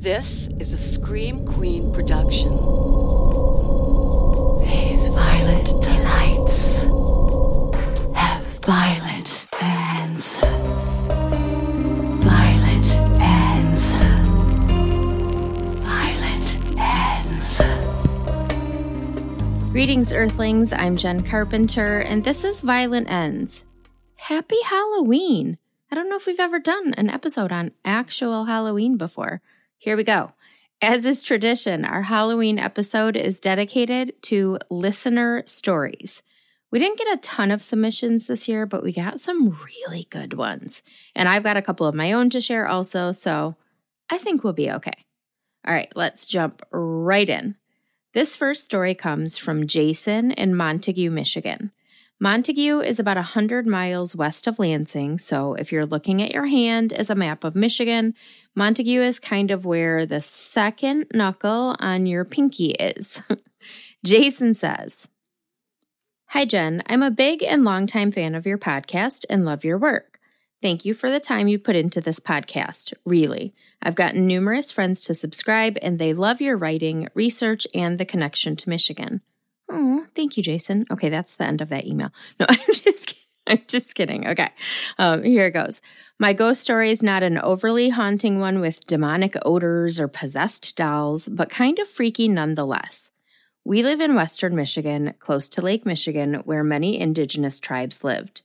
This 0.00 0.46
is 0.60 0.72
a 0.74 0.78
Scream 0.78 1.44
Queen 1.44 1.90
production. 1.92 2.52
These 4.62 5.08
violent 5.08 5.66
delights 5.82 6.84
have 8.14 8.44
violent 8.64 9.48
ends. 9.60 10.40
Violent 12.22 12.88
ends. 13.20 14.04
Violent 15.82 16.60
ends. 16.78 17.60
Greetings, 19.72 20.12
Earthlings. 20.12 20.72
I'm 20.72 20.96
Jen 20.96 21.24
Carpenter, 21.24 21.98
and 21.98 22.22
this 22.22 22.44
is 22.44 22.60
Violent 22.60 23.10
Ends. 23.10 23.64
Happy 24.14 24.62
Halloween! 24.64 25.58
I 25.90 25.96
don't 25.96 26.08
know 26.08 26.14
if 26.16 26.26
we've 26.26 26.38
ever 26.38 26.60
done 26.60 26.94
an 26.94 27.10
episode 27.10 27.50
on 27.50 27.72
actual 27.84 28.44
Halloween 28.44 28.96
before. 28.96 29.42
Here 29.80 29.96
we 29.96 30.02
go. 30.02 30.32
As 30.82 31.06
is 31.06 31.22
tradition, 31.22 31.84
our 31.84 32.02
Halloween 32.02 32.58
episode 32.58 33.16
is 33.16 33.38
dedicated 33.38 34.20
to 34.22 34.58
listener 34.70 35.44
stories. 35.46 36.22
We 36.72 36.80
didn't 36.80 36.98
get 36.98 37.14
a 37.14 37.20
ton 37.20 37.52
of 37.52 37.62
submissions 37.62 38.26
this 38.26 38.48
year, 38.48 38.66
but 38.66 38.82
we 38.82 38.92
got 38.92 39.20
some 39.20 39.56
really 39.64 40.08
good 40.10 40.34
ones. 40.34 40.82
And 41.14 41.28
I've 41.28 41.44
got 41.44 41.56
a 41.56 41.62
couple 41.62 41.86
of 41.86 41.94
my 41.94 42.10
own 42.12 42.28
to 42.30 42.40
share 42.40 42.66
also, 42.66 43.12
so 43.12 43.54
I 44.10 44.18
think 44.18 44.42
we'll 44.42 44.52
be 44.52 44.70
okay. 44.72 45.04
All 45.64 45.72
right, 45.72 45.92
let's 45.94 46.26
jump 46.26 46.62
right 46.72 47.28
in. 47.28 47.54
This 48.14 48.34
first 48.34 48.64
story 48.64 48.96
comes 48.96 49.38
from 49.38 49.68
Jason 49.68 50.32
in 50.32 50.56
Montague, 50.56 51.10
Michigan. 51.10 51.70
Montague 52.20 52.80
is 52.80 52.98
about 52.98 53.16
100 53.16 53.64
miles 53.64 54.16
west 54.16 54.48
of 54.48 54.58
Lansing, 54.58 55.18
so 55.18 55.54
if 55.54 55.70
you're 55.70 55.86
looking 55.86 56.20
at 56.20 56.32
your 56.32 56.46
hand 56.46 56.92
as 56.92 57.10
a 57.10 57.14
map 57.14 57.44
of 57.44 57.54
Michigan, 57.54 58.12
Montague 58.56 59.02
is 59.02 59.20
kind 59.20 59.52
of 59.52 59.64
where 59.64 60.04
the 60.04 60.20
second 60.20 61.06
knuckle 61.14 61.76
on 61.78 62.06
your 62.06 62.24
pinky 62.24 62.70
is. 62.70 63.22
Jason 64.04 64.52
says, 64.52 65.06
Hi, 66.30 66.44
Jen. 66.44 66.82
I'm 66.86 67.04
a 67.04 67.10
big 67.10 67.44
and 67.44 67.64
longtime 67.64 68.10
fan 68.10 68.34
of 68.34 68.46
your 68.46 68.58
podcast 68.58 69.24
and 69.30 69.44
love 69.44 69.64
your 69.64 69.78
work. 69.78 70.18
Thank 70.60 70.84
you 70.84 70.94
for 70.94 71.12
the 71.12 71.20
time 71.20 71.46
you 71.46 71.58
put 71.58 71.76
into 71.76 72.00
this 72.00 72.18
podcast, 72.18 72.92
really. 73.04 73.54
I've 73.80 73.94
gotten 73.94 74.26
numerous 74.26 74.72
friends 74.72 75.00
to 75.02 75.14
subscribe, 75.14 75.78
and 75.80 76.00
they 76.00 76.12
love 76.12 76.40
your 76.40 76.56
writing, 76.56 77.06
research, 77.14 77.64
and 77.72 77.96
the 77.96 78.04
connection 78.04 78.56
to 78.56 78.68
Michigan. 78.68 79.22
Oh, 79.78 80.06
thank 80.16 80.36
you, 80.36 80.42
Jason. 80.42 80.86
Okay, 80.90 81.08
that's 81.08 81.36
the 81.36 81.44
end 81.44 81.60
of 81.60 81.68
that 81.68 81.86
email. 81.86 82.10
No, 82.40 82.46
I'm 82.48 82.58
just 82.72 83.06
kidding. 83.06 83.22
I'm 83.46 83.62
just 83.66 83.94
kidding. 83.94 84.26
Okay, 84.26 84.50
um, 84.98 85.22
here 85.22 85.46
it 85.46 85.52
goes. 85.52 85.80
My 86.18 86.32
ghost 86.34 86.62
story 86.62 86.90
is 86.90 87.02
not 87.02 87.22
an 87.22 87.38
overly 87.38 87.88
haunting 87.88 88.40
one 88.40 88.60
with 88.60 88.84
demonic 88.84 89.36
odors 89.42 89.98
or 89.98 90.08
possessed 90.08 90.76
dolls, 90.76 91.28
but 91.28 91.48
kind 91.48 91.78
of 91.78 91.88
freaky 91.88 92.28
nonetheless. 92.28 93.10
We 93.64 93.82
live 93.82 94.00
in 94.00 94.14
western 94.14 94.54
Michigan, 94.56 95.14
close 95.18 95.48
to 95.50 95.62
Lake 95.62 95.86
Michigan, 95.86 96.42
where 96.44 96.64
many 96.64 96.98
indigenous 96.98 97.60
tribes 97.60 98.02
lived. 98.02 98.42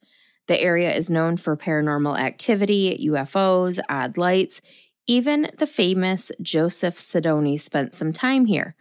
The 0.47 0.61
area 0.61 0.93
is 0.93 1.09
known 1.09 1.37
for 1.37 1.57
paranormal 1.57 2.19
activity, 2.19 3.07
UFOs, 3.09 3.79
odd 3.89 4.17
lights. 4.17 4.61
Even 5.07 5.51
the 5.57 5.67
famous 5.67 6.31
Joseph 6.41 6.97
Sidoni 6.97 7.59
spent 7.59 7.93
some 7.93 8.13
time 8.13 8.45
here. 8.45 8.75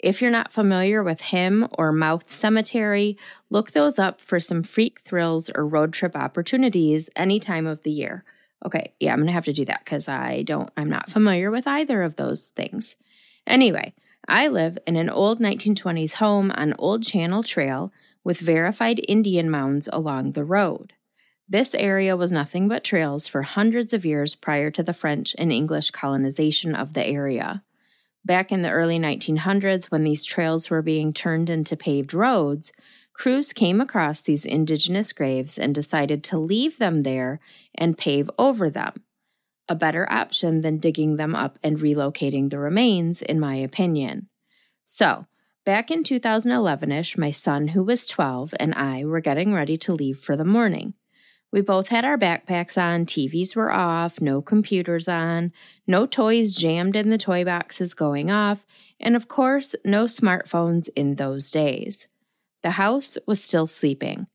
If 0.00 0.22
you're 0.22 0.30
not 0.30 0.52
familiar 0.52 1.02
with 1.02 1.20
him 1.20 1.66
or 1.72 1.90
Mouth 1.90 2.30
Cemetery, 2.30 3.18
look 3.50 3.72
those 3.72 3.98
up 3.98 4.20
for 4.20 4.38
some 4.38 4.62
freak 4.62 5.00
thrills 5.00 5.50
or 5.50 5.66
road 5.66 5.92
trip 5.92 6.14
opportunities 6.14 7.10
any 7.16 7.40
time 7.40 7.66
of 7.66 7.82
the 7.82 7.90
year. 7.90 8.24
Okay, 8.64 8.92
yeah, 9.00 9.12
I'm 9.12 9.18
gonna 9.18 9.32
have 9.32 9.44
to 9.46 9.52
do 9.52 9.64
that 9.64 9.84
because 9.84 10.08
I 10.08 10.42
don't, 10.42 10.70
I'm 10.76 10.88
not 10.88 11.10
familiar 11.10 11.50
with 11.50 11.66
either 11.66 12.02
of 12.02 12.16
those 12.16 12.48
things. 12.48 12.96
Anyway, 13.46 13.94
I 14.28 14.48
live 14.48 14.78
in 14.86 14.96
an 14.96 15.10
old 15.10 15.40
1920s 15.40 16.14
home 16.14 16.52
on 16.52 16.74
Old 16.78 17.02
Channel 17.02 17.42
Trail 17.42 17.92
with 18.22 18.38
verified 18.38 19.00
Indian 19.08 19.50
mounds 19.50 19.88
along 19.92 20.32
the 20.32 20.44
road. 20.44 20.92
This 21.48 21.74
area 21.74 22.14
was 22.16 22.30
nothing 22.30 22.68
but 22.68 22.84
trails 22.84 23.26
for 23.26 23.42
hundreds 23.42 23.94
of 23.94 24.04
years 24.04 24.34
prior 24.34 24.70
to 24.72 24.82
the 24.82 24.92
French 24.92 25.34
and 25.38 25.50
English 25.50 25.92
colonization 25.92 26.74
of 26.74 26.92
the 26.92 27.06
area. 27.06 27.64
Back 28.28 28.52
in 28.52 28.60
the 28.60 28.70
early 28.70 28.98
1900s, 28.98 29.86
when 29.86 30.04
these 30.04 30.22
trails 30.22 30.68
were 30.68 30.82
being 30.82 31.14
turned 31.14 31.48
into 31.48 31.78
paved 31.78 32.12
roads, 32.12 32.72
crews 33.14 33.54
came 33.54 33.80
across 33.80 34.20
these 34.20 34.44
indigenous 34.44 35.14
graves 35.14 35.56
and 35.56 35.74
decided 35.74 36.22
to 36.24 36.38
leave 36.38 36.76
them 36.76 37.04
there 37.04 37.40
and 37.74 37.96
pave 37.96 38.30
over 38.38 38.68
them. 38.68 38.92
A 39.66 39.74
better 39.74 40.06
option 40.12 40.60
than 40.60 40.76
digging 40.76 41.16
them 41.16 41.34
up 41.34 41.58
and 41.62 41.78
relocating 41.78 42.50
the 42.50 42.58
remains, 42.58 43.22
in 43.22 43.40
my 43.40 43.54
opinion. 43.54 44.28
So, 44.84 45.24
back 45.64 45.90
in 45.90 46.04
2011 46.04 46.92
ish, 46.92 47.16
my 47.16 47.30
son, 47.30 47.68
who 47.68 47.82
was 47.82 48.06
12, 48.06 48.52
and 48.60 48.74
I 48.74 49.06
were 49.06 49.20
getting 49.20 49.54
ready 49.54 49.78
to 49.78 49.94
leave 49.94 50.20
for 50.20 50.36
the 50.36 50.44
morning. 50.44 50.92
We 51.50 51.62
both 51.62 51.88
had 51.88 52.04
our 52.04 52.18
backpacks 52.18 52.80
on, 52.80 53.06
TVs 53.06 53.56
were 53.56 53.72
off, 53.72 54.20
no 54.20 54.42
computers 54.42 55.08
on, 55.08 55.52
no 55.86 56.06
toys 56.06 56.54
jammed 56.54 56.94
in 56.94 57.08
the 57.08 57.16
toy 57.16 57.44
boxes 57.44 57.94
going 57.94 58.30
off, 58.30 58.66
and 59.00 59.16
of 59.16 59.28
course, 59.28 59.74
no 59.84 60.04
smartphones 60.04 60.88
in 60.94 61.14
those 61.14 61.50
days. 61.50 62.08
The 62.62 62.72
house 62.72 63.16
was 63.26 63.42
still 63.42 63.66
sleeping. 63.66 64.26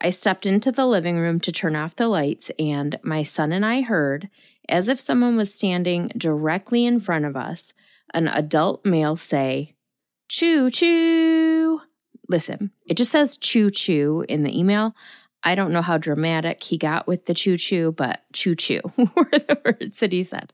I 0.00 0.10
stepped 0.10 0.46
into 0.46 0.70
the 0.70 0.86
living 0.86 1.18
room 1.18 1.40
to 1.40 1.52
turn 1.52 1.74
off 1.74 1.96
the 1.96 2.08
lights, 2.08 2.50
and 2.58 2.98
my 3.02 3.22
son 3.22 3.50
and 3.50 3.64
I 3.64 3.80
heard, 3.80 4.28
as 4.68 4.88
if 4.88 5.00
someone 5.00 5.36
was 5.36 5.52
standing 5.52 6.12
directly 6.16 6.84
in 6.84 7.00
front 7.00 7.24
of 7.24 7.36
us, 7.36 7.72
an 8.12 8.28
adult 8.28 8.84
male 8.84 9.16
say, 9.16 9.74
Choo 10.28 10.70
choo. 10.70 11.80
Listen, 12.28 12.70
it 12.86 12.98
just 12.98 13.12
says 13.12 13.38
choo 13.38 13.70
choo 13.70 14.24
in 14.28 14.42
the 14.42 14.56
email. 14.56 14.94
I 15.42 15.54
don't 15.54 15.72
know 15.72 15.82
how 15.82 15.98
dramatic 15.98 16.62
he 16.62 16.78
got 16.78 17.06
with 17.06 17.26
the 17.26 17.34
choo 17.34 17.56
choo, 17.56 17.92
but 17.92 18.22
choo 18.32 18.54
choo 18.54 18.80
were 18.96 19.30
the 19.30 19.60
words 19.64 20.00
that 20.00 20.12
he 20.12 20.24
said. 20.24 20.52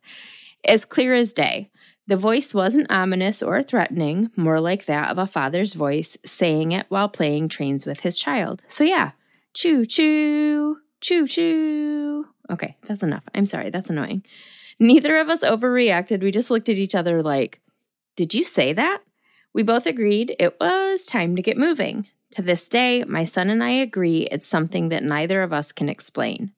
As 0.64 0.84
clear 0.84 1.14
as 1.14 1.32
day. 1.32 1.70
The 2.06 2.16
voice 2.18 2.52
wasn't 2.52 2.90
ominous 2.90 3.42
or 3.42 3.62
threatening, 3.62 4.30
more 4.36 4.60
like 4.60 4.84
that 4.84 5.10
of 5.10 5.16
a 5.16 5.26
father's 5.26 5.72
voice 5.72 6.18
saying 6.24 6.72
it 6.72 6.84
while 6.90 7.08
playing 7.08 7.48
trains 7.48 7.86
with 7.86 8.00
his 8.00 8.18
child. 8.18 8.62
So, 8.68 8.84
yeah, 8.84 9.12
choo 9.54 9.86
choo, 9.86 10.78
choo 11.00 11.26
choo. 11.26 12.26
Okay, 12.50 12.76
that's 12.86 13.02
enough. 13.02 13.24
I'm 13.34 13.46
sorry, 13.46 13.70
that's 13.70 13.88
annoying. 13.88 14.22
Neither 14.78 15.16
of 15.16 15.30
us 15.30 15.42
overreacted. 15.42 16.22
We 16.22 16.30
just 16.30 16.50
looked 16.50 16.68
at 16.68 16.76
each 16.76 16.94
other 16.94 17.22
like, 17.22 17.60
Did 18.16 18.34
you 18.34 18.44
say 18.44 18.74
that? 18.74 19.00
We 19.54 19.62
both 19.62 19.86
agreed 19.86 20.36
it 20.38 20.58
was 20.60 21.06
time 21.06 21.36
to 21.36 21.42
get 21.42 21.56
moving. 21.56 22.08
To 22.34 22.42
this 22.42 22.68
day, 22.68 23.04
my 23.04 23.24
son 23.24 23.48
and 23.48 23.62
I 23.62 23.70
agree 23.70 24.22
it's 24.22 24.48
something 24.48 24.88
that 24.88 25.04
neither 25.04 25.44
of 25.44 25.52
us 25.52 25.70
can 25.70 25.88
explain. 25.88 26.50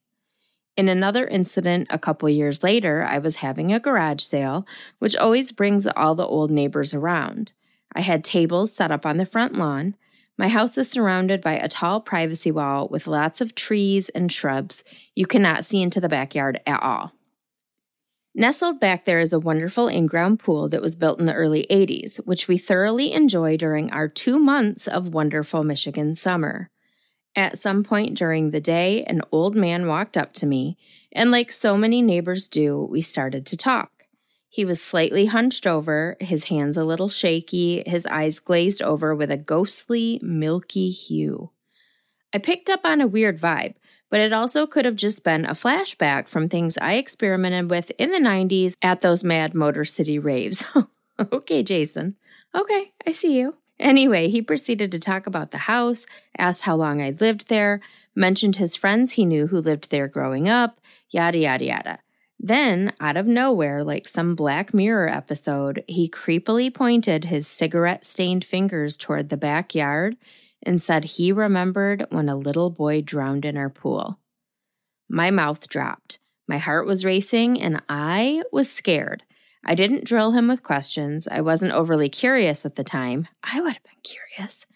In 0.74 0.88
another 0.88 1.26
incident 1.26 1.88
a 1.90 1.98
couple 1.98 2.30
years 2.30 2.62
later, 2.62 3.04
I 3.04 3.18
was 3.18 3.36
having 3.36 3.74
a 3.74 3.80
garage 3.80 4.22
sale, 4.22 4.66
which 5.00 5.14
always 5.14 5.52
brings 5.52 5.86
all 5.86 6.14
the 6.14 6.26
old 6.26 6.50
neighbors 6.50 6.94
around. 6.94 7.52
I 7.94 8.00
had 8.00 8.24
tables 8.24 8.72
set 8.72 8.90
up 8.90 9.04
on 9.04 9.18
the 9.18 9.26
front 9.26 9.54
lawn. 9.54 9.96
My 10.38 10.48
house 10.48 10.78
is 10.78 10.90
surrounded 10.90 11.42
by 11.42 11.58
a 11.58 11.68
tall 11.68 12.00
privacy 12.00 12.50
wall 12.50 12.88
with 12.88 13.06
lots 13.06 13.42
of 13.42 13.54
trees 13.54 14.08
and 14.08 14.32
shrubs. 14.32 14.82
You 15.14 15.26
cannot 15.26 15.66
see 15.66 15.82
into 15.82 16.00
the 16.00 16.08
backyard 16.08 16.58
at 16.66 16.82
all. 16.82 17.12
Nestled 18.38 18.78
back 18.78 19.06
there 19.06 19.20
is 19.20 19.32
a 19.32 19.40
wonderful 19.40 19.88
in 19.88 20.04
ground 20.04 20.40
pool 20.40 20.68
that 20.68 20.82
was 20.82 20.94
built 20.94 21.18
in 21.18 21.24
the 21.24 21.32
early 21.32 21.66
80s, 21.70 22.18
which 22.26 22.48
we 22.48 22.58
thoroughly 22.58 23.14
enjoy 23.14 23.56
during 23.56 23.90
our 23.90 24.08
two 24.08 24.38
months 24.38 24.86
of 24.86 25.14
wonderful 25.14 25.64
Michigan 25.64 26.14
summer. 26.14 26.68
At 27.34 27.58
some 27.58 27.82
point 27.82 28.14
during 28.14 28.50
the 28.50 28.60
day, 28.60 29.04
an 29.04 29.22
old 29.32 29.56
man 29.56 29.86
walked 29.86 30.18
up 30.18 30.34
to 30.34 30.46
me, 30.46 30.76
and 31.12 31.30
like 31.30 31.50
so 31.50 31.78
many 31.78 32.02
neighbors 32.02 32.46
do, 32.46 32.86
we 32.90 33.00
started 33.00 33.46
to 33.46 33.56
talk. 33.56 33.90
He 34.50 34.66
was 34.66 34.82
slightly 34.82 35.24
hunched 35.24 35.66
over, 35.66 36.18
his 36.20 36.44
hands 36.44 36.76
a 36.76 36.84
little 36.84 37.08
shaky, 37.08 37.84
his 37.86 38.04
eyes 38.04 38.38
glazed 38.38 38.82
over 38.82 39.14
with 39.14 39.30
a 39.30 39.38
ghostly, 39.38 40.20
milky 40.22 40.90
hue. 40.90 41.52
I 42.34 42.38
picked 42.38 42.68
up 42.68 42.80
on 42.84 43.00
a 43.00 43.06
weird 43.06 43.40
vibe 43.40 43.76
but 44.10 44.20
it 44.20 44.32
also 44.32 44.66
could 44.66 44.84
have 44.84 44.96
just 44.96 45.24
been 45.24 45.44
a 45.44 45.50
flashback 45.50 46.28
from 46.28 46.48
things 46.48 46.78
I 46.78 46.94
experimented 46.94 47.70
with 47.70 47.90
in 47.98 48.10
the 48.10 48.18
90s 48.18 48.74
at 48.82 49.00
those 49.00 49.24
mad 49.24 49.54
Motor 49.54 49.84
City 49.84 50.18
raves. 50.18 50.64
okay, 51.32 51.62
Jason. 51.62 52.16
Okay, 52.54 52.92
I 53.06 53.12
see 53.12 53.38
you. 53.38 53.56
Anyway, 53.78 54.28
he 54.28 54.40
proceeded 54.40 54.90
to 54.92 54.98
talk 54.98 55.26
about 55.26 55.50
the 55.50 55.58
house, 55.58 56.06
asked 56.38 56.62
how 56.62 56.76
long 56.76 57.02
I'd 57.02 57.20
lived 57.20 57.48
there, 57.48 57.80
mentioned 58.14 58.56
his 58.56 58.74
friends 58.74 59.12
he 59.12 59.26
knew 59.26 59.48
who 59.48 59.60
lived 59.60 59.90
there 59.90 60.08
growing 60.08 60.48
up, 60.48 60.80
yada, 61.10 61.38
yada, 61.38 61.64
yada. 61.64 61.98
Then, 62.38 62.92
out 63.00 63.16
of 63.16 63.26
nowhere, 63.26 63.82
like 63.82 64.06
some 64.06 64.34
Black 64.34 64.74
Mirror 64.74 65.08
episode, 65.08 65.84
he 65.86 66.08
creepily 66.08 66.72
pointed 66.72 67.24
his 67.24 67.46
cigarette 67.46 68.04
stained 68.04 68.44
fingers 68.44 68.96
toward 68.96 69.28
the 69.28 69.38
backyard 69.38 70.16
and 70.66 70.82
said 70.82 71.04
he 71.04 71.32
remembered 71.32 72.04
when 72.10 72.28
a 72.28 72.36
little 72.36 72.70
boy 72.70 73.00
drowned 73.00 73.44
in 73.44 73.56
our 73.56 73.70
pool. 73.70 74.18
My 75.08 75.30
mouth 75.30 75.68
dropped. 75.68 76.18
My 76.48 76.58
heart 76.58 76.86
was 76.86 77.04
racing 77.04 77.60
and 77.60 77.80
I 77.88 78.42
was 78.52 78.70
scared. 78.70 79.22
I 79.64 79.74
didn't 79.74 80.04
drill 80.04 80.32
him 80.32 80.48
with 80.48 80.62
questions. 80.62 81.26
I 81.28 81.40
wasn't 81.40 81.72
overly 81.72 82.08
curious 82.08 82.64
at 82.64 82.76
the 82.76 82.84
time. 82.84 83.26
I 83.42 83.60
would 83.60 83.74
have 83.74 83.82
been 83.82 84.02
curious. 84.02 84.66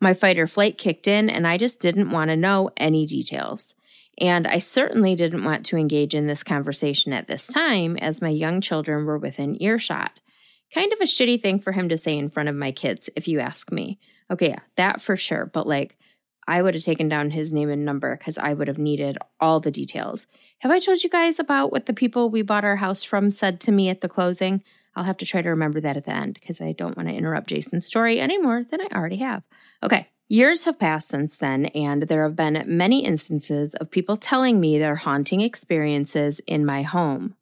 My 0.00 0.14
fight 0.14 0.38
or 0.38 0.46
flight 0.46 0.78
kicked 0.78 1.08
in, 1.08 1.28
and 1.28 1.46
I 1.46 1.58
just 1.58 1.80
didn't 1.80 2.10
want 2.10 2.30
to 2.30 2.36
know 2.36 2.70
any 2.76 3.04
details. 3.04 3.74
And 4.20 4.46
I 4.46 4.58
certainly 4.58 5.14
didn't 5.14 5.44
want 5.44 5.66
to 5.66 5.76
engage 5.76 6.14
in 6.14 6.26
this 6.26 6.42
conversation 6.42 7.12
at 7.12 7.26
this 7.26 7.46
time, 7.46 7.96
as 7.96 8.22
my 8.22 8.28
young 8.28 8.60
children 8.60 9.04
were 9.04 9.18
within 9.18 9.60
earshot. 9.62 10.20
Kind 10.72 10.92
of 10.92 11.00
a 11.00 11.04
shitty 11.04 11.40
thing 11.40 11.60
for 11.60 11.72
him 11.72 11.88
to 11.88 11.98
say 11.98 12.16
in 12.16 12.30
front 12.30 12.48
of 12.48 12.54
my 12.54 12.72
kids, 12.72 13.10
if 13.16 13.28
you 13.28 13.40
ask 13.40 13.72
me. 13.72 13.98
Okay, 14.30 14.50
yeah, 14.50 14.60
that 14.76 15.00
for 15.00 15.16
sure. 15.16 15.46
But 15.46 15.66
like, 15.66 15.96
I 16.46 16.62
would 16.62 16.74
have 16.74 16.82
taken 16.82 17.08
down 17.08 17.30
his 17.30 17.52
name 17.52 17.68
and 17.68 17.84
number 17.84 18.16
because 18.16 18.38
I 18.38 18.54
would 18.54 18.68
have 18.68 18.78
needed 18.78 19.18
all 19.38 19.60
the 19.60 19.70
details. 19.70 20.26
Have 20.60 20.72
I 20.72 20.78
told 20.78 21.02
you 21.02 21.10
guys 21.10 21.38
about 21.38 21.70
what 21.70 21.86
the 21.86 21.92
people 21.92 22.30
we 22.30 22.40
bought 22.40 22.64
our 22.64 22.76
house 22.76 23.04
from 23.04 23.30
said 23.30 23.60
to 23.60 23.72
me 23.72 23.90
at 23.90 24.00
the 24.00 24.08
closing? 24.08 24.62
I'll 24.96 25.04
have 25.04 25.18
to 25.18 25.26
try 25.26 25.42
to 25.42 25.50
remember 25.50 25.80
that 25.80 25.96
at 25.98 26.06
the 26.06 26.12
end 26.12 26.34
because 26.34 26.60
I 26.60 26.72
don't 26.72 26.96
want 26.96 27.08
to 27.08 27.14
interrupt 27.14 27.48
Jason's 27.48 27.86
story 27.86 28.18
any 28.18 28.38
more 28.38 28.64
than 28.64 28.80
I 28.80 28.88
already 28.94 29.18
have. 29.18 29.42
Okay, 29.82 30.08
years 30.26 30.64
have 30.64 30.78
passed 30.78 31.10
since 31.10 31.36
then, 31.36 31.66
and 31.66 32.04
there 32.04 32.24
have 32.24 32.34
been 32.34 32.64
many 32.66 33.04
instances 33.04 33.74
of 33.74 33.90
people 33.90 34.16
telling 34.16 34.58
me 34.58 34.78
their 34.78 34.96
haunting 34.96 35.42
experiences 35.42 36.40
in 36.46 36.64
my 36.64 36.82
home. 36.82 37.34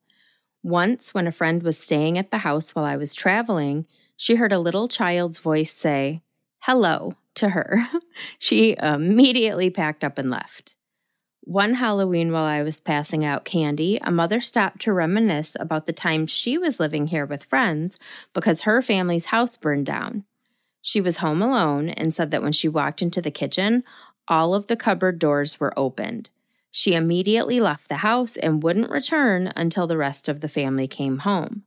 Once, 0.64 1.14
when 1.14 1.28
a 1.28 1.32
friend 1.32 1.62
was 1.62 1.78
staying 1.78 2.18
at 2.18 2.32
the 2.32 2.38
house 2.38 2.74
while 2.74 2.84
I 2.84 2.96
was 2.96 3.14
traveling, 3.14 3.86
she 4.16 4.34
heard 4.34 4.52
a 4.52 4.58
little 4.58 4.88
child's 4.88 5.38
voice 5.38 5.72
say, 5.72 6.22
Hello, 6.66 7.14
to 7.36 7.50
her. 7.50 7.86
she 8.40 8.74
immediately 8.82 9.70
packed 9.70 10.02
up 10.02 10.18
and 10.18 10.32
left. 10.32 10.74
One 11.42 11.74
Halloween, 11.74 12.32
while 12.32 12.42
I 12.42 12.64
was 12.64 12.80
passing 12.80 13.24
out 13.24 13.44
candy, 13.44 14.00
a 14.02 14.10
mother 14.10 14.40
stopped 14.40 14.80
to 14.80 14.92
reminisce 14.92 15.56
about 15.60 15.86
the 15.86 15.92
time 15.92 16.26
she 16.26 16.58
was 16.58 16.80
living 16.80 17.06
here 17.06 17.24
with 17.24 17.44
friends 17.44 18.00
because 18.32 18.62
her 18.62 18.82
family's 18.82 19.26
house 19.26 19.56
burned 19.56 19.86
down. 19.86 20.24
She 20.82 21.00
was 21.00 21.18
home 21.18 21.40
alone 21.40 21.88
and 21.88 22.12
said 22.12 22.32
that 22.32 22.42
when 22.42 22.50
she 22.50 22.66
walked 22.66 23.00
into 23.00 23.22
the 23.22 23.30
kitchen, 23.30 23.84
all 24.26 24.52
of 24.52 24.66
the 24.66 24.74
cupboard 24.74 25.20
doors 25.20 25.60
were 25.60 25.78
opened. 25.78 26.30
She 26.72 26.94
immediately 26.94 27.60
left 27.60 27.88
the 27.88 27.98
house 27.98 28.36
and 28.36 28.60
wouldn't 28.60 28.90
return 28.90 29.52
until 29.54 29.86
the 29.86 29.96
rest 29.96 30.28
of 30.28 30.40
the 30.40 30.48
family 30.48 30.88
came 30.88 31.18
home. 31.18 31.62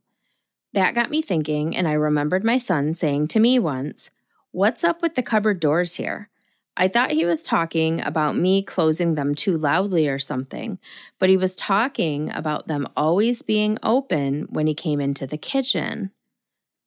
That 0.74 0.94
got 0.94 1.08
me 1.08 1.22
thinking, 1.22 1.74
and 1.74 1.88
I 1.88 1.92
remembered 1.92 2.44
my 2.44 2.58
son 2.58 2.92
saying 2.92 3.28
to 3.28 3.40
me 3.40 3.58
once, 3.58 4.10
What's 4.52 4.82
up 4.82 5.00
with 5.00 5.14
the 5.14 5.22
cupboard 5.22 5.60
doors 5.60 5.94
here? 5.94 6.28
I 6.76 6.88
thought 6.88 7.12
he 7.12 7.24
was 7.24 7.44
talking 7.44 8.00
about 8.00 8.36
me 8.36 8.62
closing 8.62 9.14
them 9.14 9.36
too 9.36 9.56
loudly 9.56 10.08
or 10.08 10.18
something, 10.18 10.80
but 11.20 11.28
he 11.28 11.36
was 11.36 11.54
talking 11.54 12.30
about 12.30 12.66
them 12.66 12.88
always 12.96 13.42
being 13.42 13.78
open 13.82 14.46
when 14.50 14.66
he 14.66 14.74
came 14.74 15.00
into 15.00 15.24
the 15.24 15.38
kitchen. 15.38 16.10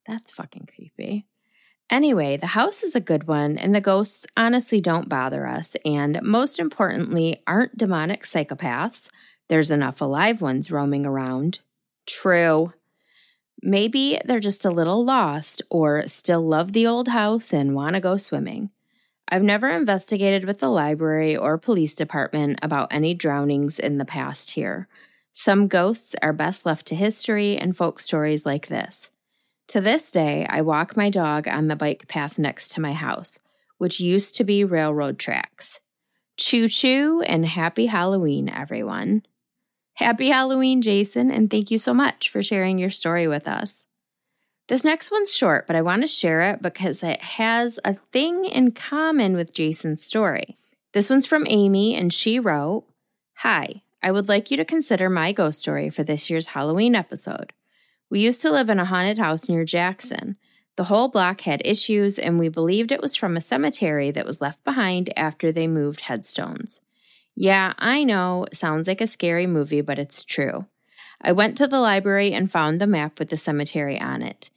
That's 0.05 0.31
fucking 0.31 0.67
creepy. 0.75 1.25
Anyway, 1.89 2.35
the 2.35 2.47
house 2.47 2.83
is 2.83 2.95
a 2.95 2.99
good 2.99 3.27
one, 3.27 3.57
and 3.57 3.73
the 3.73 3.79
ghosts 3.79 4.25
honestly 4.35 4.81
don't 4.81 5.07
bother 5.07 5.47
us, 5.47 5.75
and 5.85 6.19
most 6.21 6.59
importantly, 6.59 7.41
aren't 7.47 7.77
demonic 7.77 8.23
psychopaths. 8.23 9.09
There's 9.47 9.71
enough 9.71 10.01
alive 10.01 10.41
ones 10.41 10.71
roaming 10.71 11.05
around. 11.05 11.59
True. 12.07 12.73
Maybe 13.65 14.19
they're 14.25 14.41
just 14.41 14.65
a 14.65 14.69
little 14.69 15.05
lost 15.05 15.61
or 15.69 16.05
still 16.07 16.45
love 16.45 16.73
the 16.73 16.85
old 16.85 17.07
house 17.07 17.53
and 17.53 17.73
want 17.73 17.93
to 17.93 18.01
go 18.01 18.17
swimming. 18.17 18.71
I've 19.29 19.41
never 19.41 19.69
investigated 19.69 20.43
with 20.43 20.59
the 20.59 20.67
library 20.67 21.37
or 21.37 21.57
police 21.57 21.95
department 21.95 22.59
about 22.61 22.91
any 22.91 23.13
drownings 23.13 23.79
in 23.79 23.99
the 23.99 24.05
past 24.05 24.51
here. 24.51 24.89
Some 25.31 25.69
ghosts 25.69 26.13
are 26.21 26.33
best 26.33 26.65
left 26.65 26.85
to 26.87 26.95
history 26.95 27.57
and 27.57 27.75
folk 27.75 28.01
stories 28.01 28.45
like 28.45 28.67
this. 28.67 29.11
To 29.69 29.79
this 29.79 30.11
day, 30.11 30.45
I 30.49 30.61
walk 30.61 30.97
my 30.97 31.09
dog 31.09 31.47
on 31.47 31.69
the 31.69 31.77
bike 31.77 32.09
path 32.09 32.37
next 32.37 32.73
to 32.73 32.81
my 32.81 32.91
house, 32.91 33.39
which 33.77 34.01
used 34.01 34.35
to 34.35 34.43
be 34.43 34.65
railroad 34.65 35.17
tracks. 35.17 35.79
Choo 36.35 36.67
choo 36.67 37.21
and 37.25 37.45
happy 37.45 37.85
Halloween, 37.85 38.49
everyone. 38.49 39.23
Happy 39.97 40.29
Halloween, 40.29 40.81
Jason, 40.81 41.29
and 41.29 41.51
thank 41.51 41.69
you 41.69 41.77
so 41.77 41.93
much 41.93 42.27
for 42.29 42.41
sharing 42.41 42.79
your 42.79 42.89
story 42.89 43.27
with 43.27 43.47
us. 43.47 43.85
This 44.67 44.83
next 44.83 45.11
one's 45.11 45.35
short, 45.35 45.67
but 45.67 45.75
I 45.75 45.83
want 45.83 46.01
to 46.01 46.07
share 46.07 46.41
it 46.51 46.63
because 46.63 47.03
it 47.03 47.21
has 47.21 47.79
a 47.85 47.95
thing 48.11 48.45
in 48.45 48.71
common 48.71 49.35
with 49.35 49.53
Jason's 49.53 50.03
story. 50.03 50.57
This 50.93 51.11
one's 51.11 51.27
from 51.27 51.45
Amy, 51.47 51.95
and 51.95 52.11
she 52.11 52.39
wrote 52.39 52.85
Hi, 53.37 53.83
I 54.01 54.11
would 54.11 54.27
like 54.27 54.49
you 54.49 54.57
to 54.57 54.65
consider 54.65 55.09
my 55.09 55.31
ghost 55.31 55.59
story 55.59 55.91
for 55.91 56.03
this 56.03 56.27
year's 56.29 56.47
Halloween 56.47 56.95
episode. 56.95 57.53
We 58.09 58.19
used 58.19 58.41
to 58.41 58.51
live 58.51 58.69
in 58.69 58.79
a 58.79 58.85
haunted 58.85 59.19
house 59.19 59.47
near 59.47 59.63
Jackson. 59.63 60.37
The 60.75 60.85
whole 60.85 61.07
block 61.07 61.41
had 61.41 61.61
issues, 61.63 62.17
and 62.17 62.39
we 62.39 62.49
believed 62.49 62.91
it 62.91 63.01
was 63.01 63.15
from 63.15 63.37
a 63.37 63.41
cemetery 63.41 64.09
that 64.09 64.25
was 64.25 64.41
left 64.41 64.63
behind 64.63 65.13
after 65.15 65.51
they 65.51 65.67
moved 65.67 66.01
headstones. 66.01 66.81
Yeah, 67.35 67.73
I 67.79 68.03
know, 68.03 68.45
sounds 68.53 68.87
like 68.87 69.01
a 69.01 69.07
scary 69.07 69.47
movie, 69.47 69.81
but 69.81 69.99
it's 69.99 70.23
true. 70.23 70.65
I 71.21 71.31
went 71.31 71.57
to 71.57 71.67
the 71.67 71.79
library 71.79 72.33
and 72.33 72.51
found 72.51 72.79
the 72.79 72.87
map 72.87 73.17
with 73.17 73.29
the 73.29 73.37
cemetery 73.37 73.99
on 73.99 74.21
it. 74.21 74.49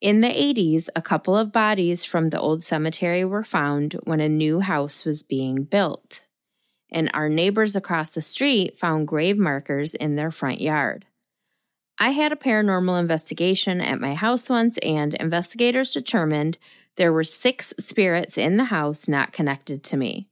In 0.00 0.20
the 0.20 0.28
80s, 0.28 0.88
a 0.96 1.02
couple 1.02 1.36
of 1.36 1.52
bodies 1.52 2.04
from 2.04 2.30
the 2.30 2.40
old 2.40 2.64
cemetery 2.64 3.24
were 3.24 3.44
found 3.44 3.94
when 4.04 4.20
a 4.20 4.28
new 4.28 4.60
house 4.60 5.04
was 5.04 5.22
being 5.22 5.62
built. 5.62 6.22
And 6.90 7.10
our 7.14 7.28
neighbors 7.28 7.76
across 7.76 8.10
the 8.10 8.20
street 8.20 8.78
found 8.78 9.08
grave 9.08 9.38
markers 9.38 9.94
in 9.94 10.16
their 10.16 10.30
front 10.30 10.60
yard. 10.60 11.06
I 11.98 12.10
had 12.10 12.32
a 12.32 12.36
paranormal 12.36 12.98
investigation 12.98 13.80
at 13.80 14.00
my 14.00 14.14
house 14.14 14.50
once, 14.50 14.78
and 14.78 15.14
investigators 15.14 15.92
determined 15.92 16.58
there 16.96 17.12
were 17.12 17.24
six 17.24 17.72
spirits 17.78 18.36
in 18.36 18.56
the 18.56 18.64
house 18.64 19.08
not 19.08 19.32
connected 19.32 19.84
to 19.84 19.96
me. 19.96 20.28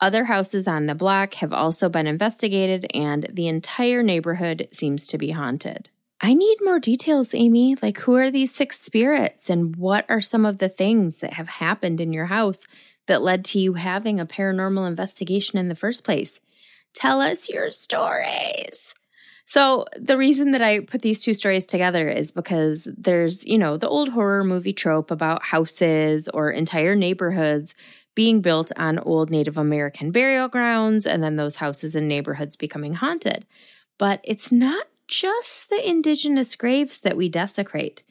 Other 0.00 0.24
houses 0.24 0.68
on 0.68 0.86
the 0.86 0.94
block 0.94 1.34
have 1.34 1.52
also 1.52 1.88
been 1.88 2.06
investigated, 2.06 2.86
and 2.92 3.28
the 3.32 3.48
entire 3.48 4.02
neighborhood 4.02 4.68
seems 4.70 5.06
to 5.06 5.18
be 5.18 5.30
haunted. 5.30 5.88
I 6.20 6.34
need 6.34 6.58
more 6.62 6.78
details, 6.78 7.34
Amy. 7.34 7.76
Like, 7.80 7.98
who 8.00 8.14
are 8.16 8.30
these 8.30 8.54
six 8.54 8.80
spirits, 8.80 9.48
and 9.48 9.76
what 9.76 10.04
are 10.08 10.20
some 10.20 10.44
of 10.44 10.58
the 10.58 10.68
things 10.68 11.20
that 11.20 11.34
have 11.34 11.48
happened 11.48 12.00
in 12.00 12.12
your 12.12 12.26
house 12.26 12.66
that 13.06 13.22
led 13.22 13.44
to 13.46 13.58
you 13.58 13.74
having 13.74 14.20
a 14.20 14.26
paranormal 14.26 14.86
investigation 14.86 15.58
in 15.58 15.68
the 15.68 15.74
first 15.74 16.04
place? 16.04 16.40
Tell 16.94 17.20
us 17.20 17.48
your 17.48 17.70
stories. 17.70 18.94
So, 19.48 19.86
the 19.98 20.16
reason 20.16 20.50
that 20.50 20.62
I 20.62 20.80
put 20.80 21.02
these 21.02 21.22
two 21.22 21.32
stories 21.32 21.64
together 21.64 22.08
is 22.08 22.32
because 22.32 22.88
there's, 22.96 23.46
you 23.46 23.58
know, 23.58 23.76
the 23.76 23.88
old 23.88 24.08
horror 24.08 24.42
movie 24.42 24.72
trope 24.72 25.10
about 25.10 25.44
houses 25.44 26.28
or 26.34 26.50
entire 26.50 26.96
neighborhoods 26.96 27.74
being 28.16 28.40
built 28.40 28.72
on 28.76 28.98
old 28.98 29.30
Native 29.30 29.58
American 29.58 30.10
burial 30.10 30.48
grounds 30.48 31.06
and 31.06 31.22
then 31.22 31.36
those 31.36 31.56
houses 31.56 31.94
and 31.94 32.08
neighborhoods 32.08 32.56
becoming 32.56 32.94
haunted. 32.94 33.46
But 33.98 34.20
it's 34.24 34.50
not 34.50 34.86
just 35.06 35.70
the 35.70 35.88
indigenous 35.88 36.56
graves 36.56 37.00
that 37.00 37.16
we 37.16 37.28
desecrate. 37.28 38.02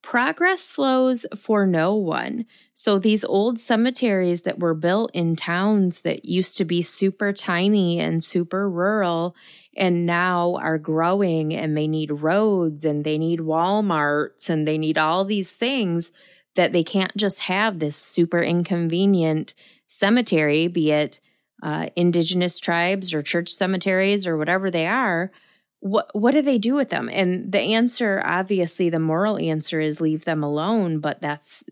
Progress 0.00 0.62
slows 0.62 1.26
for 1.36 1.66
no 1.66 1.94
one. 1.94 2.46
So, 2.72 3.00
these 3.00 3.24
old 3.24 3.58
cemeteries 3.58 4.42
that 4.42 4.60
were 4.60 4.74
built 4.74 5.10
in 5.12 5.34
towns 5.34 6.02
that 6.02 6.24
used 6.24 6.56
to 6.58 6.64
be 6.64 6.80
super 6.80 7.32
tiny 7.32 7.98
and 7.98 8.22
super 8.22 8.70
rural 8.70 9.34
and 9.76 10.06
now 10.06 10.54
are 10.62 10.78
growing 10.78 11.52
and 11.52 11.76
they 11.76 11.88
need 11.88 12.12
roads 12.12 12.84
and 12.84 13.04
they 13.04 13.18
need 13.18 13.40
Walmarts 13.40 14.48
and 14.48 14.68
they 14.68 14.78
need 14.78 14.96
all 14.96 15.24
these 15.24 15.56
things 15.56 16.12
that 16.58 16.72
they 16.72 16.82
can't 16.82 17.16
just 17.16 17.38
have 17.42 17.78
this 17.78 17.94
super 17.94 18.42
inconvenient 18.42 19.54
cemetery, 19.86 20.66
be 20.66 20.90
it 20.90 21.20
uh, 21.62 21.86
indigenous 21.94 22.58
tribes 22.58 23.14
or 23.14 23.22
church 23.22 23.48
cemeteries 23.48 24.26
or 24.26 24.36
whatever 24.36 24.68
they 24.68 24.86
are. 24.86 25.30
What 25.78 26.10
what 26.12 26.32
do 26.32 26.42
they 26.42 26.58
do 26.58 26.74
with 26.74 26.90
them? 26.90 27.08
And 27.08 27.52
the 27.52 27.60
answer, 27.60 28.20
obviously, 28.24 28.90
the 28.90 28.98
moral 28.98 29.38
answer 29.38 29.78
is 29.78 30.00
leave 30.00 30.24
them 30.24 30.42
alone. 30.42 30.98
But 30.98 31.20
that's 31.20 31.62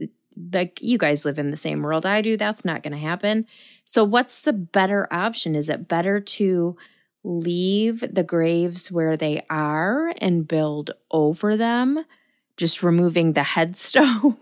like 0.52 0.80
you 0.80 0.98
guys 0.98 1.24
live 1.24 1.40
in 1.40 1.50
the 1.50 1.56
same 1.56 1.82
world 1.82 2.06
I 2.06 2.22
do. 2.22 2.36
That's 2.36 2.64
not 2.64 2.84
going 2.84 2.92
to 2.92 2.98
happen. 2.98 3.46
So, 3.84 4.04
what's 4.04 4.42
the 4.42 4.52
better 4.52 5.12
option? 5.12 5.56
Is 5.56 5.68
it 5.68 5.88
better 5.88 6.20
to 6.20 6.76
leave 7.24 8.04
the 8.08 8.22
graves 8.22 8.92
where 8.92 9.16
they 9.16 9.44
are 9.50 10.14
and 10.18 10.46
build 10.46 10.92
over 11.10 11.56
them, 11.56 12.04
just 12.56 12.84
removing 12.84 13.32
the 13.32 13.42
headstone? 13.56 14.36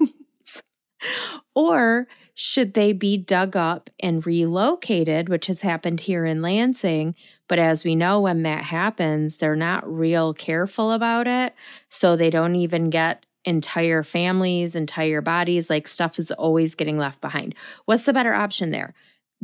Or 1.55 2.07
should 2.35 2.75
they 2.75 2.93
be 2.93 3.17
dug 3.17 3.57
up 3.57 3.91
and 4.01 4.27
relocated, 4.27 5.29
which 5.29 5.47
has 5.47 5.61
happened 5.61 6.01
here 6.01 6.25
in 6.25 6.43
Lansing? 6.43 7.15
But 7.49 7.59
as 7.59 7.85
we 7.85 7.95
know, 7.95 8.21
when 8.21 8.43
that 8.43 8.65
happens, 8.65 9.37
they're 9.37 9.55
not 9.55 9.91
real 9.91 10.35
careful 10.35 10.93
about 10.93 11.27
it. 11.29 11.55
So 11.91 12.17
they 12.17 12.31
don't 12.31 12.57
even 12.57 12.91
get 12.91 13.25
entire 13.45 14.03
families, 14.03 14.75
entire 14.75 15.21
bodies, 15.21 15.69
like 15.69 15.87
stuff 15.87 16.19
is 16.19 16.33
always 16.33 16.75
getting 16.75 16.99
left 16.99 17.21
behind. 17.21 17.55
What's 17.85 18.07
the 18.07 18.13
better 18.13 18.35
option 18.35 18.71
there? 18.71 18.95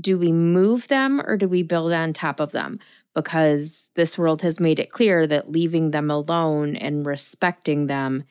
Do 0.01 0.19
we 0.19 0.33
move 0.33 0.89
them 0.89 1.21
or 1.21 1.37
do 1.37 1.47
we 1.47 1.63
build 1.63 1.93
on 1.93 2.13
top 2.13 2.41
of 2.41 2.53
them? 2.53 2.81
because 3.15 3.89
this 3.97 4.17
world 4.17 4.43
has 4.43 4.61
made 4.61 4.79
it 4.79 4.93
clear 4.93 5.27
that 5.27 5.51
leaving 5.51 5.91
them 5.91 6.11
alone 6.11 6.77
and 6.77 7.07
respecting 7.07 7.87
them 7.87 8.25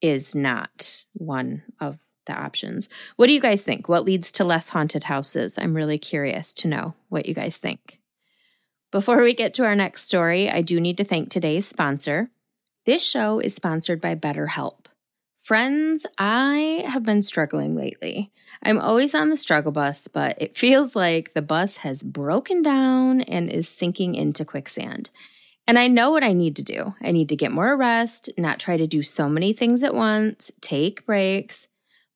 is 0.00 0.34
not 0.34 1.04
one 1.12 1.62
of 1.80 1.98
the 2.26 2.32
options. 2.32 2.88
What 3.16 3.26
do 3.26 3.32
you 3.32 3.40
guys 3.40 3.64
think? 3.64 3.88
What 3.88 4.04
leads 4.04 4.32
to 4.32 4.44
less 4.44 4.70
haunted 4.70 5.04
houses? 5.04 5.58
I'm 5.58 5.74
really 5.74 5.98
curious 5.98 6.52
to 6.54 6.68
know 6.68 6.94
what 7.08 7.26
you 7.26 7.34
guys 7.34 7.58
think. 7.58 8.00
Before 8.90 9.22
we 9.22 9.34
get 9.34 9.54
to 9.54 9.64
our 9.64 9.74
next 9.74 10.04
story, 10.04 10.50
I 10.50 10.60
do 10.62 10.80
need 10.80 10.98
to 10.98 11.04
thank 11.04 11.30
today's 11.30 11.66
sponsor. 11.66 12.30
This 12.84 13.02
show 13.02 13.38
is 13.38 13.54
sponsored 13.54 14.00
by 14.00 14.14
BetterHelp. 14.14 14.86
Friends, 15.38 16.06
I 16.18 16.84
have 16.86 17.02
been 17.02 17.22
struggling 17.22 17.74
lately. 17.74 18.30
I'm 18.62 18.78
always 18.78 19.14
on 19.14 19.30
the 19.30 19.36
struggle 19.36 19.72
bus, 19.72 20.06
but 20.06 20.40
it 20.40 20.56
feels 20.56 20.94
like 20.94 21.34
the 21.34 21.42
bus 21.42 21.78
has 21.78 22.02
broken 22.02 22.62
down 22.62 23.22
and 23.22 23.50
is 23.50 23.68
sinking 23.68 24.14
into 24.14 24.44
quicksand. 24.44 25.10
And 25.66 25.78
I 25.78 25.88
know 25.88 26.10
what 26.10 26.22
I 26.22 26.32
need 26.32 26.54
to 26.56 26.62
do. 26.62 26.94
I 27.02 27.12
need 27.12 27.28
to 27.30 27.36
get 27.36 27.50
more 27.50 27.76
rest, 27.76 28.30
not 28.36 28.60
try 28.60 28.76
to 28.76 28.86
do 28.86 29.02
so 29.02 29.28
many 29.28 29.52
things 29.52 29.82
at 29.82 29.94
once, 29.94 30.50
take 30.60 31.06
breaks, 31.06 31.66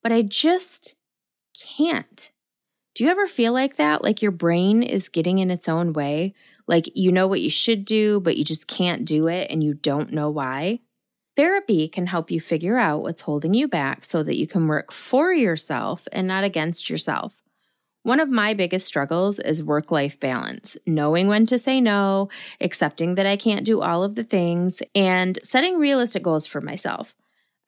but 0.06 0.12
I 0.12 0.22
just 0.22 0.94
can't. 1.60 2.30
Do 2.94 3.02
you 3.02 3.10
ever 3.10 3.26
feel 3.26 3.52
like 3.52 3.74
that? 3.74 4.04
Like 4.04 4.22
your 4.22 4.30
brain 4.30 4.84
is 4.84 5.08
getting 5.08 5.38
in 5.38 5.50
its 5.50 5.68
own 5.68 5.92
way? 5.94 6.32
Like 6.68 6.88
you 6.94 7.10
know 7.10 7.26
what 7.26 7.40
you 7.40 7.50
should 7.50 7.84
do, 7.84 8.20
but 8.20 8.36
you 8.36 8.44
just 8.44 8.68
can't 8.68 9.04
do 9.04 9.26
it 9.26 9.50
and 9.50 9.64
you 9.64 9.74
don't 9.74 10.12
know 10.12 10.30
why? 10.30 10.78
Therapy 11.34 11.88
can 11.88 12.06
help 12.06 12.30
you 12.30 12.40
figure 12.40 12.76
out 12.76 13.02
what's 13.02 13.22
holding 13.22 13.52
you 13.52 13.66
back 13.66 14.04
so 14.04 14.22
that 14.22 14.36
you 14.36 14.46
can 14.46 14.68
work 14.68 14.92
for 14.92 15.32
yourself 15.32 16.06
and 16.12 16.28
not 16.28 16.44
against 16.44 16.88
yourself. 16.88 17.34
One 18.04 18.20
of 18.20 18.28
my 18.28 18.54
biggest 18.54 18.86
struggles 18.86 19.40
is 19.40 19.60
work 19.60 19.90
life 19.90 20.20
balance, 20.20 20.76
knowing 20.86 21.26
when 21.26 21.46
to 21.46 21.58
say 21.58 21.80
no, 21.80 22.28
accepting 22.60 23.16
that 23.16 23.26
I 23.26 23.36
can't 23.36 23.66
do 23.66 23.82
all 23.82 24.04
of 24.04 24.14
the 24.14 24.22
things, 24.22 24.84
and 24.94 25.36
setting 25.42 25.80
realistic 25.80 26.22
goals 26.22 26.46
for 26.46 26.60
myself. 26.60 27.16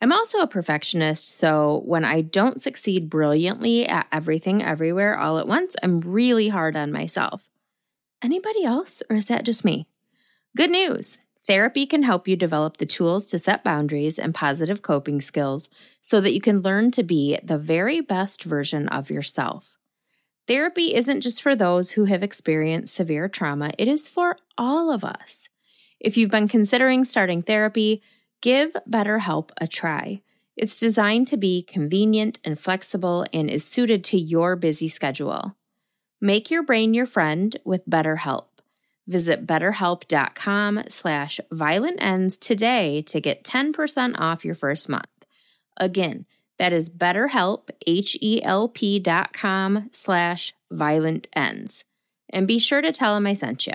I'm 0.01 0.13
also 0.13 0.39
a 0.39 0.47
perfectionist, 0.47 1.29
so 1.29 1.83
when 1.85 2.05
I 2.05 2.21
don't 2.21 2.61
succeed 2.61 3.11
brilliantly 3.11 3.87
at 3.87 4.07
everything 4.13 4.63
everywhere 4.63 5.19
all 5.19 5.39
at 5.39 5.49
once, 5.49 5.75
I'm 5.83 6.01
really 6.01 6.49
hard 6.49 6.77
on 6.77 6.93
myself. 6.93 7.43
Anybody 8.23 8.65
else, 8.65 9.03
or 9.11 9.17
is 9.17 9.27
that 9.27 9.45
just 9.45 9.65
me? 9.65 9.89
Good 10.57 10.71
news! 10.71 11.19
Therapy 11.47 11.87
can 11.87 12.03
help 12.03 12.29
you 12.29 12.37
develop 12.37 12.77
the 12.77 12.87
tools 12.87 13.27
to 13.27 13.39
set 13.39 13.65
boundaries 13.65 14.19
and 14.19 14.35
positive 14.35 14.83
coping 14.83 15.21
skills 15.21 15.71
so 16.01 16.21
that 16.21 16.35
you 16.35 16.41
can 16.41 16.61
learn 16.61 16.91
to 16.93 17.03
be 17.03 17.39
the 17.43 17.59
very 17.59 18.01
best 18.01 18.45
version 18.45 18.87
of 18.89 19.11
yourself. 19.11 19.79
Therapy 20.47 20.95
isn't 20.95 21.23
just 21.23 21.43
for 21.43 21.57
those 21.57 21.93
who 21.93 22.05
have 22.05 22.23
experienced 22.23 22.95
severe 22.95 23.29
trauma, 23.29 23.73
it 23.79 23.89
is 23.89 24.09
for 24.09 24.37
all 24.57 24.93
of 24.93 25.05
us. 25.05 25.49
If 25.99 26.17
you've 26.17 26.31
been 26.31 26.49
considering 26.49 27.05
starting 27.05 27.43
therapy, 27.43 28.03
give 28.41 28.73
BetterHelp 28.89 29.51
a 29.61 29.67
try. 29.67 30.23
It's 30.57 30.79
designed 30.79 31.29
to 31.29 31.37
be 31.37 31.63
convenient 31.63 32.41
and 32.45 32.59
flexible 32.59 33.25
and 33.33 33.49
is 33.49 33.65
suited 33.65 34.03
to 34.05 34.19
your 34.19 34.57
busy 34.57 34.89
schedule. 34.89 35.57
Make 36.21 36.51
your 36.51 36.65
brain 36.65 36.95
your 36.95 37.07
friend 37.07 37.57
with 37.65 37.89
BetterHelp. 37.89 38.47
Visit 39.07 39.47
betterhelp.com 39.47 40.85
slash 40.89 41.41
violentends 41.51 42.37
today 42.37 43.03
to 43.03 43.21
get 43.21 43.45
10% 43.45 44.15
off 44.19 44.45
your 44.45 44.55
first 44.55 44.89
month. 44.89 45.07
Again, 45.77 46.27
that 46.59 46.73
is 46.73 46.91
betterhelp, 46.91 47.71
H-E-L-P 47.87 48.99
dot 48.99 49.33
com 49.33 49.89
slash 49.93 50.53
violentends. 50.71 51.85
And 52.29 52.47
be 52.47 52.59
sure 52.59 52.83
to 52.83 52.93
tell 52.93 53.15
them 53.15 53.27
I 53.27 53.35
sent 53.35 53.67
you. 53.67 53.75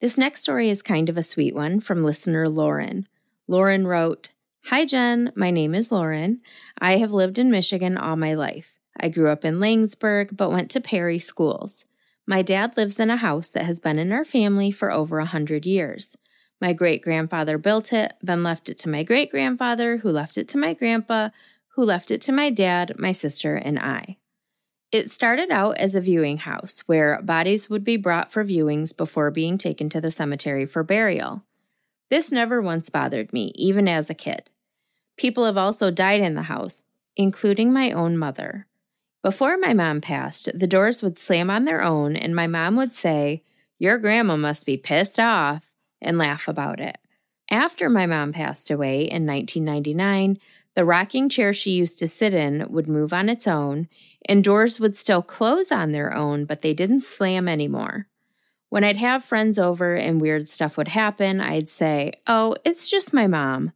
This 0.00 0.18
next 0.18 0.42
story 0.42 0.68
is 0.68 0.82
kind 0.82 1.08
of 1.08 1.16
a 1.16 1.22
sweet 1.22 1.54
one 1.54 1.80
from 1.80 2.04
listener 2.04 2.48
Lauren. 2.48 3.06
Lauren 3.46 3.86
wrote, 3.86 4.30
Hi 4.66 4.86
Jen, 4.86 5.30
my 5.34 5.50
name 5.50 5.74
is 5.74 5.92
Lauren. 5.92 6.40
I 6.78 6.96
have 6.96 7.12
lived 7.12 7.38
in 7.38 7.50
Michigan 7.50 7.98
all 7.98 8.16
my 8.16 8.32
life. 8.32 8.78
I 8.98 9.10
grew 9.10 9.28
up 9.28 9.44
in 9.44 9.58
Laingsburg, 9.58 10.34
but 10.34 10.50
went 10.50 10.70
to 10.70 10.80
Perry 10.80 11.18
schools. 11.18 11.84
My 12.26 12.40
dad 12.40 12.74
lives 12.78 12.98
in 12.98 13.10
a 13.10 13.18
house 13.18 13.48
that 13.48 13.66
has 13.66 13.80
been 13.80 13.98
in 13.98 14.12
our 14.12 14.24
family 14.24 14.70
for 14.70 14.90
over 14.90 15.18
a 15.18 15.26
hundred 15.26 15.66
years. 15.66 16.16
My 16.58 16.72
great 16.72 17.02
grandfather 17.02 17.58
built 17.58 17.92
it, 17.92 18.14
then 18.22 18.42
left 18.42 18.70
it 18.70 18.78
to 18.78 18.88
my 18.88 19.02
great 19.02 19.30
grandfather, 19.30 19.98
who 19.98 20.10
left 20.10 20.38
it 20.38 20.48
to 20.48 20.58
my 20.58 20.72
grandpa, 20.72 21.28
who 21.74 21.84
left 21.84 22.10
it 22.10 22.22
to 22.22 22.32
my 22.32 22.48
dad, 22.48 22.94
my 22.98 23.12
sister, 23.12 23.56
and 23.56 23.78
I. 23.78 24.16
It 24.90 25.10
started 25.10 25.50
out 25.50 25.76
as 25.76 25.94
a 25.94 26.00
viewing 26.00 26.38
house 26.38 26.82
where 26.86 27.20
bodies 27.20 27.68
would 27.68 27.84
be 27.84 27.98
brought 27.98 28.32
for 28.32 28.42
viewings 28.42 28.96
before 28.96 29.30
being 29.30 29.58
taken 29.58 29.90
to 29.90 30.00
the 30.00 30.10
cemetery 30.10 30.64
for 30.64 30.82
burial. 30.82 31.42
This 32.14 32.30
never 32.30 32.62
once 32.62 32.90
bothered 32.90 33.32
me, 33.32 33.50
even 33.56 33.88
as 33.88 34.08
a 34.08 34.14
kid. 34.14 34.48
People 35.16 35.46
have 35.46 35.56
also 35.56 35.90
died 35.90 36.20
in 36.20 36.34
the 36.34 36.42
house, 36.42 36.80
including 37.16 37.72
my 37.72 37.90
own 37.90 38.16
mother. 38.16 38.68
Before 39.20 39.58
my 39.58 39.74
mom 39.74 40.00
passed, 40.00 40.48
the 40.54 40.68
doors 40.68 41.02
would 41.02 41.18
slam 41.18 41.50
on 41.50 41.64
their 41.64 41.82
own, 41.82 42.14
and 42.14 42.32
my 42.32 42.46
mom 42.46 42.76
would 42.76 42.94
say, 42.94 43.42
Your 43.80 43.98
grandma 43.98 44.36
must 44.36 44.64
be 44.64 44.76
pissed 44.76 45.18
off, 45.18 45.64
and 46.00 46.16
laugh 46.16 46.46
about 46.46 46.78
it. 46.78 46.98
After 47.50 47.90
my 47.90 48.06
mom 48.06 48.32
passed 48.32 48.70
away 48.70 48.98
in 49.00 49.26
1999, 49.26 50.38
the 50.76 50.84
rocking 50.84 51.28
chair 51.28 51.52
she 51.52 51.72
used 51.72 51.98
to 51.98 52.06
sit 52.06 52.32
in 52.32 52.70
would 52.70 52.86
move 52.86 53.12
on 53.12 53.28
its 53.28 53.48
own, 53.48 53.88
and 54.28 54.44
doors 54.44 54.78
would 54.78 54.94
still 54.94 55.20
close 55.20 55.72
on 55.72 55.90
their 55.90 56.14
own, 56.14 56.44
but 56.44 56.62
they 56.62 56.74
didn't 56.74 57.00
slam 57.00 57.48
anymore. 57.48 58.06
When 58.74 58.82
I'd 58.82 58.96
have 58.96 59.22
friends 59.22 59.56
over 59.56 59.94
and 59.94 60.20
weird 60.20 60.48
stuff 60.48 60.76
would 60.76 60.88
happen, 60.88 61.40
I'd 61.40 61.70
say, 61.70 62.14
Oh, 62.26 62.56
it's 62.64 62.90
just 62.90 63.12
my 63.12 63.28
mom. 63.28 63.70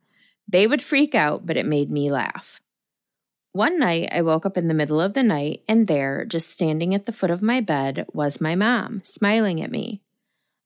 They 0.48 0.66
would 0.66 0.82
freak 0.82 1.14
out, 1.14 1.46
but 1.46 1.56
it 1.56 1.66
made 1.66 1.88
me 1.88 2.10
laugh. 2.10 2.60
One 3.52 3.78
night, 3.78 4.08
I 4.10 4.22
woke 4.22 4.44
up 4.44 4.56
in 4.56 4.66
the 4.66 4.74
middle 4.74 5.00
of 5.00 5.14
the 5.14 5.22
night, 5.22 5.62
and 5.68 5.86
there, 5.86 6.24
just 6.24 6.50
standing 6.50 6.96
at 6.96 7.06
the 7.06 7.12
foot 7.12 7.30
of 7.30 7.42
my 7.42 7.60
bed, 7.60 8.06
was 8.12 8.40
my 8.40 8.56
mom, 8.56 9.02
smiling 9.04 9.62
at 9.62 9.70
me. 9.70 10.02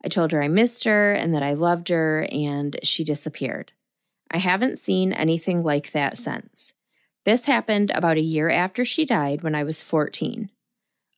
I 0.03 0.09
told 0.09 0.33
her 0.33 0.43
I 0.43 0.49
missed 0.49 0.85
her 0.85 1.13
and 1.13 1.35
that 1.35 1.43
I 1.43 1.53
loved 1.53 1.91
her, 1.91 2.27
and 2.33 2.79
she 2.83 3.05
disappeared. 3.05 3.73
I 4.31 4.39
haven't 4.39 4.79
seen 4.79 5.13
anything 5.13 5.63
like 5.63 5.93
that 5.93 6.17
since. 6.17 6.73
This 7.27 7.45
happened 7.45 7.91
about 7.95 8.17
a 8.17 8.23
year 8.23 8.49
after 8.49 8.83
she 8.83 9.05
died 9.05 9.43
when 9.43 9.55
I 9.55 9.63
was 9.63 9.83
14. 9.83 10.49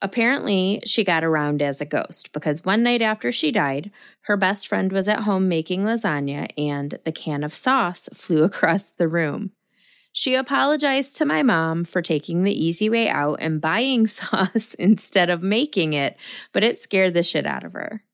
Apparently, 0.05 0.83
she 0.85 1.03
got 1.03 1.25
around 1.25 1.63
as 1.63 1.81
a 1.81 1.87
ghost 1.87 2.31
because 2.35 2.63
one 2.63 2.83
night 2.83 3.01
after 3.01 3.33
she 3.33 3.51
died, 3.51 3.91
her 4.25 4.37
best 4.37 4.69
friend 4.69 4.93
was 4.93 5.09
at 5.09 5.21
home 5.21 5.49
making 5.49 5.85
lasagna 5.85 6.51
and 6.59 6.99
the 7.05 7.11
can 7.11 7.43
of 7.43 7.55
sauce 7.55 8.11
flew 8.15 8.43
across 8.43 8.91
the 8.91 9.09
room. 9.09 9.53
She 10.13 10.35
apologized 10.35 11.17
to 11.17 11.25
my 11.25 11.43
mom 11.43 11.85
for 11.87 12.03
taking 12.03 12.43
the 12.43 12.53
easy 12.53 12.91
way 12.91 13.09
out 13.09 13.39
and 13.41 13.63
buying 13.63 14.07
sauce 14.07 14.75
instead 14.75 15.31
of 15.31 15.43
making 15.43 15.95
it, 15.95 16.19
but 16.53 16.63
it 16.63 16.77
scared 16.77 17.15
the 17.15 17.23
shit 17.23 17.47
out 17.47 17.65
of 17.65 17.73
her. 17.73 18.05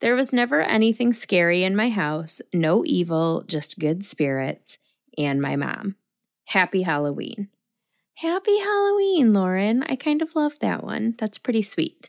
There 0.00 0.14
was 0.14 0.34
never 0.34 0.60
anything 0.60 1.14
scary 1.14 1.64
in 1.64 1.74
my 1.74 1.88
house, 1.88 2.42
no 2.52 2.84
evil, 2.84 3.42
just 3.46 3.78
good 3.78 4.04
spirits, 4.04 4.76
and 5.16 5.40
my 5.40 5.56
mom. 5.56 5.96
Happy 6.44 6.82
Halloween. 6.82 7.48
Happy 8.22 8.56
Halloween, 8.56 9.32
Lauren. 9.32 9.82
I 9.82 9.96
kind 9.96 10.22
of 10.22 10.36
love 10.36 10.52
that 10.60 10.84
one. 10.84 11.16
That's 11.18 11.38
pretty 11.38 11.62
sweet. 11.62 12.08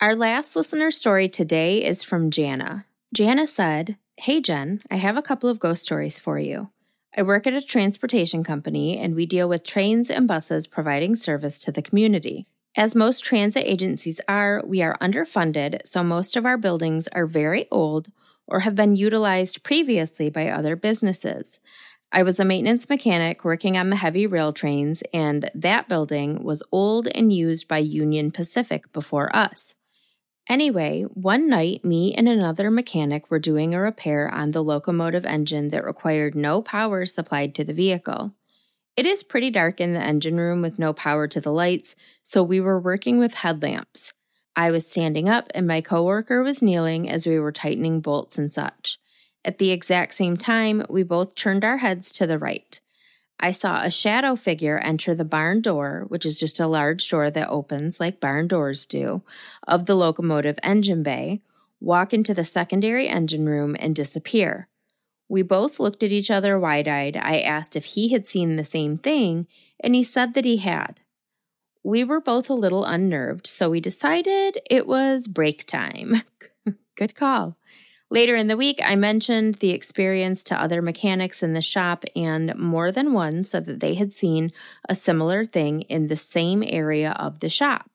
Our 0.00 0.14
last 0.14 0.54
listener 0.54 0.92
story 0.92 1.28
today 1.28 1.84
is 1.84 2.04
from 2.04 2.30
Jana. 2.30 2.86
Jana 3.12 3.48
said, 3.48 3.96
Hey 4.16 4.40
Jen, 4.40 4.82
I 4.88 4.98
have 4.98 5.16
a 5.16 5.22
couple 5.22 5.50
of 5.50 5.58
ghost 5.58 5.82
stories 5.82 6.20
for 6.20 6.38
you. 6.38 6.70
I 7.16 7.22
work 7.22 7.48
at 7.48 7.54
a 7.54 7.60
transportation 7.60 8.44
company 8.44 8.96
and 8.96 9.16
we 9.16 9.26
deal 9.26 9.48
with 9.48 9.66
trains 9.66 10.10
and 10.10 10.28
buses 10.28 10.68
providing 10.68 11.16
service 11.16 11.58
to 11.64 11.72
the 11.72 11.82
community. 11.82 12.46
As 12.76 12.94
most 12.94 13.24
transit 13.24 13.64
agencies 13.66 14.20
are, 14.28 14.62
we 14.64 14.80
are 14.80 14.96
underfunded, 15.00 15.80
so 15.84 16.04
most 16.04 16.36
of 16.36 16.46
our 16.46 16.56
buildings 16.56 17.08
are 17.08 17.26
very 17.26 17.66
old 17.72 18.12
or 18.46 18.60
have 18.60 18.76
been 18.76 18.94
utilized 18.94 19.64
previously 19.64 20.30
by 20.30 20.48
other 20.48 20.76
businesses. 20.76 21.58
I 22.14 22.22
was 22.22 22.38
a 22.38 22.44
maintenance 22.44 22.90
mechanic 22.90 23.42
working 23.42 23.78
on 23.78 23.88
the 23.88 23.96
heavy 23.96 24.26
rail 24.26 24.52
trains, 24.52 25.02
and 25.14 25.50
that 25.54 25.88
building 25.88 26.44
was 26.44 26.62
old 26.70 27.08
and 27.08 27.32
used 27.32 27.68
by 27.68 27.78
Union 27.78 28.30
Pacific 28.30 28.92
before 28.92 29.34
us. 29.34 29.74
Anyway, 30.46 31.04
one 31.14 31.48
night, 31.48 31.84
me 31.86 32.12
and 32.14 32.28
another 32.28 32.70
mechanic 32.70 33.30
were 33.30 33.38
doing 33.38 33.74
a 33.74 33.80
repair 33.80 34.28
on 34.28 34.50
the 34.50 34.62
locomotive 34.62 35.24
engine 35.24 35.70
that 35.70 35.84
required 35.84 36.34
no 36.34 36.60
power 36.60 37.06
supplied 37.06 37.54
to 37.54 37.64
the 37.64 37.72
vehicle. 37.72 38.34
It 38.94 39.06
is 39.06 39.22
pretty 39.22 39.48
dark 39.48 39.80
in 39.80 39.94
the 39.94 40.00
engine 40.00 40.36
room 40.36 40.60
with 40.60 40.78
no 40.78 40.92
power 40.92 41.26
to 41.28 41.40
the 41.40 41.52
lights, 41.52 41.96
so 42.22 42.42
we 42.42 42.60
were 42.60 42.78
working 42.78 43.18
with 43.18 43.34
headlamps. 43.34 44.12
I 44.54 44.70
was 44.70 44.86
standing 44.86 45.30
up 45.30 45.50
and 45.54 45.66
my 45.66 45.80
coworker 45.80 46.42
was 46.42 46.60
kneeling 46.60 47.08
as 47.08 47.26
we 47.26 47.38
were 47.38 47.52
tightening 47.52 48.00
bolts 48.00 48.36
and 48.36 48.52
such. 48.52 48.98
At 49.44 49.58
the 49.58 49.70
exact 49.70 50.14
same 50.14 50.36
time, 50.36 50.84
we 50.88 51.02
both 51.02 51.34
turned 51.34 51.64
our 51.64 51.78
heads 51.78 52.12
to 52.12 52.26
the 52.26 52.38
right. 52.38 52.80
I 53.40 53.50
saw 53.50 53.82
a 53.82 53.90
shadow 53.90 54.36
figure 54.36 54.78
enter 54.78 55.16
the 55.16 55.24
barn 55.24 55.62
door, 55.62 56.04
which 56.06 56.24
is 56.24 56.38
just 56.38 56.60
a 56.60 56.68
large 56.68 57.08
door 57.08 57.28
that 57.28 57.48
opens 57.48 57.98
like 57.98 58.20
barn 58.20 58.46
doors 58.46 58.86
do, 58.86 59.22
of 59.66 59.86
the 59.86 59.96
locomotive 59.96 60.58
engine 60.62 61.02
bay, 61.02 61.42
walk 61.80 62.14
into 62.14 62.34
the 62.34 62.44
secondary 62.44 63.08
engine 63.08 63.46
room, 63.46 63.76
and 63.80 63.96
disappear. 63.96 64.68
We 65.28 65.42
both 65.42 65.80
looked 65.80 66.04
at 66.04 66.12
each 66.12 66.30
other 66.30 66.56
wide 66.56 66.86
eyed. 66.86 67.16
I 67.16 67.40
asked 67.40 67.74
if 67.74 67.84
he 67.84 68.10
had 68.10 68.28
seen 68.28 68.54
the 68.54 68.64
same 68.64 68.98
thing, 68.98 69.48
and 69.80 69.96
he 69.96 70.04
said 70.04 70.34
that 70.34 70.44
he 70.44 70.58
had. 70.58 71.00
We 71.82 72.04
were 72.04 72.20
both 72.20 72.48
a 72.48 72.54
little 72.54 72.84
unnerved, 72.84 73.48
so 73.48 73.70
we 73.70 73.80
decided 73.80 74.58
it 74.70 74.86
was 74.86 75.26
break 75.26 75.66
time. 75.66 76.22
Good 76.96 77.16
call. 77.16 77.56
Later 78.12 78.36
in 78.36 78.46
the 78.46 78.58
week, 78.58 78.78
I 78.84 78.94
mentioned 78.94 79.54
the 79.54 79.70
experience 79.70 80.44
to 80.44 80.62
other 80.62 80.82
mechanics 80.82 81.42
in 81.42 81.54
the 81.54 81.62
shop, 81.62 82.04
and 82.14 82.54
more 82.58 82.92
than 82.92 83.14
one 83.14 83.42
said 83.42 83.64
that 83.64 83.80
they 83.80 83.94
had 83.94 84.12
seen 84.12 84.52
a 84.86 84.94
similar 84.94 85.46
thing 85.46 85.80
in 85.88 86.08
the 86.08 86.16
same 86.16 86.62
area 86.62 87.12
of 87.12 87.40
the 87.40 87.48
shop. 87.48 87.88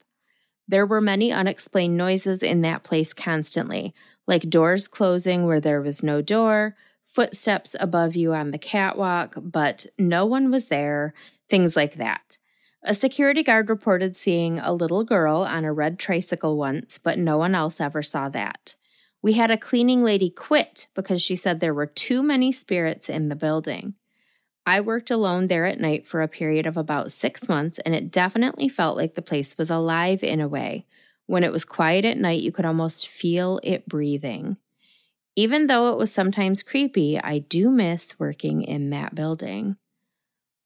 There 0.68 0.88
were 0.88 1.02
many 1.02 1.32
unexplained 1.32 1.98
noises 1.98 2.42
in 2.42 2.62
that 2.62 2.82
place 2.82 3.14
constantly, 3.14 3.94
like 4.26 4.50
doors 4.50 4.88
closing 4.88 5.46
where 5.46 5.60
there 5.60 5.84
was 5.84 6.02
no 6.02 6.24
door, 6.24 6.76
footsteps 7.06 7.76
above 7.80 8.16
you 8.16 8.34
on 8.34 8.50
the 8.50 8.58
catwalk, 8.58 9.36
but 9.40 9.86
no 10.00 10.26
one 10.26 10.50
was 10.50 10.70
there, 10.70 11.14
things 11.48 11.76
like 11.76 11.94
that. 11.94 12.40
A 12.82 12.96
security 12.96 13.44
guard 13.44 13.70
reported 13.70 14.16
seeing 14.16 14.58
a 14.58 14.74
little 14.74 15.04
girl 15.04 15.42
on 15.42 15.64
a 15.64 15.72
red 15.72 16.00
tricycle 16.00 16.58
once, 16.58 16.98
but 16.98 17.20
no 17.20 17.38
one 17.38 17.54
else 17.54 17.80
ever 17.80 18.02
saw 18.02 18.30
that. 18.30 18.74
We 19.22 19.34
had 19.34 19.52
a 19.52 19.58
cleaning 19.58 20.04
lady 20.04 20.30
quit 20.30 20.88
because 20.94 21.22
she 21.22 21.36
said 21.36 21.60
there 21.60 21.74
were 21.74 21.86
too 21.86 22.22
many 22.22 22.52
spirits 22.52 23.10
in 23.10 23.30
the 23.30 23.36
building. 23.36 23.96
I 24.66 24.82
worked 24.82 25.10
alone 25.10 25.48
there 25.48 25.66
at 25.66 25.80
night 25.80 26.08
for 26.08 26.22
a 26.22 26.28
period 26.28 26.66
of 26.66 26.76
about 26.76 27.12
six 27.12 27.48
months, 27.48 27.80
and 27.80 27.96
it 27.96 28.12
definitely 28.12 28.68
felt 28.68 28.98
like 28.98 29.16
the 29.16 29.22
place 29.22 29.58
was 29.58 29.70
alive 29.70 30.24
in 30.24 30.42
a 30.42 30.48
way. 30.48 30.86
When 31.26 31.44
it 31.44 31.52
was 31.52 31.66
quiet 31.66 32.06
at 32.06 32.18
night, 32.18 32.42
you 32.42 32.52
could 32.52 32.66
almost 32.66 33.08
feel 33.08 33.60
it 33.64 33.88
breathing. 33.88 34.58
Even 35.36 35.68
though 35.68 35.92
it 35.92 35.98
was 35.98 36.12
sometimes 36.12 36.64
creepy, 36.64 37.20
I 37.20 37.40
do 37.40 37.70
miss 37.70 38.20
working 38.20 38.62
in 38.62 38.90
that 38.90 39.16
building. 39.16 39.78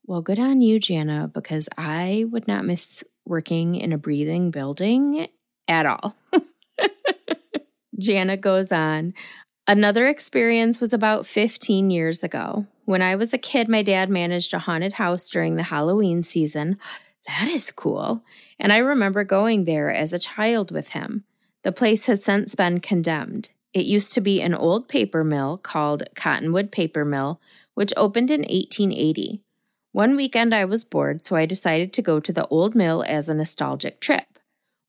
Well, 0.06 0.22
good 0.22 0.40
on 0.40 0.62
you, 0.62 0.80
Jana, 0.80 1.30
because 1.32 1.70
I 1.78 2.26
would 2.32 2.48
not 2.48 2.66
miss 2.66 3.04
working 3.26 3.76
in 3.76 3.92
a 3.94 3.98
breathing 3.98 4.50
building 4.50 5.28
at 5.68 5.86
all. 5.86 6.16
Jana 8.02 8.36
goes 8.38 8.72
on. 8.72 9.14
Another 9.68 10.08
experience 10.08 10.82
was 10.82 10.92
about 10.92 11.26
15 11.26 11.92
years 11.92 12.24
ago. 12.24 12.66
When 12.86 13.02
I 13.02 13.16
was 13.16 13.32
a 13.32 13.38
kid, 13.38 13.70
my 13.70 13.84
dad 13.84 14.10
managed 14.10 14.54
a 14.54 14.60
haunted 14.60 14.94
house 14.94 15.30
during 15.30 15.56
the 15.56 15.64
Halloween 15.64 16.24
season. 16.24 16.78
That 17.28 17.48
is 17.48 17.72
cool. 17.72 18.24
And 18.60 18.74
I 18.74 18.78
remember 18.78 19.24
going 19.24 19.66
there 19.66 19.92
as 19.92 20.12
a 20.12 20.20
child 20.20 20.72
with 20.72 20.90
him. 20.90 21.24
The 21.64 21.72
place 21.72 22.08
has 22.08 22.24
since 22.24 22.56
been 22.56 22.80
condemned. 22.80 23.52
It 23.74 23.86
used 23.86 24.14
to 24.14 24.22
be 24.22 24.42
an 24.42 24.56
old 24.56 24.88
paper 24.88 25.24
mill 25.24 25.58
called 25.58 26.04
Cottonwood 26.16 26.72
Paper 26.72 27.06
Mill, 27.06 27.40
which 27.76 27.94
opened 27.96 28.32
in 28.32 28.42
1880. 28.42 29.42
One 29.94 30.16
weekend 30.16 30.54
I 30.54 30.66
was 30.66 30.84
bored, 30.84 31.24
so 31.24 31.36
I 31.36 31.46
decided 31.46 31.94
to 31.94 32.02
go 32.02 32.20
to 32.20 32.34
the 32.34 32.48
old 32.48 32.76
mill 32.76 33.04
as 33.08 33.30
a 33.30 33.34
nostalgic 33.34 34.00
trip. 34.00 34.31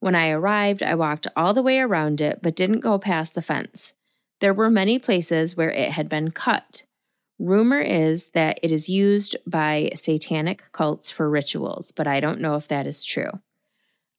When 0.02 0.16
I 0.16 0.30
arrived, 0.30 0.82
I 0.82 0.96
walked 0.96 1.28
all 1.36 1.54
the 1.54 1.62
way 1.62 1.78
around 1.78 2.20
it 2.20 2.40
but 2.42 2.56
didn't 2.56 2.80
go 2.80 2.98
past 2.98 3.36
the 3.36 3.40
fence. 3.40 3.92
There 4.40 4.52
were 4.52 4.68
many 4.68 4.98
places 4.98 5.56
where 5.56 5.70
it 5.70 5.92
had 5.92 6.08
been 6.08 6.32
cut. 6.32 6.82
Rumor 7.38 7.78
is 7.78 8.30
that 8.30 8.58
it 8.64 8.72
is 8.72 8.88
used 8.88 9.36
by 9.46 9.92
satanic 9.94 10.64
cults 10.72 11.08
for 11.08 11.30
rituals, 11.30 11.92
but 11.92 12.08
I 12.08 12.18
don't 12.18 12.40
know 12.40 12.56
if 12.56 12.66
that 12.66 12.84
is 12.84 13.04
true. 13.04 13.30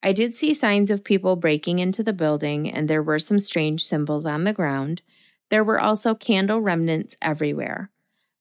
I 0.02 0.14
did 0.14 0.34
see 0.34 0.54
signs 0.54 0.90
of 0.90 1.04
people 1.04 1.36
breaking 1.36 1.80
into 1.80 2.02
the 2.02 2.14
building, 2.14 2.70
and 2.70 2.88
there 2.88 3.02
were 3.02 3.18
some 3.18 3.38
strange 3.38 3.84
symbols 3.84 4.24
on 4.24 4.44
the 4.44 4.54
ground. 4.54 5.02
There 5.50 5.62
were 5.62 5.78
also 5.78 6.14
candle 6.14 6.62
remnants 6.62 7.14
everywhere. 7.20 7.90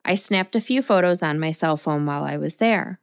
I 0.05 0.15
snapped 0.15 0.55
a 0.55 0.61
few 0.61 0.81
photos 0.81 1.21
on 1.21 1.41
my 1.41 1.51
cell 1.51 1.75
phone 1.75 2.05
while 2.05 2.23
I 2.23 2.37
was 2.37 2.55
there. 2.55 3.01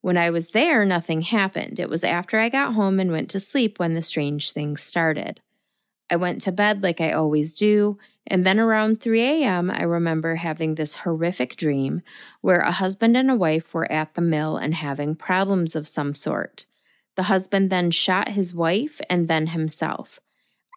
When 0.00 0.16
I 0.16 0.30
was 0.30 0.50
there, 0.50 0.84
nothing 0.84 1.22
happened. 1.22 1.80
It 1.80 1.90
was 1.90 2.04
after 2.04 2.38
I 2.38 2.48
got 2.48 2.74
home 2.74 3.00
and 3.00 3.10
went 3.10 3.30
to 3.30 3.40
sleep 3.40 3.78
when 3.78 3.94
the 3.94 4.02
strange 4.02 4.52
things 4.52 4.80
started. 4.80 5.40
I 6.10 6.16
went 6.16 6.40
to 6.42 6.52
bed 6.52 6.82
like 6.82 7.00
I 7.00 7.12
always 7.12 7.52
do, 7.52 7.98
and 8.26 8.44
then 8.46 8.60
around 8.60 9.00
3 9.00 9.22
a.m., 9.22 9.70
I 9.70 9.82
remember 9.82 10.36
having 10.36 10.74
this 10.74 10.96
horrific 10.96 11.56
dream 11.56 12.02
where 12.40 12.60
a 12.60 12.72
husband 12.72 13.16
and 13.16 13.30
a 13.30 13.36
wife 13.36 13.74
were 13.74 13.90
at 13.90 14.14
the 14.14 14.20
mill 14.20 14.56
and 14.56 14.74
having 14.74 15.14
problems 15.14 15.74
of 15.74 15.88
some 15.88 16.14
sort. 16.14 16.66
The 17.16 17.24
husband 17.24 17.68
then 17.68 17.90
shot 17.90 18.28
his 18.28 18.54
wife 18.54 19.00
and 19.10 19.28
then 19.28 19.48
himself. 19.48 20.20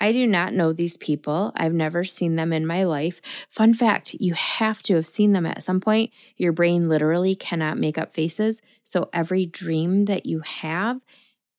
I 0.01 0.11
do 0.13 0.25
not 0.25 0.53
know 0.55 0.73
these 0.73 0.97
people. 0.97 1.53
I've 1.55 1.75
never 1.75 2.03
seen 2.03 2.35
them 2.35 2.51
in 2.51 2.65
my 2.65 2.85
life. 2.85 3.21
Fun 3.51 3.75
fact 3.75 4.15
you 4.15 4.33
have 4.33 4.81
to 4.83 4.95
have 4.95 5.05
seen 5.05 5.33
them 5.33 5.45
at 5.45 5.61
some 5.61 5.79
point. 5.79 6.11
Your 6.37 6.53
brain 6.53 6.89
literally 6.89 7.35
cannot 7.35 7.77
make 7.77 7.99
up 7.99 8.15
faces. 8.15 8.63
So 8.83 9.11
every 9.13 9.45
dream 9.45 10.05
that 10.05 10.25
you 10.25 10.39
have, 10.39 10.99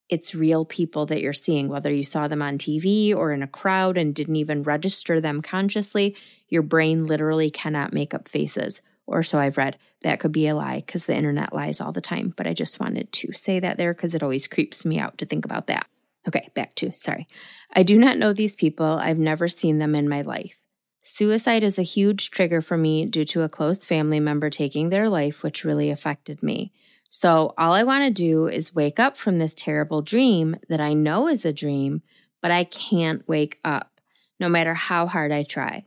it's 0.09 0.35
real 0.35 0.65
people 0.65 1.07
that 1.07 1.21
you're 1.21 1.33
seeing, 1.33 1.69
whether 1.69 1.93
you 1.93 2.03
saw 2.03 2.27
them 2.27 2.43
on 2.43 2.59
TV 2.59 3.15
or 3.15 3.31
in 3.31 3.45
a 3.45 3.47
crowd 3.47 3.97
and 3.97 4.13
didn't 4.13 4.35
even 4.35 4.65
register 4.65 5.21
them 5.21 5.41
consciously. 5.41 6.17
Your 6.49 6.63
brain 6.63 7.07
literally 7.07 7.49
cannot 7.49 7.93
make 7.93 8.13
up 8.13 8.27
faces. 8.27 8.81
Or 9.07 9.23
so 9.23 9.39
I've 9.39 9.57
read. 9.57 9.79
That 10.03 10.19
could 10.19 10.33
be 10.33 10.49
a 10.49 10.57
lie 10.57 10.83
because 10.85 11.07
the 11.07 11.15
internet 11.15 11.55
lies 11.55 11.81
all 11.81 11.93
the 11.93 12.01
time. 12.01 12.35
But 12.37 12.49
I 12.49 12.55
just 12.55 12.81
wanted 12.81 13.13
to 13.13 13.33
say 13.35 13.61
that 13.61 13.77
there 13.77 13.95
because 13.95 14.17
it 14.17 14.23
always 14.23 14.49
creeps 14.49 14.85
me 14.85 14.99
out 14.99 15.17
to 15.19 15.27
think 15.27 15.45
about 15.45 15.69
that. 15.69 15.87
Okay, 16.27 16.49
back 16.55 16.75
to 16.77 16.93
sorry. 16.95 17.27
I 17.75 17.83
do 17.83 17.99
not 17.99 18.19
know 18.19 18.33
these 18.33 18.57
people. 18.57 18.87
I've 18.87 19.19
never 19.19 19.49
seen 19.49 19.79
them 19.79 19.95
in 19.95 20.09
my 20.09 20.23
life. 20.23 20.57
Suicide 21.03 21.65
is 21.65 21.79
a 21.79 21.83
huge 21.83 22.31
trigger 22.31 22.63
for 22.63 22.77
me 22.77 23.07
due 23.07 23.25
to 23.25 23.43
a 23.43 23.49
close 23.49 23.85
family 23.85 24.21
member 24.21 24.51
taking 24.51 24.89
their 24.89 25.09
life, 25.09 25.43
which 25.43 25.65
really 25.65 25.91
affected 25.91 26.43
me. 26.43 26.73
So, 27.11 27.55
all 27.59 27.73
I 27.73 27.83
want 27.83 28.05
to 28.05 28.11
do 28.11 28.47
is 28.47 28.75
wake 28.75 29.01
up 29.01 29.17
from 29.17 29.39
this 29.39 29.53
terrible 29.53 30.01
dream 30.01 30.57
that 30.69 30.81
I 30.81 30.95
know 30.95 31.29
is 31.29 31.45
a 31.45 31.53
dream, 31.53 32.03
but 32.41 32.51
I 32.51 32.65
can't 32.65 33.27
wake 33.29 33.59
up, 33.65 34.01
no 34.39 34.49
matter 34.49 34.75
how 34.75 35.07
hard 35.07 35.33
I 35.33 35.43
try. 35.43 35.85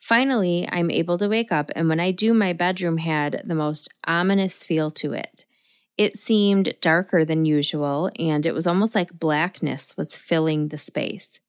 Finally, 0.00 0.68
I'm 0.70 0.90
able 0.90 1.16
to 1.18 1.28
wake 1.28 1.50
up, 1.50 1.70
and 1.74 1.88
when 1.88 2.00
I 2.00 2.10
do, 2.10 2.34
my 2.34 2.52
bedroom 2.52 2.98
had 2.98 3.42
the 3.46 3.54
most 3.54 3.88
ominous 4.06 4.62
feel 4.62 4.90
to 4.92 5.12
it. 5.12 5.45
It 5.96 6.16
seemed 6.16 6.74
darker 6.82 7.24
than 7.24 7.46
usual, 7.46 8.10
and 8.18 8.44
it 8.44 8.52
was 8.52 8.66
almost 8.66 8.94
like 8.94 9.18
blackness 9.18 9.96
was 9.96 10.16
filling 10.16 10.68
the 10.68 10.76
space. 10.76 11.40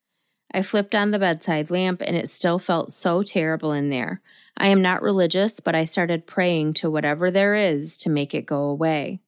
I 0.54 0.62
flipped 0.62 0.96
on 0.96 1.12
the 1.12 1.20
bedside 1.20 1.70
lamp, 1.70 2.02
and 2.02 2.16
it 2.16 2.30
still 2.30 2.58
felt 2.58 2.94
so 2.94 3.24
terrible 3.24 3.74
in 3.74 3.90
there. 3.90 4.22
I 4.56 4.68
am 4.68 4.82
not 4.82 5.02
religious, 5.02 5.60
but 5.60 5.76
I 5.76 5.84
started 5.84 6.26
praying 6.26 6.76
to 6.76 6.90
whatever 6.90 7.30
there 7.30 7.56
is 7.56 7.98
to 7.98 8.10
make 8.10 8.34
it 8.34 8.46
go 8.46 8.62
away. 8.62 9.20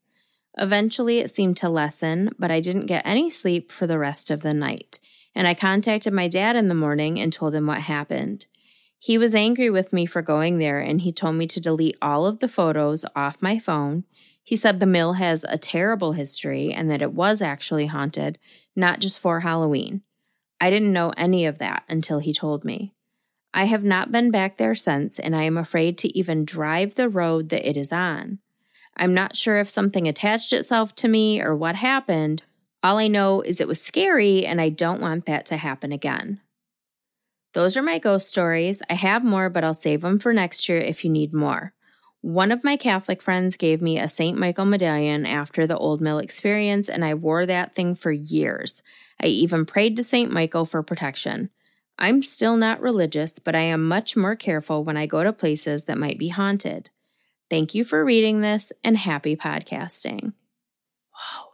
Eventually, 0.58 1.19
it 1.19 1.29
seemed 1.29 1.58
to 1.58 1.69
lessen, 1.69 2.32
but 2.39 2.49
I 2.49 2.62
didn't 2.62 2.86
get 2.86 3.05
any 3.05 3.29
sleep 3.29 3.71
for 3.71 3.88
the 3.88 3.99
rest 3.99 4.32
of 4.32 4.41
the 4.41 4.53
night, 4.53 4.99
and 5.36 5.47
I 5.47 5.53
contacted 5.53 6.13
my 6.13 6.29
dad 6.29 6.55
in 6.55 6.69
the 6.69 6.73
morning 6.73 7.19
and 7.19 7.32
told 7.32 7.53
him 7.53 7.67
what 7.67 7.82
happened. 7.82 8.45
He 8.97 9.17
was 9.17 9.36
angry 9.36 9.69
with 9.69 9.93
me 9.93 10.05
for 10.05 10.21
going 10.21 10.58
there, 10.58 10.79
and 10.79 11.01
he 11.01 11.12
told 11.12 11.36
me 11.36 11.45
to 11.47 11.60
delete 11.60 11.97
all 12.01 12.25
of 12.25 12.39
the 12.39 12.47
photos 12.47 13.05
off 13.15 13.41
my 13.41 13.60
phone 13.60 14.05
he 14.49 14.55
said 14.55 14.79
the 14.79 14.85
mill 14.88 15.13
has 15.13 15.45
a 15.47 15.59
terrible 15.59 16.13
history 16.13 16.73
and 16.73 16.89
that 16.89 17.03
it 17.03 17.13
was 17.13 17.39
actually 17.39 17.85
haunted, 17.85 18.39
not 18.75 18.99
just 18.99 19.19
for 19.19 19.41
Halloween. 19.41 20.01
I 20.59 20.71
didn't 20.71 20.91
know 20.91 21.13
any 21.15 21.45
of 21.45 21.59
that 21.59 21.83
until 21.88 22.17
he 22.17 22.33
told 22.33 22.65
me. 22.65 22.95
I 23.53 23.65
have 23.65 23.83
not 23.83 24.12
been 24.12 24.31
back 24.31 24.57
there 24.57 24.73
since, 24.73 25.19
and 25.19 25.35
I 25.35 25.43
am 25.43 25.55
afraid 25.55 25.99
to 25.99 26.17
even 26.17 26.45
drive 26.45 26.95
the 26.95 27.09
road 27.09 27.49
that 27.49 27.69
it 27.69 27.77
is 27.77 27.91
on. 27.91 28.39
I'm 28.97 29.13
not 29.13 29.38
sure 29.38 29.59
if 29.59 29.69
something 29.69 30.07
attached 30.07 30.51
itself 30.51 30.95
to 30.95 31.07
me 31.07 31.39
or 31.39 31.55
what 31.55 31.75
happened. 31.75 32.41
All 32.81 32.97
I 32.97 33.07
know 33.07 33.41
is 33.41 33.62
it 33.62 33.67
was 33.67 33.79
scary, 33.79 34.47
and 34.47 34.59
I 34.59 34.69
don't 34.69 34.99
want 34.99 35.27
that 35.27 35.45
to 35.45 35.57
happen 35.57 35.91
again. 35.91 36.41
Those 37.53 37.77
are 37.77 37.83
my 37.83 37.99
ghost 37.99 38.27
stories. 38.27 38.81
I 38.89 38.95
have 38.95 39.23
more, 39.23 39.47
but 39.51 39.63
I'll 39.63 39.75
save 39.75 40.01
them 40.01 40.17
for 40.17 40.33
next 40.33 40.67
year 40.67 40.79
if 40.79 41.05
you 41.05 41.12
need 41.12 41.35
more. 41.35 41.75
One 42.21 42.51
of 42.51 42.65
my 42.65 42.75
Catholic 42.75 43.21
friends 43.21 43.55
gave 43.55 43.82
me 43.82 43.97
a 43.97 44.10
St. 44.10 44.38
Michael 44.38 44.65
medallion 44.65 45.25
after 45.25 45.65
the 45.65 45.77
Old 45.77 46.01
Mill 46.01 46.19
experience, 46.19 46.89
and 46.89 47.05
I 47.05 47.13
wore 47.13 47.45
that 47.45 47.75
thing 47.75 47.95
for 47.95 48.12
years. 48.12 48.84
I 49.21 49.27
even 49.27 49.65
prayed 49.65 49.95
to 49.95 50.03
St. 50.03 50.29
Michael 50.29 50.65
for 50.65 50.84
protection. 50.84 51.49
I'm 51.97 52.21
still 52.21 52.58
not 52.58 52.82
religious, 52.82 53.39
but 53.39 53.55
I 53.55 53.62
am 53.62 53.88
much 53.88 54.17
more 54.17 54.36
careful 54.36 54.84
when 54.84 54.97
I 54.97 55.05
go 55.05 55.23
to 55.23 55.32
places 55.32 55.86
that 55.86 55.97
might 55.97 56.19
be 56.19 56.29
haunted. 56.29 56.89
Thank 57.49 57.73
you 57.73 57.84
for 57.84 58.03
reading 58.03 58.41
this 58.41 58.71
and 58.84 58.97
happy 58.97 59.36
podcasting. 59.36 60.34
Wow. 61.13 61.48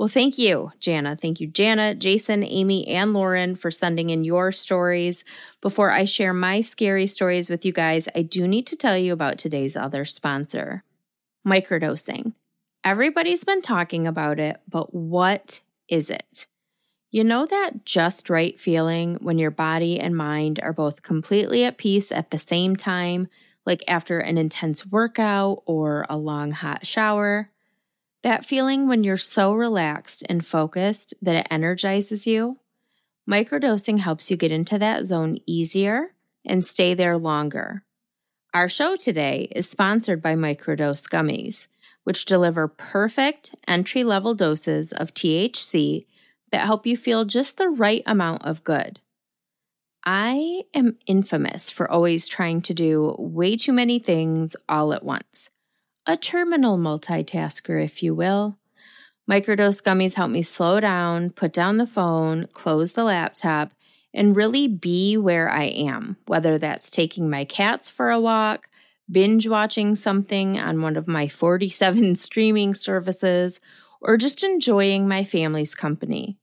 Well, 0.00 0.08
thank 0.08 0.38
you, 0.38 0.72
Jana. 0.80 1.14
Thank 1.14 1.40
you, 1.40 1.46
Jana, 1.46 1.94
Jason, 1.94 2.42
Amy, 2.42 2.88
and 2.88 3.12
Lauren 3.12 3.54
for 3.54 3.70
sending 3.70 4.08
in 4.08 4.24
your 4.24 4.50
stories. 4.50 5.24
Before 5.60 5.90
I 5.90 6.06
share 6.06 6.32
my 6.32 6.62
scary 6.62 7.06
stories 7.06 7.50
with 7.50 7.66
you 7.66 7.72
guys, 7.74 8.08
I 8.14 8.22
do 8.22 8.48
need 8.48 8.66
to 8.68 8.76
tell 8.76 8.96
you 8.96 9.12
about 9.12 9.36
today's 9.36 9.76
other 9.76 10.06
sponsor 10.06 10.84
microdosing. 11.46 12.32
Everybody's 12.82 13.44
been 13.44 13.60
talking 13.60 14.06
about 14.06 14.40
it, 14.40 14.56
but 14.66 14.94
what 14.94 15.60
is 15.86 16.08
it? 16.08 16.46
You 17.10 17.22
know 17.22 17.44
that 17.44 17.84
just 17.84 18.30
right 18.30 18.58
feeling 18.58 19.16
when 19.16 19.38
your 19.38 19.50
body 19.50 20.00
and 20.00 20.16
mind 20.16 20.60
are 20.62 20.72
both 20.72 21.02
completely 21.02 21.62
at 21.64 21.76
peace 21.76 22.10
at 22.10 22.30
the 22.30 22.38
same 22.38 22.74
time, 22.74 23.28
like 23.66 23.84
after 23.86 24.18
an 24.18 24.38
intense 24.38 24.86
workout 24.86 25.62
or 25.66 26.06
a 26.08 26.16
long 26.16 26.52
hot 26.52 26.86
shower? 26.86 27.50
That 28.22 28.44
feeling 28.44 28.86
when 28.86 29.02
you're 29.02 29.16
so 29.16 29.54
relaxed 29.54 30.24
and 30.28 30.44
focused 30.44 31.14
that 31.22 31.36
it 31.36 31.46
energizes 31.50 32.26
you? 32.26 32.58
Microdosing 33.28 34.00
helps 34.00 34.30
you 34.30 34.36
get 34.36 34.52
into 34.52 34.78
that 34.78 35.06
zone 35.06 35.38
easier 35.46 36.12
and 36.44 36.64
stay 36.64 36.92
there 36.92 37.16
longer. 37.16 37.82
Our 38.52 38.68
show 38.68 38.96
today 38.96 39.50
is 39.54 39.70
sponsored 39.70 40.20
by 40.20 40.34
Microdose 40.34 41.08
Gummies, 41.08 41.68
which 42.04 42.26
deliver 42.26 42.68
perfect 42.68 43.54
entry 43.66 44.04
level 44.04 44.34
doses 44.34 44.92
of 44.92 45.14
THC 45.14 46.04
that 46.52 46.66
help 46.66 46.86
you 46.86 46.96
feel 46.96 47.24
just 47.24 47.56
the 47.56 47.68
right 47.68 48.02
amount 48.04 48.44
of 48.44 48.64
good. 48.64 49.00
I 50.04 50.64
am 50.74 50.98
infamous 51.06 51.70
for 51.70 51.90
always 51.90 52.26
trying 52.26 52.62
to 52.62 52.74
do 52.74 53.14
way 53.18 53.56
too 53.56 53.72
many 53.72 53.98
things 53.98 54.56
all 54.68 54.92
at 54.92 55.04
once. 55.04 55.50
A 56.06 56.16
terminal 56.16 56.78
multitasker, 56.78 57.84
if 57.84 58.02
you 58.02 58.14
will. 58.14 58.56
Microdose 59.30 59.82
gummies 59.82 60.14
help 60.14 60.30
me 60.30 60.42
slow 60.42 60.80
down, 60.80 61.30
put 61.30 61.52
down 61.52 61.76
the 61.76 61.86
phone, 61.86 62.48
close 62.52 62.94
the 62.94 63.04
laptop, 63.04 63.72
and 64.12 64.34
really 64.34 64.66
be 64.66 65.16
where 65.16 65.48
I 65.48 65.64
am, 65.64 66.16
whether 66.26 66.58
that's 66.58 66.90
taking 66.90 67.28
my 67.28 67.44
cats 67.44 67.88
for 67.88 68.10
a 68.10 68.18
walk, 68.18 68.68
binge 69.10 69.46
watching 69.46 69.94
something 69.94 70.58
on 70.58 70.82
one 70.82 70.96
of 70.96 71.06
my 71.06 71.28
47 71.28 72.14
streaming 72.16 72.74
services, 72.74 73.60
or 74.00 74.16
just 74.16 74.42
enjoying 74.42 75.06
my 75.06 75.22
family's 75.22 75.74
company. 75.74 76.38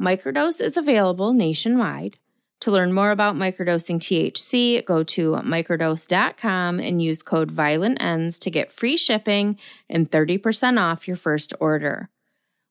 Microdose 0.00 0.60
is 0.60 0.76
available 0.76 1.32
nationwide. 1.32 2.18
To 2.64 2.70
learn 2.70 2.94
more 2.94 3.10
about 3.10 3.36
microdosing 3.36 3.98
THC, 3.98 4.82
go 4.86 5.02
to 5.04 5.32
microdose.com 5.32 6.80
and 6.80 7.02
use 7.02 7.22
code 7.22 7.50
VIOLENTENDS 7.50 8.38
to 8.38 8.50
get 8.50 8.72
free 8.72 8.96
shipping 8.96 9.58
and 9.90 10.10
30% 10.10 10.80
off 10.80 11.06
your 11.06 11.18
first 11.18 11.52
order. 11.60 12.08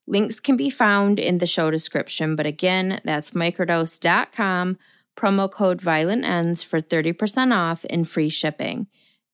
Links 0.08 0.40
can 0.40 0.58
be 0.58 0.72
found 0.72 1.20
in 1.20 1.38
the 1.38 1.46
show 1.46 1.70
description, 1.70 2.36
but 2.36 2.48
again, 2.48 3.02
that's 3.06 3.32
microdose.com, 3.36 4.80
promo 5.16 5.52
code 5.52 5.80
VIOLENTENDS 5.80 6.64
for 6.64 6.82
30% 6.82 7.56
off 7.56 7.86
and 7.88 8.10
free 8.10 8.30
shipping. 8.30 8.88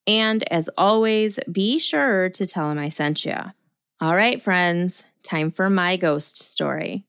And 0.06 0.43
as 0.52 0.69
always, 0.78 1.39
be 1.50 1.80
sure 1.80 2.28
to 2.32 2.45
tell 2.45 2.67
them 2.67 2.80
I 2.80 2.89
sent 2.89 3.24
you. 3.24 3.38
All 4.02 4.13
right, 4.17 4.41
friends, 4.41 5.06
time 5.24 5.52
for 5.52 5.69
my 5.69 5.95
ghost 5.95 6.38
story. 6.38 7.06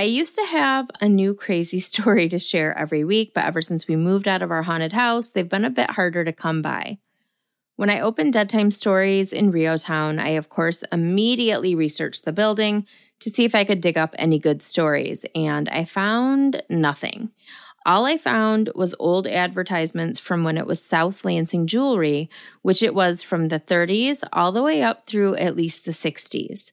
I 0.00 0.04
used 0.04 0.34
to 0.36 0.46
have 0.46 0.90
a 1.02 1.10
new 1.10 1.34
crazy 1.34 1.78
story 1.90 2.26
to 2.30 2.38
share 2.38 2.76
every 2.76 3.04
week, 3.04 3.32
but 3.34 3.44
ever 3.44 3.60
since 3.60 3.86
we 3.86 3.96
moved 3.96 4.26
out 4.26 4.40
of 4.40 4.50
our 4.50 4.62
haunted 4.62 4.94
house, 4.94 5.28
they've 5.28 5.46
been 5.46 5.66
a 5.66 5.68
bit 5.68 5.90
harder 5.90 6.24
to 6.24 6.32
come 6.32 6.62
by. 6.62 6.96
When 7.76 7.90
I 7.90 8.00
opened 8.00 8.32
Dead 8.32 8.48
Time 8.48 8.70
Stories 8.70 9.30
in 9.30 9.50
REO 9.50 9.76
Town, 9.76 10.18
I 10.18 10.30
of 10.30 10.48
course 10.48 10.84
immediately 10.90 11.74
researched 11.74 12.24
the 12.24 12.32
building 12.32 12.86
to 13.18 13.28
see 13.28 13.44
if 13.44 13.54
I 13.54 13.64
could 13.64 13.82
dig 13.82 13.98
up 13.98 14.14
any 14.16 14.38
good 14.38 14.62
stories, 14.62 15.26
and 15.34 15.68
I 15.68 15.84
found 15.84 16.62
nothing. 16.70 17.32
All 17.84 18.06
I 18.06 18.16
found 18.16 18.70
was 18.74 18.94
old 18.98 19.26
advertisements 19.26 20.18
from 20.18 20.44
when 20.44 20.56
it 20.56 20.66
was 20.66 20.82
South 20.82 21.26
Lansing 21.26 21.66
Jewelry, 21.66 22.30
which 22.62 22.82
it 22.82 22.94
was 22.94 23.22
from 23.22 23.48
the 23.48 23.60
30s 23.60 24.24
all 24.32 24.50
the 24.50 24.62
way 24.62 24.82
up 24.82 25.06
through 25.06 25.34
at 25.36 25.56
least 25.56 25.84
the 25.84 25.90
60s. 25.90 26.70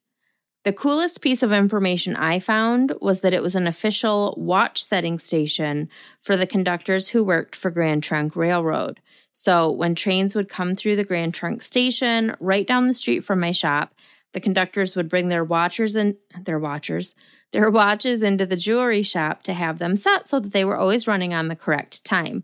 The 0.63 0.73
coolest 0.73 1.21
piece 1.21 1.43
of 1.43 1.53
information 1.53 2.15
I 2.15 2.39
found 2.39 2.93
was 2.99 3.21
that 3.21 3.33
it 3.33 3.41
was 3.41 3.55
an 3.55 3.67
official 3.67 4.33
watch 4.37 4.83
setting 4.83 5.17
station 5.17 5.89
for 6.21 6.35
the 6.35 6.47
conductors 6.47 7.09
who 7.09 7.23
worked 7.23 7.55
for 7.55 7.71
Grand 7.71 8.03
Trunk 8.03 8.35
Railroad. 8.35 8.99
So 9.33 9.71
when 9.71 9.95
trains 9.95 10.35
would 10.35 10.49
come 10.49 10.75
through 10.75 10.95
the 10.95 11.03
Grand 11.03 11.33
Trunk 11.33 11.61
station 11.61 12.35
right 12.39 12.65
down 12.65 12.87
the 12.87 12.93
street 12.93 13.23
from 13.23 13.39
my 13.39 13.51
shop, 13.51 13.93
the 14.33 14.39
conductors 14.39 14.95
would 14.95 15.09
bring 15.09 15.29
their 15.29 15.43
watchers 15.43 15.95
and 15.95 16.15
their 16.43 16.59
watchers, 16.59 17.15
their 17.53 17.69
watches 17.69 18.23
into 18.23 18.45
the 18.45 18.57
jewelry 18.57 19.03
shop 19.03 19.43
to 19.43 19.53
have 19.53 19.79
them 19.79 19.95
set 19.95 20.27
so 20.27 20.39
that 20.39 20.53
they 20.53 20.65
were 20.65 20.75
always 20.75 21.07
running 21.07 21.33
on 21.33 21.47
the 21.47 21.55
correct 21.55 22.03
time. 22.03 22.33
And 22.35 22.43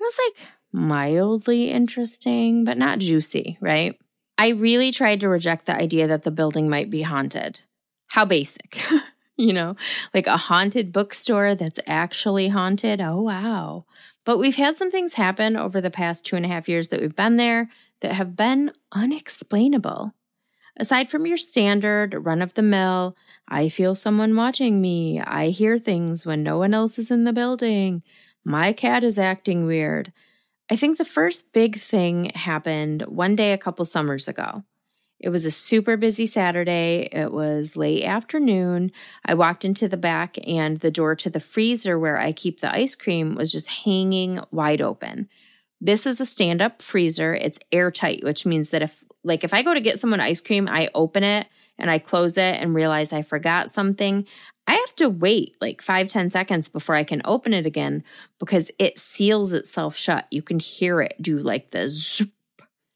it's 0.00 0.20
like 0.24 0.48
mildly 0.72 1.70
interesting, 1.70 2.64
but 2.64 2.78
not 2.78 3.00
juicy, 3.00 3.58
right? 3.60 3.98
I 4.40 4.48
really 4.48 4.90
tried 4.90 5.20
to 5.20 5.28
reject 5.28 5.66
the 5.66 5.76
idea 5.76 6.06
that 6.06 6.22
the 6.22 6.30
building 6.30 6.70
might 6.70 6.88
be 6.88 7.02
haunted. 7.02 7.60
How 8.06 8.24
basic, 8.24 8.80
you 9.36 9.52
know, 9.52 9.76
like 10.14 10.26
a 10.26 10.38
haunted 10.38 10.94
bookstore 10.94 11.54
that's 11.54 11.78
actually 11.86 12.48
haunted. 12.48 13.02
Oh, 13.02 13.20
wow. 13.20 13.84
But 14.24 14.38
we've 14.38 14.56
had 14.56 14.78
some 14.78 14.90
things 14.90 15.12
happen 15.12 15.58
over 15.58 15.82
the 15.82 15.90
past 15.90 16.24
two 16.24 16.36
and 16.36 16.46
a 16.46 16.48
half 16.48 16.70
years 16.70 16.88
that 16.88 17.02
we've 17.02 17.14
been 17.14 17.36
there 17.36 17.68
that 18.00 18.14
have 18.14 18.34
been 18.34 18.72
unexplainable. 18.92 20.14
Aside 20.78 21.10
from 21.10 21.26
your 21.26 21.36
standard 21.36 22.16
run 22.24 22.40
of 22.40 22.54
the 22.54 22.62
mill, 22.62 23.18
I 23.46 23.68
feel 23.68 23.94
someone 23.94 24.34
watching 24.34 24.80
me, 24.80 25.20
I 25.20 25.48
hear 25.48 25.78
things 25.78 26.24
when 26.24 26.42
no 26.42 26.56
one 26.56 26.72
else 26.72 26.98
is 26.98 27.10
in 27.10 27.24
the 27.24 27.34
building, 27.34 28.02
my 28.42 28.72
cat 28.72 29.04
is 29.04 29.18
acting 29.18 29.66
weird. 29.66 30.14
I 30.70 30.76
think 30.76 30.98
the 30.98 31.04
first 31.04 31.52
big 31.52 31.80
thing 31.80 32.30
happened 32.36 33.02
one 33.02 33.34
day 33.34 33.52
a 33.52 33.58
couple 33.58 33.84
summers 33.84 34.28
ago. 34.28 34.62
It 35.18 35.28
was 35.28 35.44
a 35.44 35.50
super 35.50 35.96
busy 35.96 36.26
Saturday. 36.26 37.08
It 37.12 37.32
was 37.32 37.76
late 37.76 38.04
afternoon. 38.04 38.92
I 39.24 39.34
walked 39.34 39.64
into 39.64 39.88
the 39.88 39.96
back, 39.96 40.38
and 40.46 40.78
the 40.78 40.90
door 40.90 41.14
to 41.16 41.28
the 41.28 41.40
freezer 41.40 41.98
where 41.98 42.18
I 42.18 42.32
keep 42.32 42.60
the 42.60 42.72
ice 42.72 42.94
cream 42.94 43.34
was 43.34 43.52
just 43.52 43.68
hanging 43.68 44.40
wide 44.52 44.80
open. 44.80 45.28
This 45.80 46.06
is 46.06 46.20
a 46.20 46.26
stand 46.26 46.62
up 46.62 46.80
freezer. 46.80 47.34
It's 47.34 47.58
airtight, 47.72 48.22
which 48.22 48.46
means 48.46 48.70
that 48.70 48.82
if, 48.82 49.02
like, 49.24 49.44
if 49.44 49.52
I 49.52 49.62
go 49.62 49.74
to 49.74 49.80
get 49.80 49.98
someone 49.98 50.20
ice 50.20 50.40
cream, 50.40 50.68
I 50.68 50.88
open 50.94 51.24
it 51.24 51.48
and 51.78 51.90
I 51.90 51.98
close 51.98 52.38
it 52.38 52.56
and 52.56 52.74
realize 52.74 53.12
I 53.12 53.22
forgot 53.22 53.70
something, 53.70 54.26
I 54.70 54.74
have 54.74 54.94
to 54.96 55.10
wait 55.10 55.56
like 55.60 55.82
five 55.82 56.06
ten 56.06 56.30
seconds 56.30 56.68
before 56.68 56.94
I 56.94 57.02
can 57.02 57.22
open 57.24 57.52
it 57.52 57.66
again 57.66 58.04
because 58.38 58.70
it 58.78 59.00
seals 59.00 59.52
itself 59.52 59.96
shut. 59.96 60.28
You 60.30 60.42
can 60.42 60.60
hear 60.60 61.00
it 61.00 61.16
do 61.20 61.40
like 61.40 61.72
the 61.72 61.88
zoop 61.88 62.30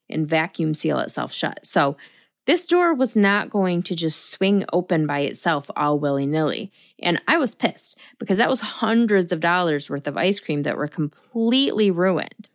and 0.09 0.25
vacuum 0.25 0.73
seal 0.75 1.01
itself 1.01 1.33
shut. 1.33 1.67
So 1.67 1.97
this 2.47 2.69
door 2.69 2.95
was 2.95 3.17
not 3.17 3.51
going 3.51 3.83
to 3.85 3.97
just 3.97 4.31
swing 4.31 4.65
open 4.73 5.05
by 5.05 5.23
itself 5.23 5.69
all 5.75 5.99
willy 5.99 6.27
nilly. 6.27 6.71
And 7.01 7.21
I 7.27 7.39
was 7.39 7.57
pissed 7.57 7.99
because 8.21 8.39
that 8.39 8.51
was 8.51 8.61
hundreds 8.61 9.33
of 9.33 9.41
dollars 9.41 9.91
worth 9.91 10.07
of 10.07 10.17
ice 10.17 10.39
cream 10.39 10.63
that 10.63 10.77
were 10.77 10.87
completely 10.87 11.91
ruined. 11.91 12.51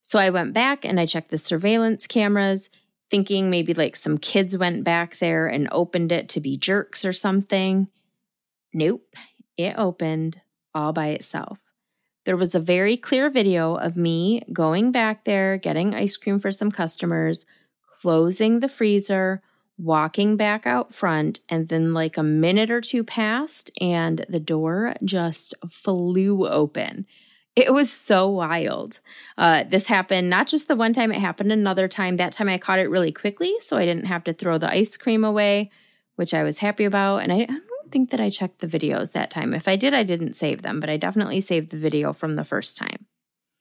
So 0.00 0.16
I 0.20 0.30
went 0.30 0.52
back 0.52 0.84
and 0.84 1.00
I 1.00 1.06
checked 1.06 1.32
the 1.32 1.38
surveillance 1.38 2.06
cameras, 2.06 2.70
thinking 3.10 3.50
maybe 3.50 3.74
like 3.74 3.96
some 3.96 4.16
kids 4.16 4.56
went 4.56 4.84
back 4.84 5.18
there 5.18 5.48
and 5.48 5.66
opened 5.72 6.12
it 6.12 6.28
to 6.28 6.40
be 6.40 6.56
jerks 6.56 7.04
or 7.04 7.12
something. 7.12 7.88
Nope, 8.72 9.14
it 9.56 9.74
opened 9.76 10.40
all 10.74 10.92
by 10.92 11.08
itself. 11.08 11.58
There 12.24 12.36
was 12.36 12.54
a 12.54 12.60
very 12.60 12.96
clear 12.96 13.30
video 13.30 13.74
of 13.74 13.96
me 13.96 14.42
going 14.52 14.92
back 14.92 15.24
there, 15.24 15.56
getting 15.56 15.94
ice 15.94 16.16
cream 16.16 16.38
for 16.38 16.52
some 16.52 16.70
customers, 16.70 17.46
closing 18.00 18.60
the 18.60 18.68
freezer, 18.68 19.42
walking 19.78 20.36
back 20.36 20.66
out 20.66 20.92
front, 20.92 21.40
and 21.48 21.68
then 21.68 21.94
like 21.94 22.16
a 22.16 22.22
minute 22.22 22.70
or 22.70 22.80
two 22.80 23.02
passed, 23.02 23.70
and 23.80 24.24
the 24.28 24.40
door 24.40 24.94
just 25.04 25.54
flew 25.70 26.46
open. 26.46 27.06
It 27.56 27.72
was 27.72 27.90
so 27.90 28.28
wild. 28.28 29.00
Uh, 29.36 29.64
this 29.64 29.86
happened 29.86 30.30
not 30.30 30.46
just 30.46 30.68
the 30.68 30.76
one 30.76 30.92
time, 30.92 31.10
it 31.10 31.20
happened 31.20 31.50
another 31.50 31.88
time. 31.88 32.16
That 32.16 32.32
time 32.32 32.48
I 32.48 32.58
caught 32.58 32.78
it 32.78 32.90
really 32.90 33.12
quickly, 33.12 33.54
so 33.60 33.76
I 33.76 33.86
didn't 33.86 34.04
have 34.04 34.24
to 34.24 34.32
throw 34.32 34.58
the 34.58 34.70
ice 34.70 34.96
cream 34.96 35.24
away, 35.24 35.70
which 36.16 36.32
I 36.32 36.42
was 36.42 36.58
happy 36.58 36.84
about. 36.84 37.18
And 37.18 37.32
I, 37.32 37.48
think 37.90 38.10
that 38.10 38.20
I 38.20 38.30
checked 38.30 38.60
the 38.60 38.66
videos 38.66 39.12
that 39.12 39.30
time. 39.30 39.54
If 39.54 39.68
I 39.68 39.76
did, 39.76 39.94
I 39.94 40.02
didn't 40.02 40.34
save 40.34 40.62
them, 40.62 40.80
but 40.80 40.90
I 40.90 40.96
definitely 40.96 41.40
saved 41.40 41.70
the 41.70 41.76
video 41.76 42.12
from 42.12 42.34
the 42.34 42.44
first 42.44 42.76
time. 42.76 43.06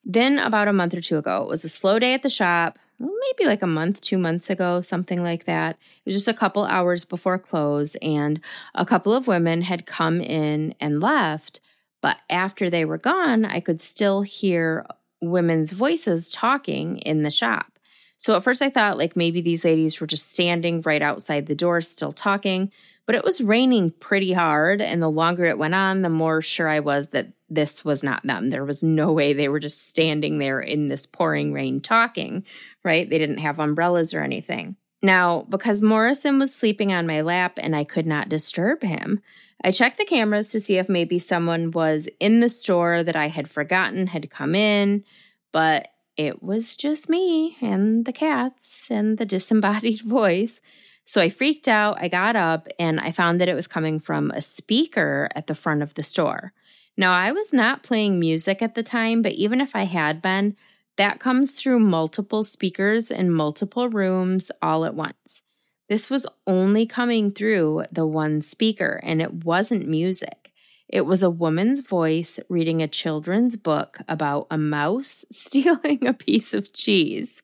Then, 0.03 0.39
about 0.39 0.67
a 0.67 0.73
month 0.73 0.93
or 0.93 1.01
two 1.01 1.17
ago, 1.17 1.43
it 1.43 1.47
was 1.47 1.63
a 1.63 1.69
slow 1.69 1.99
day 1.99 2.13
at 2.13 2.23
the 2.23 2.29
shop, 2.29 2.79
maybe 2.99 3.45
like 3.45 3.61
a 3.61 3.67
month, 3.67 4.01
two 4.01 4.17
months 4.17 4.49
ago, 4.49 4.81
something 4.81 5.21
like 5.21 5.45
that. 5.45 5.77
It 6.05 6.05
was 6.05 6.15
just 6.15 6.27
a 6.27 6.33
couple 6.33 6.63
hours 6.65 7.05
before 7.05 7.37
close, 7.37 7.95
and 7.95 8.39
a 8.73 8.85
couple 8.85 9.13
of 9.13 9.27
women 9.27 9.61
had 9.61 9.85
come 9.85 10.21
in 10.21 10.73
and 10.79 11.01
left. 11.01 11.59
But 12.01 12.17
after 12.29 12.69
they 12.69 12.85
were 12.85 12.97
gone, 12.97 13.45
I 13.45 13.59
could 13.59 13.81
still 13.81 14.21
hear 14.21 14.85
women's 15.21 15.71
voices 15.71 16.29
talking 16.29 16.97
in 16.99 17.23
the 17.23 17.31
shop. 17.31 17.77
So 18.17 18.35
at 18.35 18.43
first 18.43 18.61
I 18.61 18.69
thought 18.69 18.97
like 18.97 19.15
maybe 19.15 19.41
these 19.41 19.65
ladies 19.65 19.99
were 19.99 20.07
just 20.07 20.31
standing 20.31 20.81
right 20.81 21.01
outside 21.01 21.45
the 21.45 21.55
door 21.55 21.81
still 21.81 22.11
talking, 22.11 22.71
but 23.09 23.15
it 23.15 23.25
was 23.25 23.41
raining 23.41 23.89
pretty 23.89 24.33
hard. 24.33 24.83
And 24.83 25.01
the 25.01 25.09
longer 25.09 25.45
it 25.45 25.57
went 25.57 25.73
on, 25.73 26.03
the 26.03 26.09
more 26.09 26.43
sure 26.43 26.69
I 26.69 26.79
was 26.79 27.07
that 27.07 27.29
this 27.49 27.83
was 27.83 28.03
not 28.03 28.21
them. 28.23 28.51
There 28.51 28.63
was 28.63 28.83
no 28.83 29.11
way 29.11 29.33
they 29.33 29.49
were 29.49 29.57
just 29.57 29.87
standing 29.87 30.37
there 30.37 30.59
in 30.59 30.89
this 30.89 31.07
pouring 31.07 31.51
rain 31.51 31.81
talking, 31.81 32.45
right? 32.83 33.09
They 33.09 33.17
didn't 33.17 33.39
have 33.39 33.57
umbrellas 33.57 34.13
or 34.13 34.21
anything. 34.21 34.75
Now, 35.01 35.47
because 35.49 35.81
Morrison 35.81 36.37
was 36.37 36.53
sleeping 36.53 36.93
on 36.93 37.07
my 37.07 37.21
lap 37.21 37.57
and 37.57 37.75
I 37.75 37.83
could 37.83 38.05
not 38.05 38.29
disturb 38.29 38.83
him, 38.83 39.23
I 39.63 39.71
checked 39.71 39.97
the 39.97 40.05
cameras 40.05 40.49
to 40.49 40.59
see 40.59 40.77
if 40.77 40.87
maybe 40.87 41.17
someone 41.17 41.71
was 41.71 42.07
in 42.19 42.41
the 42.41 42.47
store 42.47 43.01
that 43.01 43.15
I 43.15 43.29
had 43.29 43.49
forgotten 43.49 44.05
had 44.05 44.29
come 44.29 44.53
in, 44.53 45.03
but 45.51 45.87
it 46.15 46.43
was 46.43 46.75
just 46.75 47.09
me 47.09 47.57
and 47.59 48.05
the 48.05 48.13
cats 48.13 48.91
and 48.91 49.17
the 49.17 49.25
disembodied 49.25 50.01
voice. 50.05 50.61
So 51.09 51.21
I 51.21 51.29
freaked 51.29 51.67
out. 51.67 51.97
I 51.99 52.07
got 52.07 52.35
up 52.35 52.67
and 52.77 52.99
I 52.99 53.11
found 53.11 53.41
that 53.41 53.49
it 53.49 53.55
was 53.55 53.65
coming 53.65 53.99
from 53.99 54.29
a 54.29 54.43
speaker 54.43 55.27
at 55.33 55.47
the 55.47 55.55
front 55.55 55.81
of 55.81 55.95
the 55.95 56.03
store. 56.03 56.53
Now, 56.95 57.13
I 57.13 57.31
was 57.31 57.51
not 57.51 57.81
playing 57.81 58.19
music 58.19 58.61
at 58.61 58.75
the 58.75 58.83
time, 58.83 59.23
but 59.23 59.31
even 59.31 59.59
if 59.59 59.75
I 59.75 59.85
had 59.85 60.21
been, 60.21 60.55
that 60.97 61.19
comes 61.19 61.53
through 61.53 61.79
multiple 61.79 62.43
speakers 62.43 63.09
in 63.09 63.31
multiple 63.31 63.89
rooms 63.89 64.51
all 64.61 64.85
at 64.85 64.93
once. 64.93 65.41
This 65.87 66.11
was 66.11 66.27
only 66.45 66.85
coming 66.85 67.31
through 67.31 67.85
the 67.91 68.05
one 68.05 68.43
speaker, 68.43 69.01
and 69.01 69.19
it 69.19 69.43
wasn't 69.43 69.87
music. 69.87 70.51
It 70.87 71.07
was 71.07 71.23
a 71.23 71.29
woman's 71.31 71.79
voice 71.79 72.39
reading 72.49 72.83
a 72.83 72.87
children's 72.87 73.55
book 73.55 73.97
about 74.07 74.45
a 74.51 74.59
mouse 74.59 75.25
stealing 75.31 76.05
a 76.05 76.13
piece 76.13 76.53
of 76.53 76.71
cheese. 76.71 77.41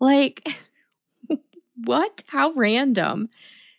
Like, 0.00 0.54
what? 1.84 2.22
How 2.28 2.52
random. 2.52 3.28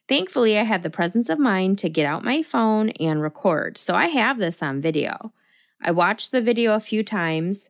Thankfully, 0.07 0.57
I 0.57 0.63
had 0.63 0.83
the 0.83 0.89
presence 0.89 1.29
of 1.29 1.39
mind 1.39 1.77
to 1.79 1.89
get 1.89 2.05
out 2.05 2.25
my 2.25 2.43
phone 2.43 2.89
and 2.91 3.21
record, 3.21 3.77
so 3.77 3.95
I 3.95 4.07
have 4.07 4.39
this 4.39 4.61
on 4.61 4.81
video. 4.81 5.31
I 5.81 5.91
watched 5.91 6.31
the 6.31 6.41
video 6.41 6.73
a 6.73 6.81
few 6.81 7.01
times, 7.01 7.69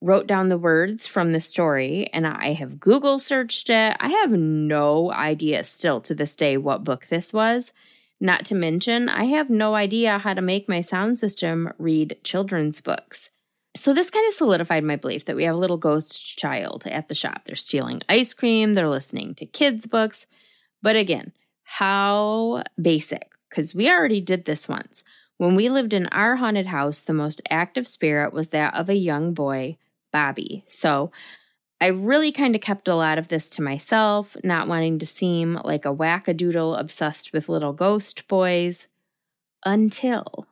wrote 0.00 0.28
down 0.28 0.48
the 0.48 0.56
words 0.58 1.08
from 1.08 1.32
the 1.32 1.40
story, 1.40 2.08
and 2.12 2.24
I 2.24 2.52
have 2.52 2.78
Google 2.78 3.18
searched 3.18 3.68
it. 3.68 3.96
I 3.98 4.10
have 4.10 4.30
no 4.30 5.10
idea 5.10 5.64
still 5.64 6.00
to 6.02 6.14
this 6.14 6.36
day 6.36 6.56
what 6.56 6.84
book 6.84 7.06
this 7.08 7.32
was. 7.32 7.72
Not 8.20 8.44
to 8.44 8.54
mention, 8.54 9.08
I 9.08 9.24
have 9.24 9.50
no 9.50 9.74
idea 9.74 10.18
how 10.18 10.34
to 10.34 10.40
make 10.40 10.68
my 10.68 10.80
sound 10.82 11.18
system 11.18 11.72
read 11.78 12.18
children's 12.22 12.80
books. 12.80 13.31
So, 13.74 13.94
this 13.94 14.10
kind 14.10 14.26
of 14.26 14.34
solidified 14.34 14.84
my 14.84 14.96
belief 14.96 15.24
that 15.24 15.36
we 15.36 15.44
have 15.44 15.54
a 15.54 15.58
little 15.58 15.78
ghost 15.78 16.36
child 16.36 16.86
at 16.86 17.08
the 17.08 17.14
shop. 17.14 17.44
They're 17.44 17.56
stealing 17.56 18.02
ice 18.08 18.34
cream, 18.34 18.74
they're 18.74 18.88
listening 18.88 19.34
to 19.36 19.46
kids' 19.46 19.86
books. 19.86 20.26
But 20.82 20.96
again, 20.96 21.32
how 21.64 22.64
basic, 22.80 23.30
because 23.48 23.74
we 23.74 23.88
already 23.90 24.20
did 24.20 24.44
this 24.44 24.68
once. 24.68 25.04
When 25.38 25.54
we 25.54 25.70
lived 25.70 25.92
in 25.92 26.06
our 26.08 26.36
haunted 26.36 26.66
house, 26.66 27.02
the 27.02 27.14
most 27.14 27.40
active 27.50 27.88
spirit 27.88 28.32
was 28.32 28.50
that 28.50 28.74
of 28.74 28.88
a 28.88 28.94
young 28.94 29.32
boy 29.32 29.78
Bobby. 30.12 30.64
So 30.68 31.10
I 31.80 31.86
really 31.86 32.30
kind 32.30 32.54
of 32.54 32.60
kept 32.60 32.86
a 32.86 32.94
lot 32.94 33.18
of 33.18 33.28
this 33.28 33.50
to 33.50 33.62
myself, 33.62 34.36
not 34.44 34.68
wanting 34.68 34.98
to 35.00 35.06
seem 35.06 35.58
like 35.64 35.84
a 35.84 35.94
wackadoodle 35.94 36.78
obsessed 36.78 37.32
with 37.32 37.48
little 37.48 37.72
ghost 37.72 38.28
boys 38.28 38.86
until 39.64 40.46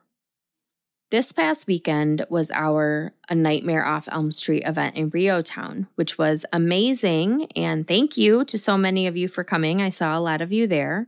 this 1.11 1.33
past 1.33 1.67
weekend 1.67 2.25
was 2.29 2.49
our 2.51 3.13
A 3.29 3.35
Nightmare 3.35 3.85
Off 3.85 4.07
Elm 4.11 4.31
Street 4.31 4.63
event 4.65 4.95
in 4.95 5.09
REO 5.09 5.41
Town, 5.41 5.87
which 5.95 6.17
was 6.17 6.45
amazing. 6.53 7.51
And 7.53 7.85
thank 7.85 8.17
you 8.17 8.45
to 8.45 8.57
so 8.57 8.77
many 8.77 9.07
of 9.07 9.17
you 9.17 9.27
for 9.27 9.43
coming. 9.43 9.81
I 9.81 9.89
saw 9.89 10.17
a 10.17 10.21
lot 10.21 10.41
of 10.41 10.53
you 10.53 10.67
there. 10.67 11.07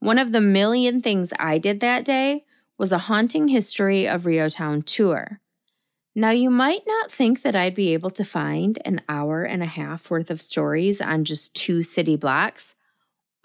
One 0.00 0.18
of 0.18 0.32
the 0.32 0.40
million 0.40 1.00
things 1.00 1.32
I 1.38 1.58
did 1.58 1.78
that 1.80 2.04
day 2.04 2.44
was 2.76 2.90
a 2.90 2.98
haunting 2.98 3.48
history 3.48 4.08
of 4.08 4.26
REO 4.26 4.48
Town 4.48 4.82
tour. 4.82 5.40
Now, 6.16 6.30
you 6.30 6.50
might 6.50 6.82
not 6.84 7.12
think 7.12 7.42
that 7.42 7.54
I'd 7.54 7.76
be 7.76 7.92
able 7.92 8.10
to 8.10 8.24
find 8.24 8.80
an 8.84 9.02
hour 9.08 9.44
and 9.44 9.62
a 9.62 9.66
half 9.66 10.10
worth 10.10 10.32
of 10.32 10.42
stories 10.42 11.00
on 11.00 11.24
just 11.24 11.54
two 11.54 11.84
city 11.84 12.16
blocks, 12.16 12.74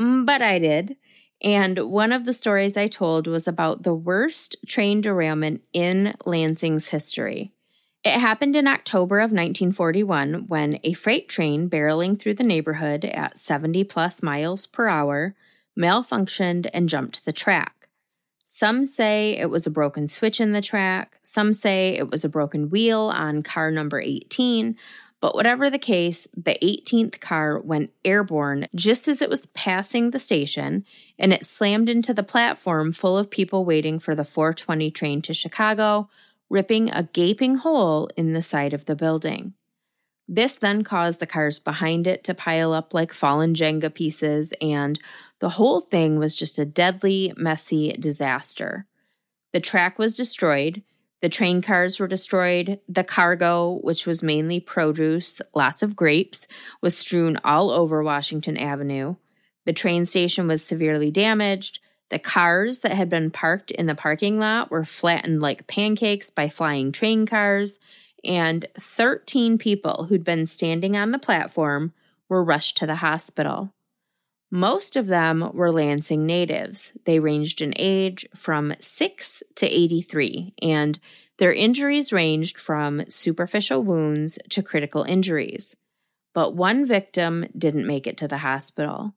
mm, 0.01 0.25
but 0.25 0.41
I 0.41 0.57
did. 0.57 0.95
And 1.43 1.77
one 1.79 2.11
of 2.11 2.25
the 2.25 2.33
stories 2.33 2.77
I 2.77 2.87
told 2.87 3.27
was 3.27 3.47
about 3.47 3.83
the 3.83 3.93
worst 3.93 4.55
train 4.65 5.01
derailment 5.01 5.61
in 5.73 6.15
Lansing's 6.25 6.89
history. 6.89 7.51
It 8.03 8.19
happened 8.19 8.55
in 8.55 8.67
October 8.67 9.19
of 9.19 9.31
1941 9.31 10.47
when 10.47 10.79
a 10.83 10.93
freight 10.93 11.29
train 11.29 11.69
barreling 11.69 12.19
through 12.19 12.35
the 12.35 12.43
neighborhood 12.43 13.05
at 13.05 13.37
70 13.37 13.83
plus 13.85 14.21
miles 14.21 14.65
per 14.65 14.87
hour 14.87 15.35
malfunctioned 15.77 16.69
and 16.73 16.89
jumped 16.89 17.25
the 17.25 17.33
track. 17.33 17.83
Some 18.45 18.85
say 18.85 19.37
it 19.37 19.49
was 19.49 19.65
a 19.65 19.71
broken 19.71 20.07
switch 20.07 20.39
in 20.39 20.51
the 20.51 20.61
track. 20.61 21.17
Some 21.23 21.53
say 21.53 21.97
it 21.97 22.11
was 22.11 22.23
a 22.23 22.29
broken 22.29 22.69
wheel 22.69 23.11
on 23.13 23.41
car 23.41 23.71
number 23.71 23.99
18. 23.99 24.75
But 25.23 25.35
whatever 25.35 25.69
the 25.69 25.79
case, 25.79 26.27
the 26.35 26.57
18th 26.61 27.21
car 27.21 27.57
went 27.57 27.91
airborne 28.03 28.67
just 28.75 29.07
as 29.07 29.21
it 29.21 29.29
was 29.29 29.45
passing 29.53 30.11
the 30.11 30.19
station, 30.19 30.83
and 31.17 31.31
it 31.31 31.45
slammed 31.45 31.87
into 31.87 32.13
the 32.13 32.23
platform 32.23 32.91
full 32.91 33.17
of 33.17 33.29
people 33.29 33.63
waiting 33.63 33.99
for 33.99 34.15
the 34.15 34.25
420 34.25 34.91
train 34.91 35.21
to 35.21 35.33
Chicago, 35.33 36.09
ripping 36.49 36.91
a 36.91 37.03
gaping 37.03 37.55
hole 37.55 38.09
in 38.17 38.33
the 38.33 38.41
side 38.41 38.73
of 38.73 38.83
the 38.83 38.97
building. 38.97 39.53
This 40.27 40.55
then 40.55 40.83
caused 40.83 41.21
the 41.21 41.25
cars 41.25 41.57
behind 41.57 42.05
it 42.05 42.25
to 42.25 42.33
pile 42.33 42.73
up 42.73 42.93
like 42.93 43.13
fallen 43.13 43.53
Jenga 43.53 43.93
pieces, 43.93 44.53
and 44.59 44.99
the 45.39 45.51
whole 45.51 45.79
thing 45.79 46.19
was 46.19 46.35
just 46.35 46.59
a 46.59 46.65
deadly, 46.65 47.31
messy 47.37 47.93
disaster. 47.93 48.87
The 49.53 49.61
track 49.61 49.97
was 49.97 50.17
destroyed. 50.17 50.83
The 51.23 51.29
train 51.29 51.61
cars 51.61 52.01
were 52.01 52.07
destroyed. 52.09 52.81
The 52.89 53.05
cargo, 53.05 53.79
which 53.81 54.05
was 54.05 54.21
mainly 54.21 54.59
produce, 54.59 55.41
lots 55.55 55.81
of 55.81 55.95
grapes, 55.95 56.47
was 56.81 56.97
strewn 56.97 57.39
all 57.45 57.71
over 57.71 58.03
Washington 58.03 58.57
Avenue. 58.57 59.15
The 59.65 59.71
train 59.71 60.03
station 60.03 60.49
was 60.49 60.65
severely 60.65 61.11
damaged. 61.11 61.79
The 62.09 62.19
cars 62.19 62.79
that 62.79 62.91
had 62.91 63.09
been 63.09 63.31
parked 63.31 63.71
in 63.71 63.85
the 63.85 63.95
parking 63.95 64.37
lot 64.37 64.69
were 64.69 64.83
flattened 64.83 65.41
like 65.41 65.65
pancakes 65.65 66.29
by 66.29 66.49
flying 66.49 66.91
train 66.91 67.25
cars, 67.25 67.79
and 68.25 68.67
13 68.77 69.57
people 69.57 70.07
who'd 70.09 70.25
been 70.25 70.45
standing 70.45 70.97
on 70.97 71.11
the 71.11 71.19
platform 71.19 71.93
were 72.27 72.43
rushed 72.43 72.75
to 72.77 72.85
the 72.85 72.95
hospital. 72.95 73.72
Most 74.55 74.95
of 74.95 75.07
them 75.07 75.49
were 75.55 75.71
Lansing 75.71 76.27
natives. 76.27 76.91
They 77.05 77.17
ranged 77.17 77.59
in 77.59 77.73
age 77.75 78.27
from 78.35 78.75
6 78.79 79.41
to 79.55 79.65
83, 79.65 80.53
and 80.61 80.99
their 81.37 81.51
injuries 81.51 82.13
ranged 82.13 82.59
from 82.59 83.09
superficial 83.09 83.81
wounds 83.81 84.37
to 84.51 84.61
critical 84.61 85.05
injuries. 85.05 85.75
But 86.35 86.53
one 86.53 86.85
victim 86.85 87.47
didn't 87.57 87.87
make 87.87 88.05
it 88.05 88.15
to 88.17 88.27
the 88.27 88.37
hospital. 88.37 89.15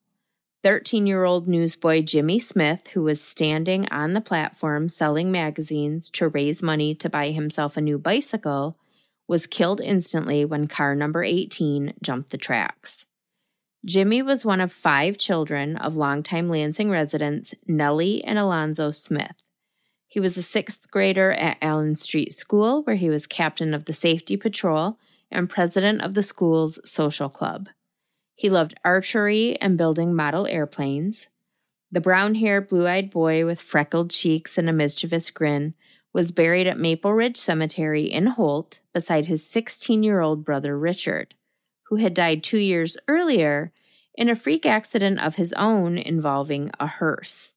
13 0.62 1.06
year 1.06 1.24
old 1.24 1.46
newsboy 1.46 2.00
Jimmy 2.00 2.38
Smith, 2.38 2.88
who 2.94 3.02
was 3.02 3.22
standing 3.22 3.86
on 3.90 4.14
the 4.14 4.22
platform 4.22 4.88
selling 4.88 5.30
magazines 5.30 6.08
to 6.14 6.28
raise 6.28 6.62
money 6.62 6.94
to 6.94 7.10
buy 7.10 7.32
himself 7.32 7.76
a 7.76 7.82
new 7.82 7.98
bicycle, 7.98 8.78
was 9.28 9.46
killed 9.46 9.82
instantly 9.82 10.46
when 10.46 10.66
car 10.66 10.94
number 10.94 11.22
18 11.22 11.92
jumped 12.00 12.30
the 12.30 12.38
tracks. 12.38 13.04
Jimmy 13.86 14.20
was 14.20 14.44
one 14.44 14.60
of 14.60 14.72
five 14.72 15.16
children 15.16 15.76
of 15.76 15.94
longtime 15.94 16.48
Lansing 16.48 16.90
residents 16.90 17.54
Nellie 17.68 18.22
and 18.24 18.36
Alonzo 18.36 18.90
Smith. 18.90 19.46
He 20.08 20.18
was 20.18 20.36
a 20.36 20.42
sixth 20.42 20.90
grader 20.90 21.32
at 21.32 21.58
Allen 21.62 21.94
Street 21.94 22.32
School, 22.32 22.82
where 22.82 22.96
he 22.96 23.08
was 23.08 23.28
captain 23.28 23.72
of 23.72 23.84
the 23.84 23.92
safety 23.92 24.36
patrol 24.36 24.98
and 25.30 25.48
president 25.48 26.02
of 26.02 26.14
the 26.14 26.24
school's 26.24 26.80
social 26.84 27.28
club. 27.28 27.68
He 28.34 28.50
loved 28.50 28.74
archery 28.84 29.56
and 29.60 29.78
building 29.78 30.12
model 30.12 30.48
airplanes. 30.48 31.28
The 31.92 32.00
brown 32.00 32.34
haired, 32.34 32.68
blue 32.68 32.88
eyed 32.88 33.08
boy 33.08 33.46
with 33.46 33.60
freckled 33.60 34.10
cheeks 34.10 34.58
and 34.58 34.68
a 34.68 34.72
mischievous 34.72 35.30
grin 35.30 35.74
was 36.12 36.32
buried 36.32 36.66
at 36.66 36.76
Maple 36.76 37.12
Ridge 37.12 37.36
Cemetery 37.36 38.10
in 38.10 38.26
Holt 38.26 38.80
beside 38.92 39.26
his 39.26 39.48
16 39.48 40.02
year 40.02 40.20
old 40.20 40.44
brother 40.44 40.76
Richard 40.76 41.36
who 41.88 41.96
had 41.96 42.14
died 42.14 42.42
two 42.42 42.58
years 42.58 42.96
earlier 43.08 43.72
in 44.16 44.28
a 44.28 44.34
freak 44.34 44.64
accident 44.64 45.20
of 45.20 45.36
his 45.36 45.52
own 45.54 45.98
involving 45.98 46.70
a 46.80 46.86
hearse. 46.86 47.52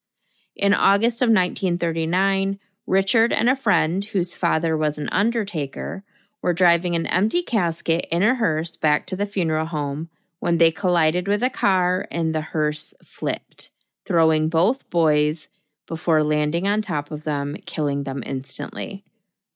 In 0.56 0.74
August 0.74 1.22
of 1.22 1.30
1939, 1.30 2.60
Richard 2.86 3.32
and 3.32 3.50
a 3.50 3.56
friend, 3.56 4.04
whose 4.04 4.36
father 4.36 4.76
was 4.76 4.98
an 4.98 5.10
undertaker, 5.10 6.04
were 6.42 6.54
driving 6.54 6.96
an 6.96 7.06
empty 7.06 7.42
casket 7.42 8.06
in 8.12 8.24
a 8.24 8.36
hearse 8.36 8.76
back 8.76 9.06
to 9.08 9.16
the 9.16 9.26
funeral 9.26 9.68
home 9.68 10.10
when 10.40 10.58
they 10.58 10.72
collided 10.72 11.28
with 11.28 11.44
a 11.44 11.50
car 11.50 12.08
and 12.12 12.34
the 12.34 12.42
hearse 12.42 12.94
flipped, 13.04 13.70
throwing 14.06 14.50
both 14.50 14.90
boys 14.90 15.50
before 15.88 16.24
landing 16.24 16.68
on 16.68 16.82
top 16.82 17.12
of 17.12 17.24
them, 17.24 17.58
killing 17.66 18.04
them 18.04 18.24
instantly. 18.26 19.04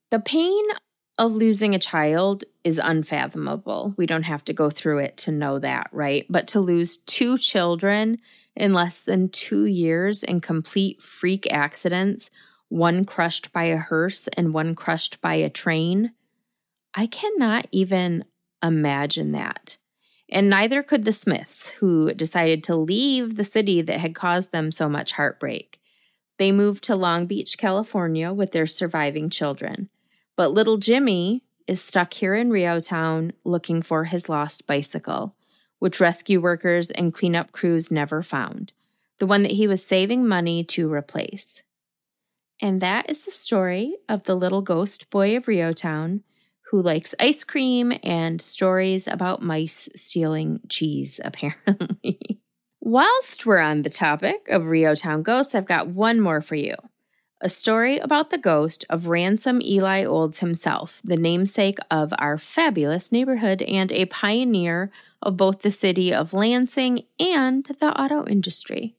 The 0.09 0.19
pain 0.19 0.63
of 1.17 1.33
losing 1.33 1.75
a 1.75 1.79
child 1.79 2.43
is 2.63 2.79
unfathomable. 2.83 3.93
We 3.97 4.05
don't 4.05 4.23
have 4.23 4.43
to 4.45 4.53
go 4.53 4.69
through 4.69 4.99
it 4.99 5.17
to 5.17 5.31
know 5.31 5.59
that, 5.59 5.89
right? 5.91 6.25
But 6.29 6.47
to 6.49 6.59
lose 6.59 6.97
two 6.97 7.37
children 7.37 8.17
in 8.55 8.73
less 8.73 9.01
than 9.01 9.29
two 9.29 9.65
years 9.65 10.23
in 10.23 10.41
complete 10.41 11.01
freak 11.01 11.51
accidents, 11.51 12.29
one 12.69 13.05
crushed 13.05 13.51
by 13.51 13.65
a 13.65 13.77
hearse 13.77 14.27
and 14.35 14.53
one 14.53 14.73
crushed 14.73 15.21
by 15.21 15.35
a 15.35 15.49
train, 15.49 16.13
I 16.95 17.05
cannot 17.05 17.67
even 17.71 18.25
imagine 18.63 19.31
that. 19.33 19.77
And 20.29 20.49
neither 20.49 20.81
could 20.81 21.05
the 21.05 21.13
Smiths, 21.13 21.71
who 21.71 22.11
decided 22.13 22.63
to 22.63 22.75
leave 22.75 23.35
the 23.35 23.43
city 23.43 23.81
that 23.83 23.99
had 23.99 24.15
caused 24.15 24.51
them 24.51 24.71
so 24.71 24.89
much 24.89 25.11
heartbreak. 25.11 25.79
They 26.39 26.51
moved 26.51 26.83
to 26.85 26.95
Long 26.95 27.27
Beach, 27.27 27.57
California 27.57 28.33
with 28.33 28.51
their 28.51 28.65
surviving 28.65 29.29
children. 29.29 29.89
But 30.35 30.53
little 30.53 30.77
Jimmy 30.77 31.43
is 31.67 31.81
stuck 31.81 32.13
here 32.13 32.35
in 32.35 32.49
REO 32.49 32.79
Town 32.79 33.33
looking 33.43 33.81
for 33.81 34.05
his 34.05 34.27
lost 34.27 34.67
bicycle, 34.67 35.35
which 35.79 35.99
rescue 35.99 36.41
workers 36.41 36.89
and 36.91 37.13
cleanup 37.13 37.51
crews 37.51 37.91
never 37.91 38.23
found, 38.23 38.73
the 39.19 39.27
one 39.27 39.43
that 39.43 39.51
he 39.51 39.67
was 39.67 39.85
saving 39.85 40.27
money 40.27 40.63
to 40.63 40.91
replace. 40.91 41.63
And 42.61 42.81
that 42.81 43.09
is 43.09 43.25
the 43.25 43.31
story 43.31 43.97
of 44.07 44.23
the 44.23 44.35
little 44.35 44.61
ghost 44.61 45.09
boy 45.09 45.35
of 45.35 45.47
REO 45.47 45.73
Town 45.73 46.23
who 46.73 46.81
likes 46.81 47.13
ice 47.19 47.43
cream 47.43 47.93
and 48.01 48.41
stories 48.41 49.07
about 49.07 49.43
mice 49.43 49.89
stealing 49.95 50.59
cheese, 50.69 51.19
apparently. 51.25 52.39
Whilst 52.81 53.45
we're 53.45 53.59
on 53.59 53.83
the 53.83 53.89
topic 53.89 54.47
of 54.49 54.65
Rio 54.65 54.95
Town 54.95 55.21
ghosts, 55.21 55.53
I've 55.55 55.67
got 55.67 55.89
one 55.89 56.19
more 56.19 56.41
for 56.41 56.55
you. 56.55 56.75
A 57.43 57.49
story 57.49 57.97
about 57.97 58.29
the 58.29 58.37
ghost 58.37 58.85
of 58.89 59.07
Ransom 59.07 59.61
Eli 59.61 60.05
Olds 60.05 60.39
himself, 60.39 61.01
the 61.03 61.17
namesake 61.17 61.77
of 61.91 62.13
our 62.17 62.37
fabulous 62.37 63.11
neighborhood 63.11 63.61
and 63.63 63.91
a 63.91 64.05
pioneer 64.05 64.93
of 65.21 65.35
both 65.35 65.59
the 65.59 65.69
city 65.69 66.13
of 66.13 66.33
Lansing 66.33 67.03
and 67.19 67.65
the 67.81 67.91
auto 68.01 68.25
industry. 68.25 68.95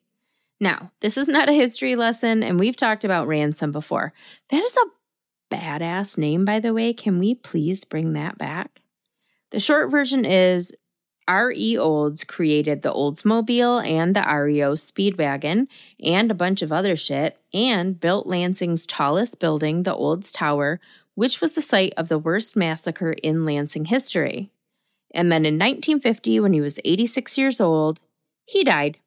Now, 0.60 0.90
this 1.00 1.16
is 1.16 1.26
not 1.26 1.48
a 1.48 1.54
history 1.54 1.96
lesson, 1.96 2.42
and 2.42 2.60
we've 2.60 2.76
talked 2.76 3.02
about 3.02 3.26
Ransom 3.26 3.72
before. 3.72 4.12
That 4.50 4.62
is 4.62 4.76
a 4.76 5.54
badass 5.54 6.18
name, 6.18 6.44
by 6.44 6.60
the 6.60 6.74
way. 6.74 6.92
Can 6.92 7.18
we 7.18 7.34
please 7.34 7.84
bring 7.84 8.12
that 8.12 8.36
back? 8.36 8.82
The 9.52 9.60
short 9.60 9.90
version 9.90 10.26
is 10.26 10.76
R.E. 11.26 11.78
Olds 11.78 12.24
created 12.24 12.82
the 12.82 12.92
Oldsmobile 12.92 13.86
and 13.86 14.14
the 14.14 14.24
REO 14.26 14.74
Speedwagon 14.74 15.68
and 16.02 16.30
a 16.30 16.34
bunch 16.34 16.60
of 16.60 16.72
other 16.72 16.96
shit 16.96 17.38
and 17.52 17.98
built 17.98 18.26
Lansing's 18.26 18.86
tallest 18.86 19.40
building, 19.40 19.84
the 19.84 19.94
Olds 19.94 20.30
Tower, 20.30 20.80
which 21.14 21.40
was 21.40 21.54
the 21.54 21.62
site 21.62 21.94
of 21.96 22.08
the 22.08 22.18
worst 22.18 22.56
massacre 22.56 23.12
in 23.12 23.44
Lansing 23.44 23.86
history. 23.86 24.50
And 25.14 25.30
then 25.30 25.46
in 25.46 25.54
1950, 25.54 26.40
when 26.40 26.52
he 26.52 26.60
was 26.60 26.78
86 26.84 27.38
years 27.38 27.60
old, 27.60 28.00
he 28.44 28.64
died. 28.64 28.98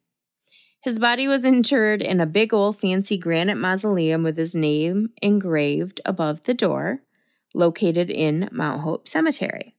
His 0.82 1.00
body 1.00 1.28
was 1.28 1.44
interred 1.44 2.02
in 2.02 2.22
a 2.22 2.26
big 2.26 2.54
old 2.54 2.78
fancy 2.80 3.18
granite 3.18 3.58
mausoleum 3.58 4.24
with 4.24 4.38
his 4.38 4.56
name 4.56 5.12
engraved 5.22 6.00
above 6.06 6.44
the 6.44 6.54
door, 6.54 7.02
located 7.54 8.10
in 8.10 8.50
Mount 8.52 8.82
Hope 8.82 9.08
Cemetery. 9.08 9.76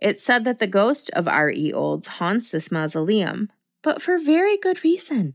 It's 0.00 0.22
said 0.22 0.44
that 0.44 0.58
the 0.58 0.66
ghost 0.66 1.10
of 1.10 1.26
R.E. 1.26 1.72
Olds 1.72 2.06
haunts 2.06 2.50
this 2.50 2.70
mausoleum, 2.70 3.50
but 3.82 4.00
for 4.00 4.18
very 4.18 4.56
good 4.56 4.84
reason. 4.84 5.34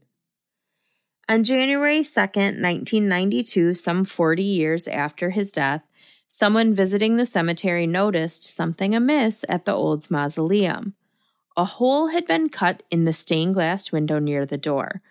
On 1.29 1.43
January 1.43 2.01
2nd, 2.01 2.61
1992, 2.61 3.73
some 3.73 4.03
40 4.03 4.43
years 4.43 4.87
after 4.87 5.29
his 5.29 5.51
death, 5.51 5.83
someone 6.27 6.73
visiting 6.73 7.15
the 7.15 7.25
cemetery 7.25 7.87
noticed 7.87 8.43
something 8.43 8.93
amiss 8.93 9.45
at 9.47 9.65
the 9.65 9.73
Olds 9.73 10.11
mausoleum. 10.11 10.95
A 11.55 11.65
hole 11.65 12.07
had 12.07 12.25
been 12.25 12.49
cut 12.49 12.83
in 12.89 13.05
the 13.05 13.13
stained 13.13 13.53
glass 13.53 13.91
window 13.91 14.19
near 14.19 14.45
the 14.45 14.57
door. 14.57 15.01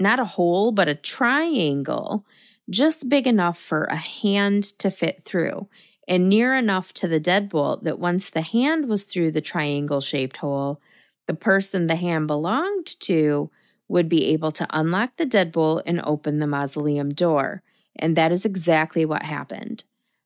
Not 0.00 0.20
a 0.20 0.24
hole, 0.24 0.72
but 0.72 0.88
a 0.88 0.94
triangle, 0.94 2.26
just 2.68 3.08
big 3.08 3.26
enough 3.26 3.58
for 3.58 3.84
a 3.84 3.96
hand 3.96 4.64
to 4.78 4.90
fit 4.90 5.22
through, 5.24 5.68
and 6.08 6.28
near 6.28 6.56
enough 6.56 6.92
to 6.94 7.06
the 7.06 7.20
deadbolt 7.20 7.84
that 7.84 8.00
once 8.00 8.30
the 8.30 8.40
hand 8.40 8.88
was 8.88 9.04
through 9.04 9.30
the 9.30 9.42
triangle 9.42 10.00
shaped 10.00 10.38
hole, 10.38 10.80
the 11.26 11.34
person 11.34 11.86
the 11.86 11.96
hand 11.96 12.26
belonged 12.26 12.98
to 13.00 13.50
would 13.88 14.08
be 14.08 14.26
able 14.26 14.50
to 14.52 14.66
unlock 14.70 15.16
the 15.16 15.26
deadbolt 15.26 15.82
and 15.86 16.00
open 16.02 16.38
the 16.38 16.46
mausoleum 16.46 17.12
door. 17.12 17.62
And 17.96 18.16
that 18.16 18.32
is 18.32 18.44
exactly 18.44 19.04
what 19.04 19.22
happened. 19.22 19.84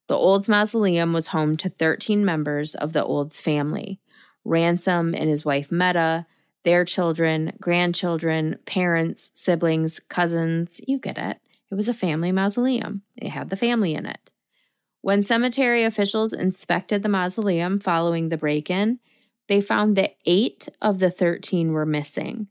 The 0.09 0.15
Olds 0.17 0.49
Mausoleum 0.49 1.13
was 1.13 1.29
home 1.29 1.57
to 1.59 1.69
13 1.69 2.25
members 2.25 2.75
of 2.75 2.93
the 2.93 3.05
Olds 3.05 3.41
family. 3.41 3.99
Ransom 4.45 5.15
and 5.15 5.29
his 5.29 5.45
wife 5.45 5.71
Meta, 5.71 6.27
their 6.65 6.85
children, 6.85 7.53
grandchildren, 7.61 8.59
parents, 8.67 9.31
siblings, 9.35 10.01
cousins, 10.09 10.81
you 10.87 10.99
get 10.99 11.19
it. 11.19 11.39
It 11.71 11.75
was 11.75 11.89
a 11.89 11.95
family 11.95 12.31
mausoleum. 12.31 13.03
It 13.17 13.31
had 13.31 13.51
the 13.51 13.57
family 13.57 13.95
in 13.95 14.07
it. 14.07 14.32
When 15.03 15.25
cemetery 15.25 15.85
officials 15.85 16.33
inspected 16.33 17.03
the 17.03 17.09
mausoleum 17.09 17.81
following 17.81 18.29
the 18.29 18.37
break 18.37 18.71
in, 18.71 19.01
they 19.49 19.61
found 19.61 19.97
that 19.97 20.17
eight 20.25 20.69
of 20.81 21.01
the 21.01 21.11
13 21.11 21.73
were 21.73 21.85
missing. 21.85 22.47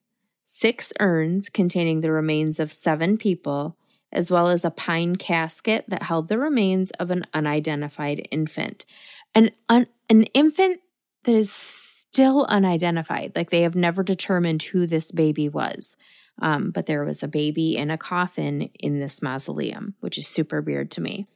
Six 0.45 0.91
urns 0.99 1.47
containing 1.47 2.01
the 2.01 2.11
remains 2.11 2.59
of 2.59 2.73
seven 2.73 3.17
people, 3.17 3.77
as 4.11 4.29
well 4.29 4.49
as 4.49 4.65
a 4.65 4.69
pine 4.69 5.15
casket 5.15 5.85
that 5.87 6.03
held 6.03 6.27
the 6.27 6.37
remains 6.37 6.91
of 6.91 7.09
an 7.09 7.25
unidentified 7.33 8.27
infant. 8.31 8.85
An, 9.33 9.51
un, 9.69 9.87
an 10.09 10.23
infant 10.23 10.81
that 11.23 11.35
is 11.35 11.49
still 11.49 12.45
unidentified. 12.49 13.31
Like 13.33 13.49
they 13.49 13.61
have 13.61 13.75
never 13.75 14.03
determined 14.03 14.61
who 14.61 14.85
this 14.85 15.09
baby 15.13 15.47
was. 15.47 15.95
Um, 16.41 16.71
but 16.71 16.85
there 16.85 17.05
was 17.05 17.23
a 17.23 17.29
baby 17.29 17.77
in 17.77 17.89
a 17.89 17.97
coffin 17.97 18.69
in 18.77 18.99
this 18.99 19.21
mausoleum, 19.21 19.95
which 20.01 20.17
is 20.17 20.27
super 20.27 20.59
weird 20.59 20.91
to 20.91 21.01
me. 21.01 21.27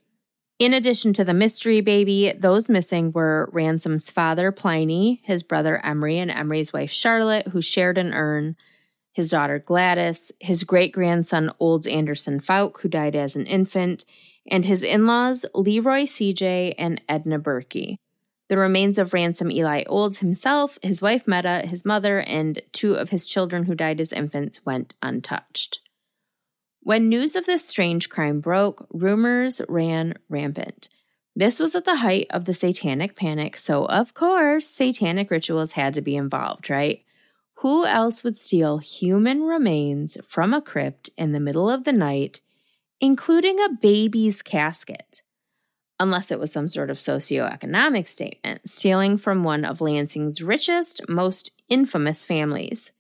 In 0.58 0.74
addition 0.74 1.12
to 1.14 1.26
the 1.26 1.34
mystery 1.34 1.82
baby, 1.82 2.32
those 2.38 2.70
missing 2.70 3.12
were 3.12 3.50
Ransom's 3.52 4.10
father, 4.10 4.54
Pliny, 4.54 5.22
his 5.26 5.44
brother 5.44 5.86
Emery, 5.86 6.18
and 6.18 6.32
Emery's 6.32 6.72
wife 6.72 6.92
Charlotte, 6.92 7.50
who 7.50 7.62
shared 7.62 7.98
an 7.98 8.14
urn, 8.14 8.56
his 9.12 9.30
daughter 9.30 9.60
Gladys, 9.60 10.32
his 10.40 10.64
great 10.64 10.94
grandson 10.94 11.52
Olds 11.60 11.88
Anderson 11.88 12.40
Fouke, 12.40 12.80
who 12.80 12.88
died 12.88 13.18
as 13.18 13.36
an 13.36 13.46
infant, 13.46 14.06
and 14.50 14.64
his 14.64 14.82
in 14.82 15.06
laws 15.06 15.46
Leroy 15.54 16.04
CJ 16.04 16.76
and 16.78 17.02
Edna 17.10 17.38
Berkey. 17.38 17.98
The 18.48 18.58
remains 18.58 18.98
of 18.98 19.14
Ransom 19.14 19.52
Eli 19.52 19.84
Olds 19.88 20.20
himself, 20.20 20.78
his 20.82 21.02
wife 21.02 21.28
Meta, 21.28 21.64
his 21.66 21.84
mother, 21.84 22.20
and 22.20 22.62
two 22.72 22.94
of 22.94 23.10
his 23.10 23.28
children 23.28 23.66
who 23.66 23.76
died 23.76 24.00
as 24.00 24.14
infants 24.14 24.66
went 24.66 24.94
untouched. 25.02 25.80
When 26.86 27.10
news 27.10 27.36
of 27.36 27.48
this 27.48 27.68
strange 27.68 28.10
crime 28.10 28.42
broke, 28.42 28.86
rumors 28.92 29.60
ran 29.68 30.14
rampant. 30.30 30.88
This 31.36 31.60
was 31.60 31.74
at 31.74 31.84
the 31.84 31.96
height 31.96 32.28
of 32.30 32.46
the 32.46 32.54
satanic 32.54 33.16
panic, 33.16 33.58
so 33.58 33.86
of 33.86 34.14
course, 34.14 34.70
satanic 34.70 35.32
rituals 35.32 35.72
had 35.72 35.96
to 35.96 36.02
be 36.02 36.16
involved, 36.16 36.70
right? 36.70 37.04
Who 37.56 37.88
else 37.88 38.24
would 38.24 38.38
steal 38.38 38.78
human 38.78 39.42
remains 39.42 40.16
from 40.28 40.54
a 40.54 40.62
crypt 40.62 41.10
in 41.18 41.32
the 41.32 41.40
middle 41.40 41.72
of 41.72 41.86
the 41.86 41.92
night, 41.92 42.42
including 43.02 43.60
a 43.60 43.70
baby's 43.70 44.44
casket? 44.44 45.24
unless 45.98 46.30
it 46.30 46.38
was 46.38 46.52
some 46.52 46.68
sort 46.68 46.90
of 46.90 46.98
socioeconomic 46.98 48.06
statement, 48.06 48.70
stealing 48.70 49.18
from 49.18 49.46
one 49.46 49.64
of 49.64 49.80
Lansing's 49.80 50.42
richest, 50.42 51.02
most 51.08 51.52
infamous 51.70 52.22
families. 52.22 52.92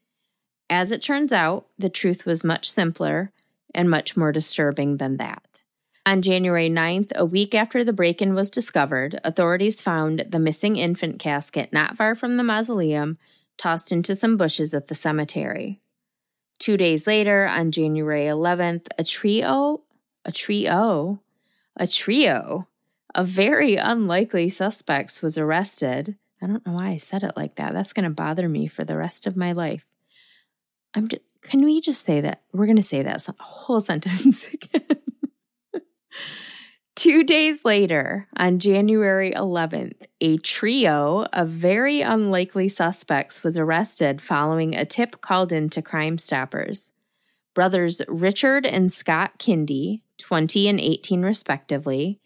As 0.69 0.91
it 0.91 1.01
turns 1.01 1.33
out, 1.33 1.67
the 1.77 1.89
truth 1.89 2.25
was 2.25 2.41
much 2.41 2.71
simpler 2.71 3.33
and 3.75 3.89
much 3.89 4.17
more 4.17 4.31
disturbing 4.31 4.97
than 4.97 5.17
that. 5.17 5.61
On 6.07 6.21
January 6.21 6.69
9th, 6.69 7.11
a 7.15 7.25
week 7.25 7.55
after 7.55 7.83
the 7.83 7.93
break 7.93 8.21
in 8.21 8.35
was 8.35 8.51
discovered, 8.51 9.19
authorities 9.23 9.81
found 9.81 10.25
the 10.29 10.39
missing 10.39 10.75
infant 10.75 11.19
casket 11.19 11.73
not 11.73 11.97
far 11.97 12.13
from 12.13 12.37
the 12.37 12.43
mausoleum, 12.43 13.17
tossed 13.57 13.91
into 13.91 14.13
some 14.13 14.37
bushes 14.37 14.73
at 14.73 14.87
the 14.87 14.95
cemetery. 14.95 15.81
Two 16.59 16.77
days 16.77 17.07
later, 17.07 17.47
on 17.47 17.71
January 17.71 18.25
11th, 18.25 18.87
a 18.97 19.03
trio, 19.03 19.81
a 20.23 20.31
trio, 20.31 21.21
a 21.75 21.87
trio 21.87 22.67
of 23.15 23.27
very 23.27 23.75
unlikely 23.75 24.49
suspects 24.49 25.21
was 25.21 25.37
arrested. 25.37 26.15
I 26.41 26.47
don't 26.47 26.65
know 26.65 26.73
why 26.73 26.89
I 26.89 26.97
said 26.97 27.23
it 27.23 27.35
like 27.35 27.55
that. 27.55 27.73
That's 27.73 27.93
going 27.93 28.03
to 28.03 28.09
bother 28.09 28.47
me 28.47 28.67
for 28.67 28.83
the 28.83 28.97
rest 28.97 29.25
of 29.25 29.35
my 29.35 29.53
life. 29.53 29.85
I'm 30.93 31.07
just, 31.07 31.23
can 31.49 31.63
we 31.63 31.79
just 31.81 32.01
say 32.01 32.21
that? 32.21 32.41
We're 32.53 32.65
going 32.65 32.75
to 32.77 32.83
say 32.83 33.03
that 33.03 33.25
whole 33.39 33.79
sentence 33.91 34.47
again. 34.47 34.81
Two 36.95 37.23
days 37.23 37.65
later, 37.65 38.27
on 38.37 38.57
January 38.57 39.31
11th, 39.31 40.07
a 40.21 40.37
trio 40.37 41.25
of 41.33 41.49
very 41.49 42.01
unlikely 42.01 42.69
suspects 42.69 43.43
was 43.43 43.57
arrested 43.57 44.21
following 44.21 44.73
a 44.73 44.85
tip 44.85 45.19
called 45.19 45.51
in 45.51 45.69
to 45.69 45.81
Crime 45.81 46.17
Stoppers. 46.17 46.91
Brothers 47.53 48.01
Richard 48.07 48.65
and 48.65 48.91
Scott 48.91 49.37
Kindy, 49.39 50.01
20 50.19 50.67
and 50.69 50.79
18 50.79 51.21
respectively, 51.21 52.19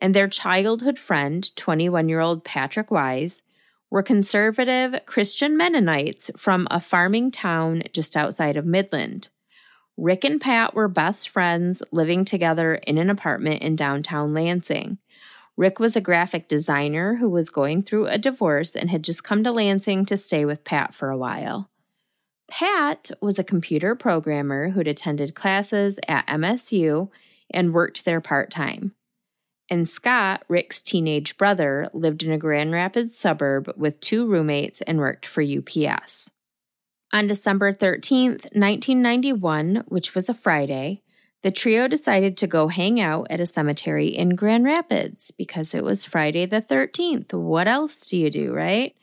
and 0.00 0.14
their 0.14 0.28
childhood 0.28 0.98
friend, 0.98 1.54
21 1.54 2.08
year 2.08 2.20
old 2.20 2.44
Patrick 2.44 2.90
Wise, 2.90 3.42
were 3.94 4.02
conservative 4.02 4.92
Christian 5.06 5.56
Mennonites 5.56 6.28
from 6.36 6.66
a 6.68 6.80
farming 6.80 7.30
town 7.30 7.84
just 7.92 8.16
outside 8.16 8.56
of 8.56 8.66
Midland. 8.66 9.28
Rick 9.96 10.24
and 10.24 10.40
Pat 10.40 10.74
were 10.74 10.88
best 10.88 11.28
friends 11.28 11.80
living 11.92 12.24
together 12.24 12.74
in 12.74 12.98
an 12.98 13.08
apartment 13.08 13.62
in 13.62 13.76
downtown 13.76 14.34
Lansing. 14.34 14.98
Rick 15.56 15.78
was 15.78 15.94
a 15.94 16.00
graphic 16.00 16.48
designer 16.48 17.18
who 17.18 17.30
was 17.30 17.50
going 17.50 17.84
through 17.84 18.08
a 18.08 18.18
divorce 18.18 18.74
and 18.74 18.90
had 18.90 19.04
just 19.04 19.22
come 19.22 19.44
to 19.44 19.52
Lansing 19.52 20.06
to 20.06 20.16
stay 20.16 20.44
with 20.44 20.64
Pat 20.64 20.92
for 20.92 21.10
a 21.10 21.16
while. 21.16 21.70
Pat 22.50 23.12
was 23.22 23.38
a 23.38 23.44
computer 23.44 23.94
programmer 23.94 24.70
who'd 24.70 24.88
attended 24.88 25.36
classes 25.36 26.00
at 26.08 26.26
MSU 26.26 27.10
and 27.48 27.72
worked 27.72 28.04
there 28.04 28.20
part 28.20 28.50
time. 28.50 28.96
And 29.70 29.88
Scott, 29.88 30.44
Rick's 30.48 30.82
teenage 30.82 31.36
brother, 31.36 31.88
lived 31.92 32.22
in 32.22 32.30
a 32.32 32.38
Grand 32.38 32.72
Rapids 32.72 33.18
suburb 33.18 33.72
with 33.76 34.00
two 34.00 34.26
roommates 34.26 34.82
and 34.82 34.98
worked 34.98 35.26
for 35.26 35.42
UPS. 35.42 36.28
On 37.12 37.26
December 37.26 37.72
13th, 37.72 38.44
1991, 38.54 39.84
which 39.88 40.14
was 40.14 40.28
a 40.28 40.34
Friday, 40.34 41.02
the 41.42 41.50
trio 41.50 41.86
decided 41.88 42.36
to 42.38 42.46
go 42.46 42.68
hang 42.68 43.00
out 43.00 43.26
at 43.30 43.40
a 43.40 43.46
cemetery 43.46 44.08
in 44.08 44.34
Grand 44.34 44.64
Rapids 44.64 45.30
because 45.30 45.74
it 45.74 45.84
was 45.84 46.04
Friday 46.04 46.46
the 46.46 46.62
13th. 46.62 47.32
What 47.32 47.68
else 47.68 48.04
do 48.06 48.16
you 48.16 48.30
do, 48.30 48.52
right? 48.52 48.96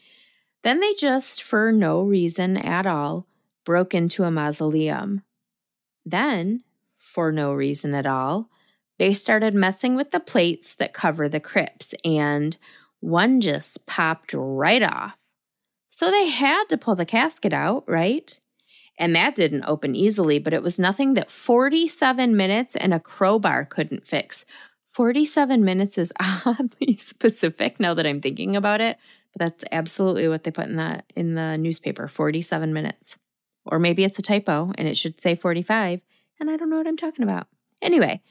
Then 0.64 0.80
they 0.80 0.94
just, 0.94 1.42
for 1.42 1.72
no 1.72 2.02
reason 2.02 2.58
at 2.58 2.86
all, 2.86 3.28
broke 3.64 3.94
into 3.94 4.24
a 4.24 4.32
mausoleum. 4.32 5.24
Then, 6.06 6.64
for 6.98 7.32
no 7.32 7.54
reason 7.54 7.96
at 7.96 8.06
all, 8.06 8.50
they 9.02 9.14
started 9.14 9.56
messing 9.56 9.96
with 9.96 10.12
the 10.12 10.20
plates 10.20 10.76
that 10.76 10.94
cover 10.94 11.28
the 11.28 11.40
crypts, 11.40 11.96
and 12.06 12.56
one 13.00 13.42
just 13.42 13.88
popped 13.88 14.32
right 14.32 14.84
off. 14.84 15.16
So 15.90 16.12
they 16.12 16.28
had 16.28 16.66
to 16.66 16.78
pull 16.78 16.94
the 16.94 17.04
casket 17.04 17.52
out, 17.52 17.84
right? 17.88 18.40
And 19.00 19.16
that 19.16 19.34
didn't 19.34 19.66
open 19.66 19.96
easily, 19.96 20.38
but 20.38 20.54
it 20.54 20.62
was 20.62 20.78
nothing 20.78 21.16
that 21.16 21.32
47 21.32 22.38
minutes 22.38 22.76
and 22.76 22.94
a 22.94 23.00
crowbar 23.00 23.66
couldn't 23.66 24.06
fix. 24.06 24.46
47 24.92 25.66
minutes 25.66 25.98
is 25.98 26.14
oddly 26.46 26.96
specific 26.96 27.80
now 27.80 27.96
that 27.96 28.06
I'm 28.06 28.22
thinking 28.22 28.56
about 28.56 28.82
it, 28.82 29.00
but 29.34 29.40
that's 29.40 29.66
absolutely 29.72 30.28
what 30.28 30.44
they 30.44 30.52
put 30.52 30.68
in 30.68 30.76
the 30.76 31.02
in 31.16 31.34
the 31.34 31.58
newspaper, 31.58 32.08
47 32.08 32.72
minutes. 32.72 33.18
Or 33.66 33.80
maybe 33.80 34.04
it's 34.04 34.20
a 34.20 34.22
typo 34.22 34.72
and 34.76 34.88
it 34.88 34.96
should 34.96 35.20
say 35.20 35.34
45, 35.34 36.02
and 36.40 36.52
I 36.52 36.56
don't 36.56 36.70
know 36.70 36.78
what 36.78 36.88
I'm 36.88 36.98
talking 36.98 37.24
about. 37.24 37.48
Anyway, 37.82 38.22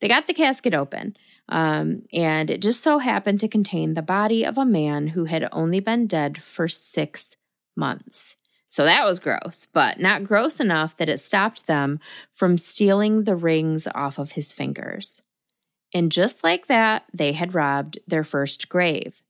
they 0.00 0.08
got 0.08 0.26
the 0.26 0.34
casket 0.34 0.74
open, 0.74 1.16
um, 1.48 2.02
and 2.12 2.50
it 2.50 2.62
just 2.62 2.82
so 2.82 2.98
happened 2.98 3.40
to 3.40 3.48
contain 3.48 3.94
the 3.94 4.02
body 4.02 4.44
of 4.44 4.56
a 4.56 4.64
man 4.64 5.08
who 5.08 5.26
had 5.26 5.48
only 5.52 5.80
been 5.80 6.06
dead 6.06 6.42
for 6.42 6.68
six 6.68 7.36
months. 7.76 8.36
So 8.66 8.84
that 8.84 9.04
was 9.04 9.18
gross, 9.18 9.66
but 9.66 9.98
not 9.98 10.22
gross 10.22 10.60
enough 10.60 10.96
that 10.98 11.08
it 11.08 11.18
stopped 11.18 11.66
them 11.66 11.98
from 12.34 12.56
stealing 12.56 13.24
the 13.24 13.34
rings 13.34 13.88
off 13.94 14.16
of 14.16 14.32
his 14.32 14.52
fingers. 14.52 15.22
And 15.92 16.12
just 16.12 16.44
like 16.44 16.68
that, 16.68 17.04
they 17.12 17.32
had 17.32 17.54
robbed 17.54 17.98
their 18.06 18.22
first 18.22 18.68
grave. 18.68 19.22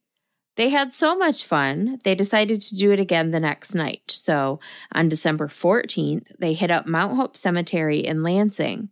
They 0.56 0.68
had 0.68 0.92
so 0.92 1.16
much 1.16 1.42
fun, 1.44 2.00
they 2.04 2.14
decided 2.14 2.60
to 2.60 2.76
do 2.76 2.90
it 2.90 3.00
again 3.00 3.30
the 3.30 3.40
next 3.40 3.74
night. 3.74 4.02
So 4.08 4.60
on 4.92 5.08
December 5.08 5.48
14th, 5.48 6.26
they 6.38 6.52
hit 6.52 6.70
up 6.70 6.86
Mount 6.86 7.16
Hope 7.16 7.34
Cemetery 7.34 8.04
in 8.04 8.22
Lansing. 8.22 8.90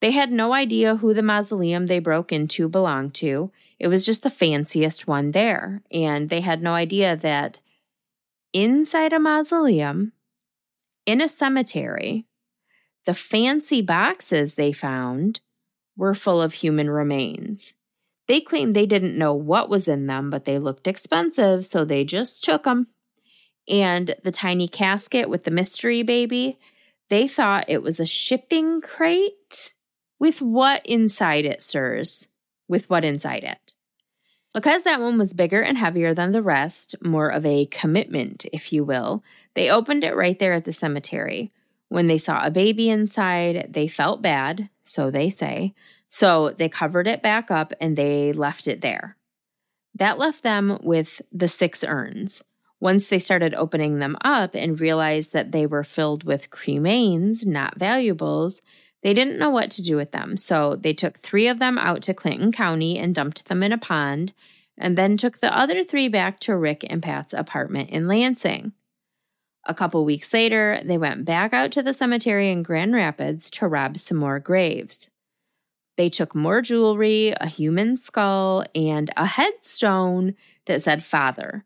They 0.00 0.10
had 0.10 0.30
no 0.30 0.52
idea 0.52 0.96
who 0.96 1.14
the 1.14 1.22
mausoleum 1.22 1.86
they 1.86 1.98
broke 1.98 2.32
into 2.32 2.68
belonged 2.68 3.14
to. 3.14 3.50
It 3.78 3.88
was 3.88 4.04
just 4.04 4.22
the 4.22 4.30
fanciest 4.30 5.06
one 5.06 5.32
there. 5.32 5.82
And 5.90 6.28
they 6.28 6.40
had 6.40 6.62
no 6.62 6.72
idea 6.72 7.16
that 7.16 7.60
inside 8.52 9.12
a 9.12 9.18
mausoleum, 9.18 10.12
in 11.06 11.20
a 11.20 11.28
cemetery, 11.28 12.26
the 13.04 13.14
fancy 13.14 13.80
boxes 13.80 14.54
they 14.54 14.72
found 14.72 15.40
were 15.96 16.14
full 16.14 16.42
of 16.42 16.54
human 16.54 16.90
remains. 16.90 17.74
They 18.28 18.40
claimed 18.40 18.74
they 18.74 18.86
didn't 18.86 19.16
know 19.16 19.32
what 19.32 19.70
was 19.70 19.86
in 19.86 20.06
them, 20.06 20.30
but 20.30 20.44
they 20.44 20.58
looked 20.58 20.88
expensive, 20.88 21.64
so 21.64 21.84
they 21.84 22.04
just 22.04 22.42
took 22.42 22.64
them. 22.64 22.88
And 23.68 24.16
the 24.24 24.32
tiny 24.32 24.68
casket 24.68 25.28
with 25.28 25.44
the 25.44 25.50
mystery 25.50 26.02
baby, 26.02 26.58
they 27.08 27.28
thought 27.28 27.66
it 27.68 27.82
was 27.82 28.00
a 28.00 28.06
shipping 28.06 28.80
crate 28.80 29.72
with 30.18 30.40
what 30.40 30.84
inside 30.84 31.44
it, 31.44 31.62
sirs? 31.62 32.28
With 32.68 32.88
what 32.90 33.04
inside 33.04 33.44
it? 33.44 33.72
Because 34.52 34.84
that 34.84 35.00
one 35.00 35.18
was 35.18 35.34
bigger 35.34 35.60
and 35.60 35.76
heavier 35.76 36.14
than 36.14 36.32
the 36.32 36.42
rest, 36.42 36.94
more 37.02 37.28
of 37.28 37.44
a 37.44 37.66
commitment, 37.66 38.46
if 38.52 38.72
you 38.72 38.84
will, 38.84 39.22
they 39.54 39.70
opened 39.70 40.02
it 40.02 40.16
right 40.16 40.38
there 40.38 40.54
at 40.54 40.64
the 40.64 40.72
cemetery. 40.72 41.52
When 41.88 42.06
they 42.06 42.18
saw 42.18 42.44
a 42.44 42.50
baby 42.50 42.88
inside, 42.88 43.66
they 43.68 43.86
felt 43.86 44.22
bad, 44.22 44.70
so 44.82 45.10
they 45.10 45.28
say. 45.28 45.74
So 46.08 46.54
they 46.56 46.68
covered 46.68 47.06
it 47.06 47.22
back 47.22 47.50
up 47.50 47.72
and 47.80 47.96
they 47.96 48.32
left 48.32 48.66
it 48.66 48.80
there. 48.80 49.16
That 49.94 50.18
left 50.18 50.42
them 50.42 50.78
with 50.82 51.20
the 51.32 51.48
six 51.48 51.84
urns. 51.84 52.42
Once 52.80 53.08
they 53.08 53.18
started 53.18 53.54
opening 53.54 53.98
them 53.98 54.16
up 54.22 54.54
and 54.54 54.80
realized 54.80 55.32
that 55.32 55.52
they 55.52 55.66
were 55.66 55.84
filled 55.84 56.24
with 56.24 56.50
cremains, 56.50 57.46
not 57.46 57.78
valuables, 57.78 58.62
they 59.06 59.14
didn't 59.14 59.38
know 59.38 59.50
what 59.50 59.70
to 59.70 59.82
do 59.82 59.94
with 59.94 60.10
them, 60.10 60.36
so 60.36 60.74
they 60.74 60.92
took 60.92 61.20
three 61.20 61.46
of 61.46 61.60
them 61.60 61.78
out 61.78 62.02
to 62.02 62.12
Clinton 62.12 62.50
County 62.50 62.98
and 62.98 63.14
dumped 63.14 63.44
them 63.44 63.62
in 63.62 63.72
a 63.72 63.78
pond, 63.78 64.32
and 64.76 64.98
then 64.98 65.16
took 65.16 65.38
the 65.38 65.56
other 65.56 65.84
three 65.84 66.08
back 66.08 66.40
to 66.40 66.56
Rick 66.56 66.84
and 66.90 67.00
Pat's 67.00 67.32
apartment 67.32 67.90
in 67.90 68.08
Lansing. 68.08 68.72
A 69.64 69.74
couple 69.74 70.04
weeks 70.04 70.34
later, 70.34 70.80
they 70.84 70.98
went 70.98 71.24
back 71.24 71.52
out 71.52 71.70
to 71.70 71.84
the 71.84 71.92
cemetery 71.92 72.50
in 72.50 72.64
Grand 72.64 72.94
Rapids 72.94 73.48
to 73.52 73.68
rob 73.68 73.96
some 73.96 74.18
more 74.18 74.40
graves. 74.40 75.08
They 75.96 76.10
took 76.10 76.34
more 76.34 76.60
jewelry, 76.60 77.32
a 77.40 77.46
human 77.46 77.96
skull, 77.96 78.64
and 78.74 79.12
a 79.16 79.26
headstone 79.26 80.34
that 80.66 80.82
said 80.82 81.04
father. 81.04 81.64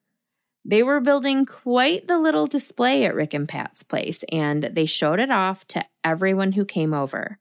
They 0.65 0.83
were 0.83 1.01
building 1.01 1.47
quite 1.47 2.07
the 2.07 2.19
little 2.19 2.47
display 2.47 3.05
at 3.05 3.15
Rick 3.15 3.35
and 3.35 3.49
Pat's 3.49 3.83
place, 3.83 4.25
and 4.31 4.71
they 4.73 4.87
showed 4.87 5.19
it 5.19 5.31
off 5.31 5.67
to 5.69 5.85
everyone 6.05 6.53
who 6.53 6.65
came 6.65 6.93
over. 6.93 7.39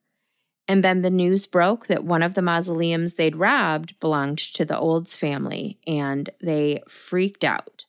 And 0.68 0.84
then 0.84 1.02
the 1.02 1.10
news 1.10 1.48
broke 1.48 1.88
that 1.88 2.04
one 2.04 2.22
of 2.22 2.36
the 2.36 2.42
mausoleums 2.42 3.16
they'd 3.16 3.36
robbed 3.36 4.00
belonged 4.00 4.38
to 4.38 4.64
the 4.64 4.78
Olds 4.78 5.16
family, 5.16 5.80
and 5.88 6.30
they 6.42 6.82
freaked 6.88 7.44
out. 7.44 7.86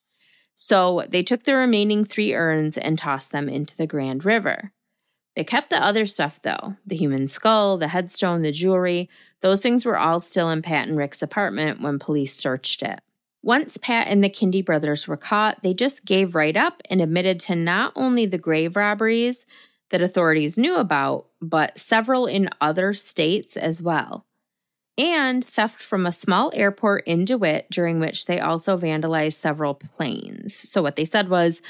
So 0.57 1.07
they 1.09 1.22
took 1.22 1.45
the 1.45 1.55
remaining 1.55 2.05
three 2.05 2.35
urns 2.35 2.76
and 2.76 2.99
tossed 2.99 3.33
them 3.33 3.49
into 3.49 3.76
the 3.76 3.87
Grand 3.87 4.24
River. 4.24 4.72
They 5.37 5.45
kept 5.45 5.70
the 5.70 5.83
other 5.83 6.07
stuff, 6.07 6.41
though 6.43 6.76
the 6.87 6.97
human 6.97 7.28
skull, 7.28 7.78
the 7.78 7.89
headstone, 7.89 8.43
the 8.43 8.51
jewelry. 8.51 9.09
Those 9.43 9.62
things 9.62 9.85
were 9.85 9.99
all 9.99 10.20
still 10.20 10.51
in 10.51 10.61
Pat 10.61 10.89
and 10.89 10.97
Rick's 10.97 11.22
apartment 11.22 11.81
when 11.81 11.99
police 11.99 12.35
searched 12.35 12.83
it. 12.83 13.01
Once 13.43 13.76
Pat 13.78 14.07
and 14.09 14.22
the 14.22 14.28
Kindy 14.28 14.64
brothers 14.64 15.09
were 15.09 15.16
caught, 15.16 15.62
they 15.62 15.72
just 15.72 16.05
gave 16.05 16.34
right 16.34 16.57
up 16.57 16.82
and 16.91 17.01
admitted 17.01 17.41
to 17.41 17.57
not 17.57 17.93
only 17.97 18.26
the 18.26 18.38
grave 18.38 18.76
robberies 18.76 19.47
that 19.91 20.03
authorities 20.03 20.59
knew 20.59 20.76
about, 20.76 21.26
but 21.41 21.78
several 21.78 22.26
in 22.26 22.51
other 22.61 22.93
states 22.93 23.57
as 23.57 23.80
well. 23.80 24.26
And 24.99 25.43
theft 25.43 25.82
from 25.82 26.05
a 26.05 26.12
small 26.12 26.51
airport 26.55 27.07
in 27.07 27.24
DeWitt, 27.24 27.70
during 27.70 28.01
which 28.01 28.26
they 28.26 28.38
also 28.38 28.76
vandalized 28.76 29.34
several 29.34 29.72
planes. 29.74 30.68
So, 30.68 30.82
what 30.82 30.97
they 30.97 31.07
said 31.07 31.30
was 31.30 31.62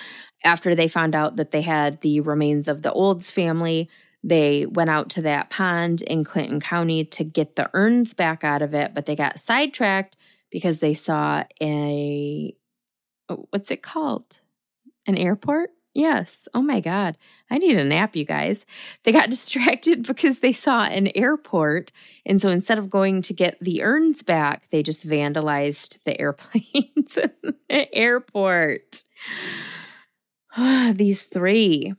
after 0.43 0.75
they 0.75 0.89
found 0.89 1.15
out 1.15 1.37
that 1.37 1.53
they 1.53 1.63
had 1.63 2.01
the 2.01 2.21
remains 2.21 2.67
of 2.67 2.83
the 2.83 2.91
Olds 2.91 3.31
family, 3.31 3.89
they 4.25 4.67
went 4.67 4.91
out 4.91 5.11
to 5.11 5.23
that 5.23 5.49
pond 5.49 6.03
in 6.03 6.25
Clinton 6.25 6.59
County 6.61 7.05
to 7.05 7.23
get 7.23 7.55
the 7.55 7.71
urns 7.73 8.15
back 8.15 8.43
out 8.43 8.63
of 8.63 8.75
it, 8.75 8.95
but 8.95 9.07
they 9.07 9.15
got 9.15 9.39
sidetracked 9.39 10.17
because 10.51 10.81
they 10.81 10.95
saw 10.95 11.45
a 11.61 12.55
oh, 13.29 13.47
what's 13.51 13.71
it 13.71 13.83
called? 13.83 14.41
An 15.07 15.17
airport? 15.17 15.71
Yes. 15.93 16.47
Oh 16.55 16.63
my 16.63 16.81
God. 16.81 17.17
I 17.51 17.59
need 17.59 17.77
a 17.77 17.85
nap, 17.85 18.15
you 18.15 18.25
guys. 18.25 18.65
They 19.05 19.13
got 19.13 19.31
distracted 19.31 20.07
because 20.07 20.41
they 20.41 20.53
saw 20.53 20.85
an 20.85 21.09
airport. 21.17 21.91
And 22.25 22.41
so 22.41 22.51
instead 22.51 22.79
of 22.79 22.91
going 22.91 23.23
to 23.23 23.35
get 23.35 23.59
the 23.61 23.83
urns 23.83 24.23
back, 24.23 24.69
they 24.71 24.83
just 24.83 25.07
vandalized 25.07 26.03
the 26.05 26.21
airplanes 26.21 27.19
the 27.69 27.95
airport. 27.95 29.05
These 30.93 31.25
three. 31.25 31.95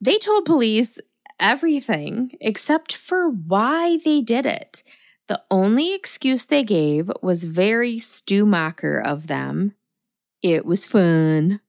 They 0.00 0.18
told 0.18 0.44
police 0.44 0.98
everything 1.40 2.32
except 2.40 2.94
for 2.94 3.28
why 3.28 3.98
they 4.04 4.20
did 4.20 4.46
it. 4.46 4.82
The 5.28 5.42
only 5.50 5.94
excuse 5.94 6.46
they 6.46 6.62
gave 6.62 7.10
was 7.22 7.44
very 7.44 7.96
Stumacher 7.96 9.02
of 9.02 9.26
them. 9.26 9.74
It 10.42 10.66
was 10.66 10.86
fun. 10.86 11.60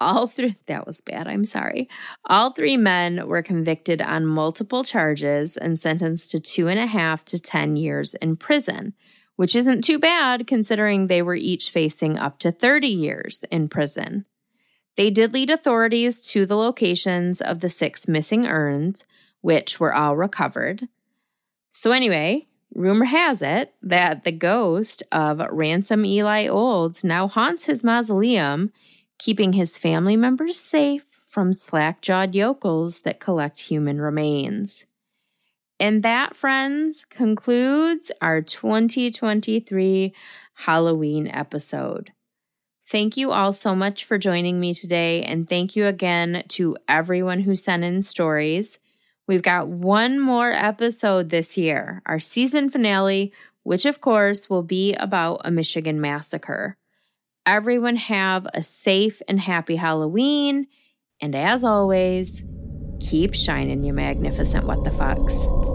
All 0.00 0.26
three, 0.26 0.56
that 0.66 0.86
was 0.86 1.00
bad, 1.00 1.28
I'm 1.28 1.44
sorry. 1.44 1.88
All 2.26 2.50
three 2.50 2.76
men 2.76 3.28
were 3.28 3.42
convicted 3.42 4.02
on 4.02 4.26
multiple 4.26 4.82
charges 4.82 5.56
and 5.56 5.78
sentenced 5.78 6.30
to 6.32 6.40
two 6.40 6.68
and 6.68 6.80
a 6.80 6.86
half 6.86 7.24
to 7.26 7.40
10 7.40 7.76
years 7.76 8.14
in 8.14 8.36
prison, 8.36 8.94
which 9.36 9.54
isn't 9.54 9.82
too 9.82 9.98
bad 9.98 10.46
considering 10.48 11.06
they 11.06 11.22
were 11.22 11.36
each 11.36 11.70
facing 11.70 12.18
up 12.18 12.40
to 12.40 12.50
30 12.50 12.88
years 12.88 13.44
in 13.52 13.68
prison. 13.68 14.24
They 14.96 15.10
did 15.10 15.32
lead 15.32 15.50
authorities 15.50 16.26
to 16.28 16.46
the 16.46 16.56
locations 16.56 17.40
of 17.40 17.60
the 17.60 17.68
six 17.68 18.06
missing 18.06 18.46
urns, 18.46 19.04
which 19.40 19.78
were 19.80 19.94
all 19.94 20.16
recovered. 20.16 20.88
So, 21.72 21.90
anyway, 21.90 22.46
Rumor 22.74 23.04
has 23.04 23.40
it 23.40 23.72
that 23.82 24.24
the 24.24 24.32
ghost 24.32 25.02
of 25.12 25.40
Ransom 25.50 26.04
Eli 26.04 26.48
Olds 26.48 27.04
now 27.04 27.28
haunts 27.28 27.66
his 27.66 27.84
mausoleum, 27.84 28.72
keeping 29.18 29.52
his 29.52 29.78
family 29.78 30.16
members 30.16 30.58
safe 30.58 31.04
from 31.26 31.52
slack 31.52 32.00
jawed 32.00 32.34
yokels 32.34 33.02
that 33.02 33.20
collect 33.20 33.60
human 33.60 34.00
remains. 34.00 34.86
And 35.78 36.02
that, 36.02 36.36
friends, 36.36 37.04
concludes 37.04 38.10
our 38.20 38.40
2023 38.40 40.14
Halloween 40.54 41.28
episode. 41.28 42.12
Thank 42.90 43.16
you 43.16 43.32
all 43.32 43.52
so 43.52 43.74
much 43.74 44.04
for 44.04 44.18
joining 44.18 44.60
me 44.60 44.74
today, 44.74 45.22
and 45.22 45.48
thank 45.48 45.74
you 45.74 45.86
again 45.86 46.44
to 46.48 46.76
everyone 46.86 47.40
who 47.40 47.56
sent 47.56 47.82
in 47.82 48.02
stories. 48.02 48.78
We've 49.26 49.42
got 49.42 49.68
one 49.68 50.20
more 50.20 50.52
episode 50.52 51.30
this 51.30 51.56
year, 51.56 52.02
our 52.04 52.20
season 52.20 52.68
finale, 52.68 53.32
which 53.62 53.86
of 53.86 54.00
course 54.00 54.50
will 54.50 54.62
be 54.62 54.92
about 54.94 55.40
a 55.44 55.50
Michigan 55.50 56.00
massacre. 56.00 56.76
Everyone 57.46 57.96
have 57.96 58.46
a 58.52 58.62
safe 58.62 59.22
and 59.26 59.40
happy 59.40 59.76
Halloween, 59.76 60.66
and 61.20 61.34
as 61.34 61.64
always, 61.64 62.42
keep 63.00 63.34
shining, 63.34 63.82
you 63.82 63.94
magnificent 63.94 64.66
what 64.66 64.84
the 64.84 64.90
fucks. 64.90 65.73